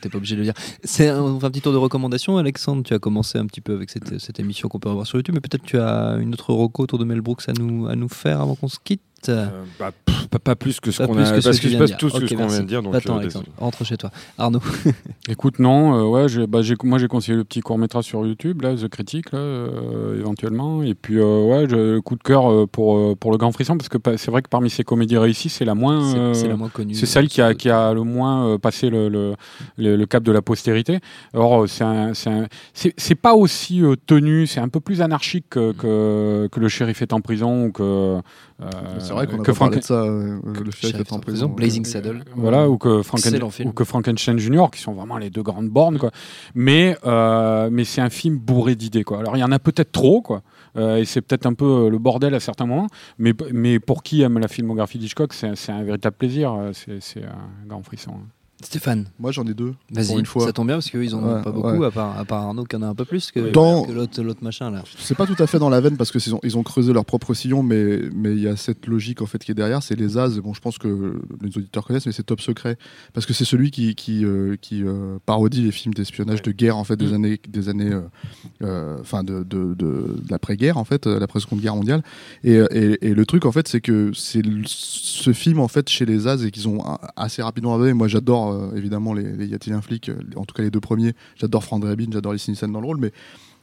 t'es 0.00 0.08
pas 0.08 0.16
obligé 0.18 0.34
de 0.34 0.40
le 0.40 0.44
dire. 0.46 0.54
C'est 0.82 1.08
un, 1.08 1.20
on 1.22 1.40
fait 1.40 1.46
un 1.46 1.50
petit 1.50 1.60
tour 1.60 1.72
de 1.72 1.78
recommandations. 1.78 2.36
Alexandre, 2.38 2.82
tu 2.82 2.94
as 2.94 2.98
commencé 2.98 3.38
un 3.38 3.46
petit 3.46 3.60
peu 3.60 3.74
avec 3.74 3.90
cette, 3.90 4.18
cette 4.18 4.40
émission 4.40 4.68
qu'on 4.68 4.78
peut 4.78 4.88
revoir 4.88 5.06
sur 5.06 5.16
YouTube, 5.18 5.34
mais 5.34 5.40
peut-être 5.40 5.64
tu 5.64 5.78
as 5.78 6.16
une 6.20 6.32
autre 6.32 6.52
reco 6.52 6.82
autour 6.84 6.98
de 6.98 7.04
Mel 7.04 7.20
Brooks 7.20 7.48
à 7.48 7.52
nous 7.52 7.86
à 7.86 7.96
nous 7.96 8.08
faire 8.08 8.40
avant 8.40 8.54
qu'on 8.54 8.68
se 8.68 8.78
quitte. 8.82 9.02
Euh, 9.28 9.46
bah, 9.78 9.90
pff, 10.04 10.28
pas, 10.28 10.38
pas 10.38 10.56
plus 10.56 10.80
que 10.80 10.90
ce 10.90 11.02
qu'on 11.02 11.16
a, 11.18 11.24
que 11.30 11.42
parce 11.44 11.58
de 11.60 11.78
passe 11.78 11.96
tout 11.96 12.08
ce 12.10 12.20
qu'on 12.34 12.46
vient 12.46 12.60
de 12.62 12.66
dire. 12.66 12.82
Donc, 12.82 12.94
Attends, 12.94 13.18
euh, 13.20 13.28
rentre 13.58 13.84
chez 13.84 13.96
toi. 13.96 14.10
Arnaud. 14.38 14.60
Écoute, 15.28 15.58
non, 15.58 15.96
euh, 15.98 16.02
ouais, 16.08 16.28
j'ai, 16.28 16.46
bah, 16.46 16.62
j'ai- 16.62 16.74
moi 16.84 16.98
j'ai 16.98 17.08
conseillé 17.08 17.36
le 17.36 17.44
petit 17.44 17.60
court 17.60 17.78
métrage 17.78 18.04
sur 18.04 18.26
YouTube, 18.26 18.62
là, 18.62 18.74
The 18.74 18.88
Critic, 18.88 19.32
là, 19.32 19.38
euh, 19.38 20.18
éventuellement. 20.18 20.82
Et 20.82 20.94
puis, 20.94 21.18
euh, 21.18 21.44
ouais, 21.44 22.00
coup 22.02 22.16
de 22.16 22.22
cœur 22.22 22.50
euh, 22.50 22.66
pour, 22.66 22.96
euh, 22.98 23.14
pour 23.18 23.30
Le 23.32 23.36
Grand 23.38 23.52
Frisson, 23.52 23.76
parce 23.76 23.88
que 23.88 23.98
c'est 24.16 24.30
vrai 24.30 24.42
que 24.42 24.48
parmi 24.48 24.70
ces 24.70 24.84
comédies 24.84 25.18
réussies, 25.18 25.48
c'est 25.48 25.64
la 25.64 25.74
moins. 25.74 26.10
C'est- 26.12 26.18
euh, 26.18 26.34
c'est 26.34 26.48
la 26.48 26.56
moins 26.56 26.68
connue. 26.68 26.94
c'est 26.94 27.06
celle 27.06 27.28
qui 27.28 27.40
a, 27.40 27.54
qui 27.54 27.70
a 27.70 27.92
le 27.94 28.02
moins 28.02 28.46
euh, 28.48 28.58
passé 28.58 28.90
le, 28.90 29.08
le, 29.08 29.34
le, 29.76 29.96
le 29.96 30.06
cap 30.06 30.22
de 30.22 30.32
la 30.32 30.42
postérité. 30.42 30.98
Or, 31.32 31.62
euh, 31.62 31.66
c'est, 31.66 31.84
un, 31.84 32.14
c'est, 32.14 32.30
un- 32.30 32.46
c'est, 32.72 32.92
c'est 32.96 33.14
pas 33.14 33.34
aussi 33.34 33.82
euh, 33.82 33.94
tenu, 34.06 34.46
c'est 34.46 34.60
un 34.60 34.68
peu 34.68 34.80
plus 34.80 35.00
anarchique 35.00 35.46
que, 35.50 35.72
que, 35.72 36.48
que 36.50 36.60
Le 36.60 36.68
shérif 36.68 37.02
est 37.02 37.12
en 37.12 37.20
prison 37.20 37.66
ou 37.66 37.72
que. 37.72 38.20
Euh, 38.62 38.66
C'est 39.00 39.12
vrai 39.12 39.26
qu'on 39.26 39.40
a 39.40 39.42
que 39.44 39.50
pas 39.52 39.58
parlé 39.58 39.76
Franken- 39.76 39.80
de 39.80 39.84
ça. 39.84 39.94
euh, 40.02 40.38
Le 40.44 41.00
est 41.00 41.12
en 41.12 41.18
prison. 41.18 41.48
Blazing 41.48 41.84
Saddle. 41.84 42.24
Voilà, 42.36 42.68
ou 42.70 42.78
que, 42.78 43.02
Franken- 43.02 43.66
ou 43.66 43.72
que 43.72 43.84
Frankenstein 43.84 44.38
Junior, 44.38 44.70
qui 44.70 44.80
sont 44.80 44.92
vraiment 44.92 45.18
les 45.18 45.30
deux 45.30 45.42
grandes 45.42 45.68
bornes, 45.68 45.98
quoi. 45.98 46.10
Mais, 46.54 46.96
euh, 47.04 47.68
mais 47.72 47.84
c'est 47.84 48.00
un 48.00 48.10
film 48.10 48.38
bourré 48.38 48.76
d'idées, 48.76 49.02
quoi. 49.04 49.18
Alors, 49.18 49.36
il 49.36 49.40
y 49.40 49.44
en 49.44 49.52
a 49.52 49.58
peut-être 49.58 49.92
trop, 49.92 50.22
quoi. 50.22 50.42
Euh, 50.76 50.96
et 50.96 51.04
c'est 51.04 51.20
peut-être 51.20 51.46
un 51.46 51.54
peu 51.54 51.64
euh, 51.86 51.88
le 51.90 51.98
bordel 51.98 52.34
à 52.34 52.40
certains 52.40 52.66
moments. 52.66 52.88
Mais, 53.18 53.32
mais 53.52 53.78
pour 53.80 54.02
qui 54.02 54.22
aime 54.22 54.38
la 54.38 54.48
filmographie 54.48 54.98
d'Hitchcock, 54.98 55.32
c'est 55.32 55.54
c'est 55.56 55.72
un 55.72 55.82
véritable 55.82 56.16
plaisir. 56.16 56.52
euh, 56.52 56.70
C'est 56.72 57.00
c'est 57.00 57.22
un 57.24 57.66
grand 57.68 57.82
frisson. 57.82 58.12
Stéphane, 58.62 59.06
Moi, 59.18 59.30
j'en 59.32 59.44
ai 59.46 59.52
deux. 59.52 59.74
vas-y, 59.90 60.06
Pour 60.06 60.18
une 60.20 60.26
fois. 60.26 60.44
ça 60.46 60.52
tombe 60.52 60.68
bien 60.68 60.76
parce 60.76 60.88
qu'eux 60.88 61.04
ils 61.04 61.14
en 61.14 61.22
ont 61.22 61.34
Ouais, 61.36 61.42
pas 61.42 61.50
beaucoup, 61.50 61.68
ouais. 61.76 61.86
à, 61.86 61.90
part, 61.90 62.18
à 62.18 62.24
part 62.24 62.42
Arnaud 62.44 62.64
qui 62.64 62.76
en 62.76 62.82
a 62.82 62.86
un 62.86 62.94
peu 62.94 63.04
plus 63.04 63.30
que, 63.30 63.50
Dans- 63.50 63.82
que 63.84 64.20
l'autre 64.22 64.42
machin 64.42 64.70
là. 64.70 64.82
C'est 64.96 65.16
pas 65.16 65.26
tout 65.26 65.34
à 65.38 65.46
fait 65.46 65.58
dans 65.58 65.68
la 65.68 65.80
veine 65.80 65.96
parce 65.98 66.10
que 66.12 66.18
ils 66.18 66.34
ont, 66.34 66.40
ils 66.42 66.56
ont 66.56 66.62
creusé 66.62 66.92
leur 66.92 67.04
propre 67.04 67.34
sillon, 67.34 67.62
mais 67.62 68.00
mais 68.14 68.30
il 68.30 68.40
y 68.40 68.48
a 68.48 68.56
cette 68.56 68.86
logique 68.86 69.20
en 69.20 69.26
fait 69.26 69.38
qui 69.44 69.50
est 69.50 69.54
derrière. 69.54 69.82
C'est 69.82 69.96
les 69.96 70.16
As. 70.16 70.38
Bon, 70.38 70.54
je 70.54 70.60
pense 70.60 70.78
que 70.78 71.20
les 71.42 71.48
auditeurs 71.58 71.84
connaissent, 71.84 72.06
mais 72.06 72.12
c'est 72.12 72.22
Top 72.22 72.40
Secret 72.40 72.78
parce 73.12 73.26
que 73.26 73.32
c'est 73.34 73.44
celui 73.44 73.70
qui 73.70 73.94
qui 73.96 74.24
euh, 74.24 74.56
qui 74.60 74.82
euh, 74.84 75.18
parodie 75.26 75.62
les 75.62 75.72
films 75.72 75.92
d'espionnage 75.92 76.40
de 76.42 76.52
guerre 76.52 76.76
en 76.78 76.84
fait 76.84 76.96
des 76.96 77.08
Mm. 77.08 77.14
années 77.14 77.40
des 77.48 77.68
années 77.68 77.90
euh, 78.62 78.96
enfin 79.00 79.24
de 79.24 79.42
de, 79.42 79.74
de, 79.74 79.74
de 79.74 80.16
l'après-guerre 80.30 80.78
en 80.78 80.84
fait, 80.84 81.06
euh, 81.06 81.18
l'après 81.18 81.40
Seconde 81.40 81.60
Guerre 81.60 81.76
mondiale. 81.76 82.02
Et, 82.44 82.54
et, 82.70 83.08
et 83.08 83.14
le 83.14 83.26
truc 83.26 83.44
en 83.46 83.52
fait, 83.52 83.68
c'est 83.68 83.80
que 83.80 84.12
c'est 84.14 84.42
ce 84.64 85.32
film 85.32 85.58
en 85.60 85.68
fait 85.68 85.88
chez 85.90 86.06
les 86.06 86.26
As 86.28 86.42
et 86.44 86.50
qu'ils 86.50 86.68
ont 86.68 86.82
assez 87.16 87.42
rapidement 87.42 87.74
abandonné. 87.74 87.92
Moi, 87.94 88.08
j'adore 88.08 88.43
euh, 88.52 88.76
évidemment 88.76 89.14
les, 89.14 89.24
les 89.36 89.46
Y 89.46 89.54
a-t-il 89.54 89.72
un 89.74 89.82
flic, 89.82 90.08
euh, 90.08 90.16
en 90.36 90.44
tout 90.44 90.54
cas 90.54 90.62
les 90.62 90.70
deux 90.70 90.80
premiers. 90.80 91.12
J'adore 91.36 91.64
Frank 91.64 91.80
Drebin, 91.82 92.06
j'adore 92.12 92.32
les 92.32 92.40
Nielsen 92.48 92.70
dans 92.72 92.80
le 92.80 92.86
rôle, 92.86 92.98
mais 92.98 93.12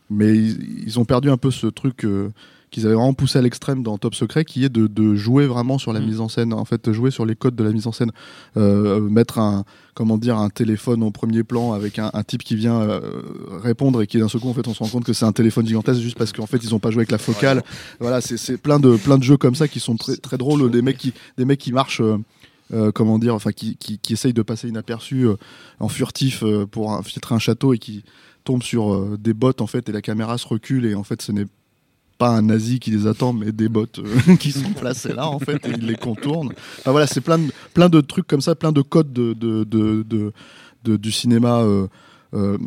mais 0.09 0.35
ils, 0.35 0.83
ils 0.87 0.99
ont 0.99 1.05
perdu 1.05 1.29
un 1.29 1.37
peu 1.37 1.51
ce 1.51 1.67
truc 1.67 2.03
euh, 2.03 2.29
qu'ils 2.69 2.85
avaient 2.85 2.95
vraiment 2.95 3.13
poussé 3.13 3.37
à 3.39 3.41
l'extrême 3.41 3.83
dans 3.83 3.97
Top 3.97 4.13
Secret, 4.15 4.45
qui 4.45 4.63
est 4.63 4.69
de, 4.69 4.87
de 4.87 5.15
jouer 5.15 5.45
vraiment 5.45 5.77
sur 5.77 5.91
la 5.93 5.99
Mm. 5.99 6.05
mise 6.05 6.19
en 6.21 6.29
scène, 6.29 6.53
en 6.53 6.63
fait, 6.65 6.91
jouer 6.93 7.11
sur 7.11 7.25
les 7.25 7.35
codes 7.35 7.55
de 7.55 7.63
la 7.63 7.71
mise 7.71 7.85
en 7.87 7.91
scène, 7.91 8.11
euh, 8.57 9.01
mettre 9.01 9.39
un, 9.39 9.63
comment 9.93 10.17
dire, 10.17 10.37
un 10.37 10.49
téléphone 10.49 11.03
au 11.03 11.11
premier 11.11 11.43
plan 11.43 11.73
avec 11.73 11.99
un, 11.99 12.09
un 12.13 12.23
type 12.23 12.43
qui 12.43 12.55
vient 12.55 12.79
euh, 12.81 12.99
répondre 13.61 14.01
et 14.01 14.07
qui 14.07 14.19
d'un 14.19 14.29
seul 14.29 14.39
coup, 14.41 14.49
en 14.49 14.53
fait, 14.53 14.67
on 14.69 14.73
se 14.73 14.79
rend 14.83 14.89
compte 14.89 15.03
que 15.05 15.11
c'est 15.13 15.25
un 15.25 15.33
téléphone 15.33 15.65
gigantesque 15.67 15.99
juste 16.01 16.17
parce 16.17 16.31
qu'en 16.33 16.45
fait, 16.45 16.57
ils 16.63 16.73
ont 16.73 16.79
pas 16.79 16.91
joué 16.91 16.99
avec 17.01 17.11
la 17.11 17.17
focale. 17.17 17.61
Voilà, 17.99 18.19
c'est 18.21 18.37
c'est 18.37 18.57
plein 18.57 18.79
de 18.79 18.95
plein 18.97 19.17
de 19.17 19.23
jeux 19.23 19.37
comme 19.37 19.55
ça 19.55 19.67
qui 19.67 19.79
sont 19.81 19.95
très 19.97 20.15
très 20.17 20.37
drôles, 20.37 20.69
des 20.71 20.81
mecs 20.81 20.97
qui 20.97 21.13
des 21.37 21.45
mecs 21.45 21.59
qui 21.59 21.71
marchent. 21.73 22.01
euh, 22.01 22.17
euh, 22.73 22.91
comment 22.91 23.19
dire, 23.19 23.35
enfin 23.35 23.51
qui, 23.51 23.75
qui, 23.77 24.13
essayent 24.13 24.33
de 24.33 24.41
passer 24.41 24.67
inaperçus 24.69 25.27
euh, 25.27 25.35
en 25.79 25.87
furtif 25.89 26.43
euh, 26.43 26.65
pour 26.65 26.93
infiltrer 26.93 27.35
un 27.35 27.39
château 27.39 27.73
et 27.73 27.77
qui 27.79 28.03
tombent 28.43 28.63
sur 28.63 29.17
des 29.19 29.33
bottes 29.33 29.61
en 29.61 29.67
fait 29.67 29.87
et 29.89 29.91
la 29.91 30.01
caméra 30.01 30.37
se 30.37 30.47
recule 30.47 30.85
et 30.85 30.95
en 30.95 31.03
fait 31.03 31.21
ce 31.21 31.31
n'est 31.31 31.45
pas 32.17 32.29
un 32.29 32.41
nazi 32.43 32.79
qui 32.79 32.91
les 32.91 33.05
attend 33.07 33.33
mais 33.33 33.51
des 33.51 33.69
bottes 33.69 33.99
qui 34.39 34.51
sont 34.51 34.73
placées 34.73 35.13
là 35.13 35.27
en 35.27 35.39
fait 35.39 35.65
et 35.67 35.71
ils 35.71 35.85
les 35.85 35.95
contournent. 35.95 36.53
Enfin 36.79 36.91
voilà, 36.91 37.07
c'est 37.07 37.21
plein 37.21 37.37
de, 37.37 37.51
plein 37.73 37.89
de 37.89 38.01
trucs 38.01 38.27
comme 38.27 38.41
ça, 38.41 38.55
plein 38.55 38.71
de 38.71 38.81
codes 38.81 39.11
de, 39.13 39.33
de, 39.33 39.63
de, 39.63 40.03
de- 40.03 40.33
de- 40.83 40.97
du 40.97 41.11
cinéma 41.11 41.63
euh, 42.33 42.57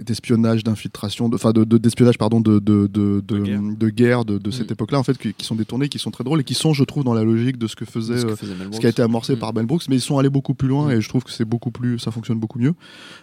d'espionnage, 0.00 0.64
d'infiltration, 0.64 1.28
de- 1.28 1.34
enfin 1.34 1.52
de, 1.52 1.64
de- 1.64 1.78
d'espionnage 1.78 2.16
pardon, 2.18 2.40
de, 2.40 2.58
de, 2.58 2.86
de, 2.86 3.22
de, 3.26 3.38
guerre. 3.38 3.60
de 3.62 3.88
guerre 3.90 4.24
de, 4.24 4.38
de 4.38 4.50
cette 4.50 4.70
Mm. 4.70 4.72
époque-là 4.72 4.98
en 4.98 5.02
fait 5.02 5.18
qui, 5.18 5.34
qui 5.34 5.44
sont 5.44 5.54
détournés, 5.54 5.88
qui 5.88 5.98
sont 5.98 6.10
très 6.10 6.24
drôles 6.24 6.40
et 6.40 6.44
qui 6.44 6.54
sont 6.54 6.72
je 6.72 6.82
trouve 6.84 7.04
dans 7.04 7.12
la 7.14 7.22
logique 7.24 7.58
de 7.58 7.66
ce 7.66 7.76
que 7.76 7.84
faisait 7.84 8.18
Ce 8.18 8.24
que 8.26 8.30
euh, 8.32 8.36
faisait 8.36 8.54
ce 8.54 8.64
Brooks. 8.64 8.80
qui 8.80 8.86
a 8.86 8.88
été 8.88 9.02
amorcé 9.02 9.34
Mm. 9.36 9.38
par 9.38 9.54
Mel 9.54 9.66
Brooks, 9.66 9.84
mais 9.88 9.96
ils 9.96 10.00
sont 10.00 10.18
allés 10.18 10.30
beaucoup 10.30 10.54
plus 10.54 10.68
loin 10.68 10.86
Mm. 10.88 10.92
et 10.92 11.00
je 11.00 11.08
trouve 11.08 11.24
que 11.24 11.30
c'est 11.30 11.44
beaucoup 11.44 11.70
plus, 11.70 11.98
ça 11.98 12.10
fonctionne 12.10 12.38
beaucoup 12.38 12.58
mieux. 12.58 12.74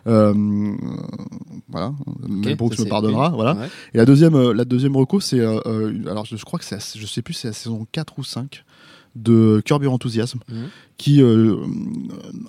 Euh, 0.08 0.34
voilà, 1.70 1.94
Mel 2.28 2.56
Brooks 2.56 2.78
me 2.80 2.86
pardonnera, 2.86 3.30
voilà. 3.30 3.56
Ouais. 3.56 3.68
Et 3.94 3.98
la 3.98 4.06
deuxième, 4.06 4.36
euh, 4.36 4.54
la 4.54 4.66
deuxième 4.66 4.96
reco, 4.96 5.20
c'est, 5.20 5.40
euh, 5.40 5.60
alors 6.08 6.26
je, 6.26 6.36
je 6.36 6.46
crois 6.46 6.60
que 6.60 6.66
c'est, 6.66 6.76
à- 6.76 6.94
je 6.96 7.06
sais 7.06 7.22
plus, 7.22 7.34
c'est 7.34 7.48
la 7.48 7.54
saison 7.54 7.86
4 7.92 8.20
ou 8.20 8.24
5 8.24 8.64
de 9.16 9.62
Curb 9.66 9.84
Your 9.84 9.94
Enthusiasm, 9.94 10.40
Mhm. 10.50 10.68
qui 10.98 11.22
euh, 11.22 11.56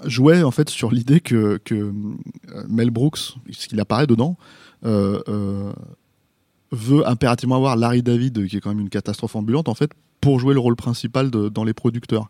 jouait 0.06 0.42
en 0.42 0.50
fait 0.50 0.68
sur 0.70 0.90
l'idée 0.90 1.20
que, 1.20 1.58
que 1.64 1.74
euh, 1.74 1.92
Mel 2.68 2.90
Brooks, 2.90 3.18
ce 3.50 3.68
qu'il 3.68 3.80
apparaît 3.80 4.06
dedans, 4.06 4.36
euh, 4.84 5.20
euh, 5.28 5.72
veut 6.72 7.06
impérativement 7.08 7.56
avoir 7.56 7.76
Larry 7.76 8.02
David, 8.02 8.46
qui 8.48 8.56
est 8.56 8.60
quand 8.60 8.70
même 8.70 8.80
une 8.80 8.88
catastrophe 8.88 9.36
ambulante 9.36 9.68
en 9.68 9.74
fait, 9.74 9.90
pour 10.20 10.40
jouer 10.40 10.54
le 10.54 10.60
rôle 10.60 10.76
principal 10.76 11.30
de- 11.30 11.48
dans 11.48 11.64
les 11.64 11.74
producteurs. 11.74 12.28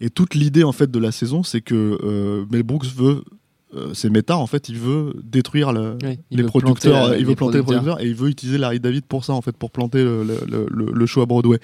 Et 0.00 0.10
toute 0.10 0.34
l'idée 0.34 0.64
en 0.64 0.72
fait 0.72 0.90
de 0.90 0.98
la 0.98 1.12
saison, 1.12 1.42
c'est 1.42 1.60
que 1.60 2.46
Mel 2.50 2.62
Brooks 2.62 2.86
veut, 2.86 3.22
euh, 3.74 3.92
c'est 3.94 4.08
méta 4.10 4.36
en 4.36 4.46
fait, 4.46 4.68
il 4.68 4.76
veut 4.78 5.12
détruire 5.22 5.72
le, 5.72 5.96
Oui, 6.02 6.18
il 6.30 6.38
les 6.38 6.44
producteurs, 6.44 7.06
planter, 7.06 7.18
il 7.18 7.24
veut 7.24 7.30
les 7.30 7.36
planter 7.36 7.58
les 7.58 7.62
producteurs 7.64 8.00
et 8.00 8.06
il 8.06 8.14
veut 8.14 8.28
utiliser 8.30 8.56
Larry 8.58 8.80
David 8.80 9.04
pour 9.04 9.24
ça 9.24 9.34
en 9.34 9.42
fait, 9.42 9.56
pour 9.56 9.70
planter 9.70 10.02
le, 10.02 10.22
le, 10.24 10.66
le- 10.70 10.92
le 10.92 11.06
show 11.06 11.20
à 11.22 11.26
Broadway. 11.26 11.58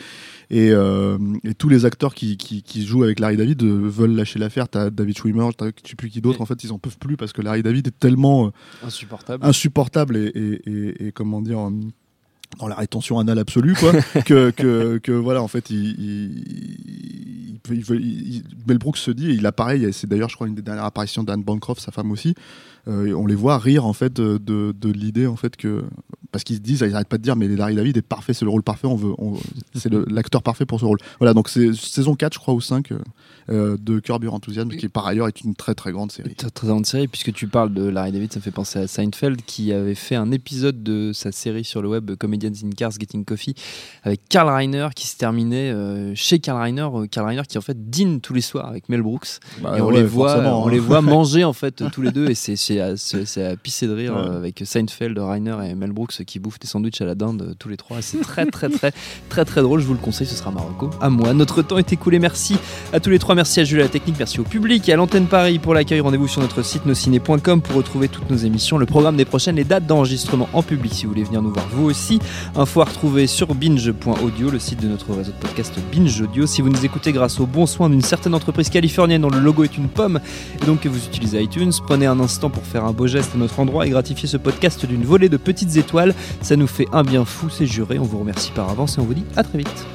Et, 0.50 0.70
euh, 0.70 1.16
et 1.44 1.54
tous 1.54 1.68
les 1.70 1.84
acteurs 1.86 2.14
qui, 2.14 2.36
qui, 2.36 2.62
qui 2.62 2.84
jouent 2.84 3.02
avec 3.04 3.20
Larry 3.20 3.36
David 3.38 3.62
euh, 3.62 3.88
veulent 3.88 4.14
lâcher 4.14 4.38
l'affaire. 4.38 4.68
T'as 4.68 4.90
David 4.90 5.16
Schwimmer, 5.16 5.48
t'as 5.56 5.66
je 5.82 5.88
sais 5.90 5.96
plus 5.96 6.10
qui 6.10 6.20
d'autre. 6.20 6.38
Oui. 6.38 6.42
En 6.42 6.46
fait, 6.46 6.62
ils 6.62 6.72
en 6.72 6.78
peuvent 6.78 6.98
plus 6.98 7.16
parce 7.16 7.32
que 7.32 7.40
Larry 7.40 7.62
David 7.62 7.86
est 7.86 7.98
tellement 7.98 8.46
euh, 8.46 8.50
Insupportable. 8.86 9.44
insupportable 9.46 10.16
et, 10.18 10.26
et, 10.26 10.70
et, 10.70 11.06
et 11.06 11.12
comment 11.12 11.40
dire. 11.40 11.58
Dans 12.58 12.68
la 12.68 12.74
rétention 12.74 13.18
anale 13.18 13.38
absolue, 13.38 13.74
quoi, 13.74 13.92
que, 14.24 14.50
que, 14.50 14.98
que 14.98 15.12
voilà, 15.12 15.42
en 15.42 15.48
fait, 15.48 15.70
il, 15.70 16.40
il, 17.70 18.42
Mel 18.66 18.78
Brooks 18.78 18.98
se 18.98 19.10
dit, 19.10 19.30
et 19.30 19.34
il 19.34 19.46
apparaît, 19.46 19.80
et 19.80 19.92
c'est 19.92 20.06
d'ailleurs, 20.06 20.28
je 20.28 20.34
crois, 20.36 20.48
une 20.48 20.54
des 20.54 20.62
dernières 20.62 20.84
apparitions 20.84 21.22
d'Anne 21.22 21.42
Bancroft, 21.42 21.80
sa 21.80 21.92
femme 21.92 22.10
aussi, 22.10 22.34
euh, 22.88 23.14
on 23.14 23.26
les 23.26 23.34
voit 23.34 23.58
rire, 23.58 23.86
en 23.86 23.92
fait, 23.92 24.12
de, 24.12 24.38
de, 24.38 24.74
de 24.78 24.90
l'idée, 24.90 25.26
en 25.26 25.36
fait, 25.36 25.56
que, 25.56 25.84
parce 26.35 26.42
qu'ils 26.42 26.57
se 26.57 26.61
disent, 26.61 26.81
ils 26.85 26.90
n'arrêtent 26.90 27.07
pas 27.09 27.16
de 27.18 27.23
dire, 27.23 27.37
mais 27.37 27.47
Larry 27.47 27.77
David 27.77 27.97
est 27.97 28.03
parfait, 28.03 28.35
c'est 28.35 28.44
le 28.44 28.51
rôle 28.51 28.64
parfait, 28.64 28.88
on 28.88 28.97
veut, 28.97 29.12
on- 29.18 29.35
c'est 29.77 29.88
l'acteur 30.09 30.42
parfait 30.42 30.66
pour 30.66 30.81
ce 30.81 30.85
rôle. 30.85 30.99
Voilà, 31.20 31.33
donc 31.33 31.49
c'est 31.49 31.73
saison 31.75 32.16
4, 32.16 32.35
je 32.35 32.38
crois, 32.40 32.55
ou 32.55 32.61
5, 32.61 32.90
euh, 32.90 32.99
euh, 33.51 33.77
de 33.81 34.01
Curb 34.01 34.25
Your 34.25 34.35
Enthusiasm, 34.35 34.68
qui 34.70 34.88
par 34.88 35.07
ailleurs 35.07 35.29
est 35.29 35.42
une 35.42 35.55
très 35.55 35.75
très 35.77 35.92
grande 35.92 36.11
série. 36.11 36.35
Très 36.35 36.51
très 36.51 36.66
grande 36.66 36.87
série, 36.87 37.07
puisque 37.07 37.33
tu 37.33 37.47
parles 37.47 37.73
de 37.73 37.85
Larry 37.85 38.11
David, 38.11 38.33
ça 38.33 38.40
me 38.40 38.42
fait 38.42 38.51
penser 38.51 38.81
à 38.81 38.87
Seinfeld 38.88 39.42
qui 39.47 39.73
avait 39.73 39.94
fait 39.94 40.16
un 40.16 40.33
épisode 40.33 40.83
de 40.83 41.12
sa 41.14 41.31
série 41.31 41.62
sur 41.64 41.81
le 41.83 41.88
web 41.88 42.11
Comedians 42.16 42.51
in 42.64 42.70
Cars 42.70 42.92
Getting 42.99 43.25
Coffee 43.25 43.55
avec 44.03 44.20
Carl 44.29 44.49
Reiner 44.49 44.88
qui 44.97 45.07
se 45.07 45.16
terminait 45.16 45.70
euh, 45.70 46.12
chez 46.16 46.40
Carl 46.40 46.61
Reiner. 46.61 46.88
euh, 46.94 47.07
Carl 47.07 47.29
Reiner 47.29 47.42
qui 47.49 47.59
en 47.59 47.61
fait 47.61 47.90
dîne 47.90 48.20
tous 48.20 48.35
les 48.35 48.40
soirs 48.40 48.66
avec 48.68 48.88
Mel 48.88 49.03
Brooks 49.03 49.38
Bah, 49.62 49.77
et 49.79 49.81
on 49.81 49.87
ouais, 49.88 49.94
les 49.99 50.03
voit, 50.05 50.38
on 50.38 50.66
hein. 50.66 50.70
les 50.70 50.79
voit 50.81 51.01
manger 51.03 51.44
en 51.44 51.53
fait 51.53 51.85
tous 51.92 52.03
les 52.03 52.11
deux 52.11 52.29
et 52.31 52.35
c'est 52.35 52.57
c'est 52.57 52.81
à, 52.81 52.97
c'est- 52.97 53.25
c'est 53.27 53.44
à 53.44 53.57
pisser 53.57 53.87
de 53.87 53.92
rire 53.92 54.14
Ouais. 54.14 54.20
euh, 54.23 54.37
avec 54.38 54.62
Seinfeld, 54.64 55.18
Reiner 55.18 55.57
et 55.68 55.75
Mel 55.75 55.92
Brooks 55.92 56.18
qui 56.24 56.38
bouffent 56.38 56.58
des 56.58 56.66
sandwichs 56.66 57.00
à 57.00 57.04
la 57.04 57.14
dinde 57.14 57.42
euh, 57.42 57.54
tous 57.58 57.68
les 57.68 57.76
trois. 57.76 58.00
C'est 58.02 58.20
très 58.20 58.46
très 58.46 58.68
très 58.68 58.92
très 59.28 59.44
très 59.44 59.62
drôle. 59.62 59.80
Je 59.80 59.87
vous 59.87 59.94
le 59.94 59.98
conseille, 59.98 60.26
ce 60.26 60.34
sera 60.34 60.50
Marocco 60.50 60.90
à 61.00 61.10
moi. 61.10 61.32
Notre 61.34 61.62
temps 61.62 61.78
est 61.78 61.92
écoulé. 61.92 62.18
Merci 62.18 62.56
à 62.92 63.00
tous 63.00 63.10
les 63.10 63.18
trois. 63.18 63.34
Merci 63.34 63.60
à 63.60 63.64
Jules 63.64 63.80
à 63.80 63.84
la 63.84 63.88
technique. 63.88 64.16
Merci 64.18 64.40
au 64.40 64.44
public 64.44 64.88
et 64.88 64.92
à 64.92 64.96
l'antenne 64.96 65.26
Paris 65.26 65.58
pour 65.58 65.74
l'accueil. 65.74 66.00
Rendez-vous 66.00 66.28
sur 66.28 66.40
notre 66.40 66.62
site 66.62 66.87
nosciné.com 66.87 67.62
pour 67.62 67.76
retrouver 67.76 68.08
toutes 68.08 68.30
nos 68.30 68.37
émissions, 68.37 68.78
le 68.78 68.87
programme 68.87 69.16
des 69.16 69.24
prochaines, 69.24 69.56
les 69.56 69.64
dates 69.64 69.87
d'enregistrement 69.87 70.48
en 70.52 70.62
public 70.62 70.92
si 70.92 71.04
vous 71.04 71.12
voulez 71.12 71.24
venir 71.24 71.42
nous 71.42 71.52
voir 71.52 71.66
vous 71.70 71.84
aussi. 71.84 72.18
Info 72.54 72.80
à 72.80 72.84
retrouver 72.84 73.26
sur 73.26 73.54
binge.audio, 73.54 74.50
le 74.50 74.58
site 74.58 74.80
de 74.80 74.88
notre 74.88 75.12
réseau 75.12 75.32
de 75.32 75.37
podcast 75.37 75.74
Binge 75.92 76.20
Audio. 76.20 76.46
Si 76.46 76.62
vous 76.62 76.68
nous 76.68 76.84
écoutez 76.84 77.12
grâce 77.12 77.40
au 77.40 77.46
bon 77.46 77.66
soin 77.66 77.90
d'une 77.90 78.02
certaine 78.02 78.34
entreprise 78.34 78.70
californienne 78.70 79.22
dont 79.22 79.30
le 79.30 79.40
logo 79.40 79.64
est 79.64 79.76
une 79.76 79.88
pomme 79.88 80.20
et 80.60 80.66
donc 80.66 80.80
que 80.80 80.88
vous 80.88 81.04
utilisez 81.04 81.42
iTunes, 81.42 81.72
prenez 81.87 82.06
un 82.06 82.20
instant 82.20 82.50
pour 82.50 82.64
faire 82.64 82.84
un 82.84 82.92
beau 82.92 83.06
geste 83.06 83.32
à 83.34 83.38
notre 83.38 83.58
endroit 83.60 83.87
et 83.87 83.90
gratifier 83.90 84.28
ce 84.28 84.37
podcast 84.37 84.87
d'une 84.87 85.04
volée 85.04 85.28
de 85.28 85.37
petites 85.37 85.76
étoiles. 85.76 86.13
Ça 86.42 86.57
nous 86.57 86.66
fait 86.66 86.87
un 86.92 87.03
bien 87.03 87.24
fou, 87.24 87.48
c'est 87.48 87.66
juré. 87.66 87.98
On 87.98 88.05
vous 88.05 88.18
remercie 88.18 88.53
par 88.53 88.70
avance 88.70 88.98
et 88.98 89.00
on 89.00 89.05
vous 89.05 89.14
dit 89.14 89.24
à 89.37 89.42
très 89.42 89.59
vite. 89.59 89.87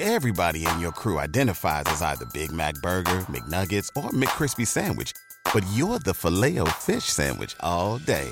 Everybody 0.00 0.64
in 0.64 0.80
your 0.80 0.92
crew 0.92 1.18
identifies 1.18 1.82
as 1.86 2.02
either 2.02 2.24
Big 2.32 2.52
Mac 2.52 2.74
Burger, 2.82 3.24
McNuggets, 3.28 3.88
or 3.96 4.10
McCrispy 4.10 4.66
Sandwich. 4.66 5.12
But 5.52 5.64
you're 5.74 5.98
the 5.98 6.14
filet 6.14 6.58
fish 6.78 7.04
Sandwich 7.04 7.56
all 7.60 7.98
day. 7.98 8.28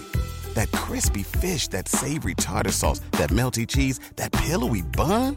That 0.55 0.71
crispy 0.73 1.23
fish, 1.23 1.69
that 1.69 1.89
savory 1.89 2.35
tartar 2.35 2.73
sauce, 2.73 3.01
that 3.13 3.31
melty 3.31 3.67
cheese, 3.67 3.99
that 4.17 4.33
pillowy 4.33 4.83
bun. 4.83 5.37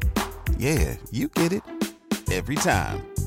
Yeah, 0.57 0.95
you 1.11 1.29
get 1.29 1.51
it. 1.51 1.63
Every 2.31 2.55
time. 2.55 3.03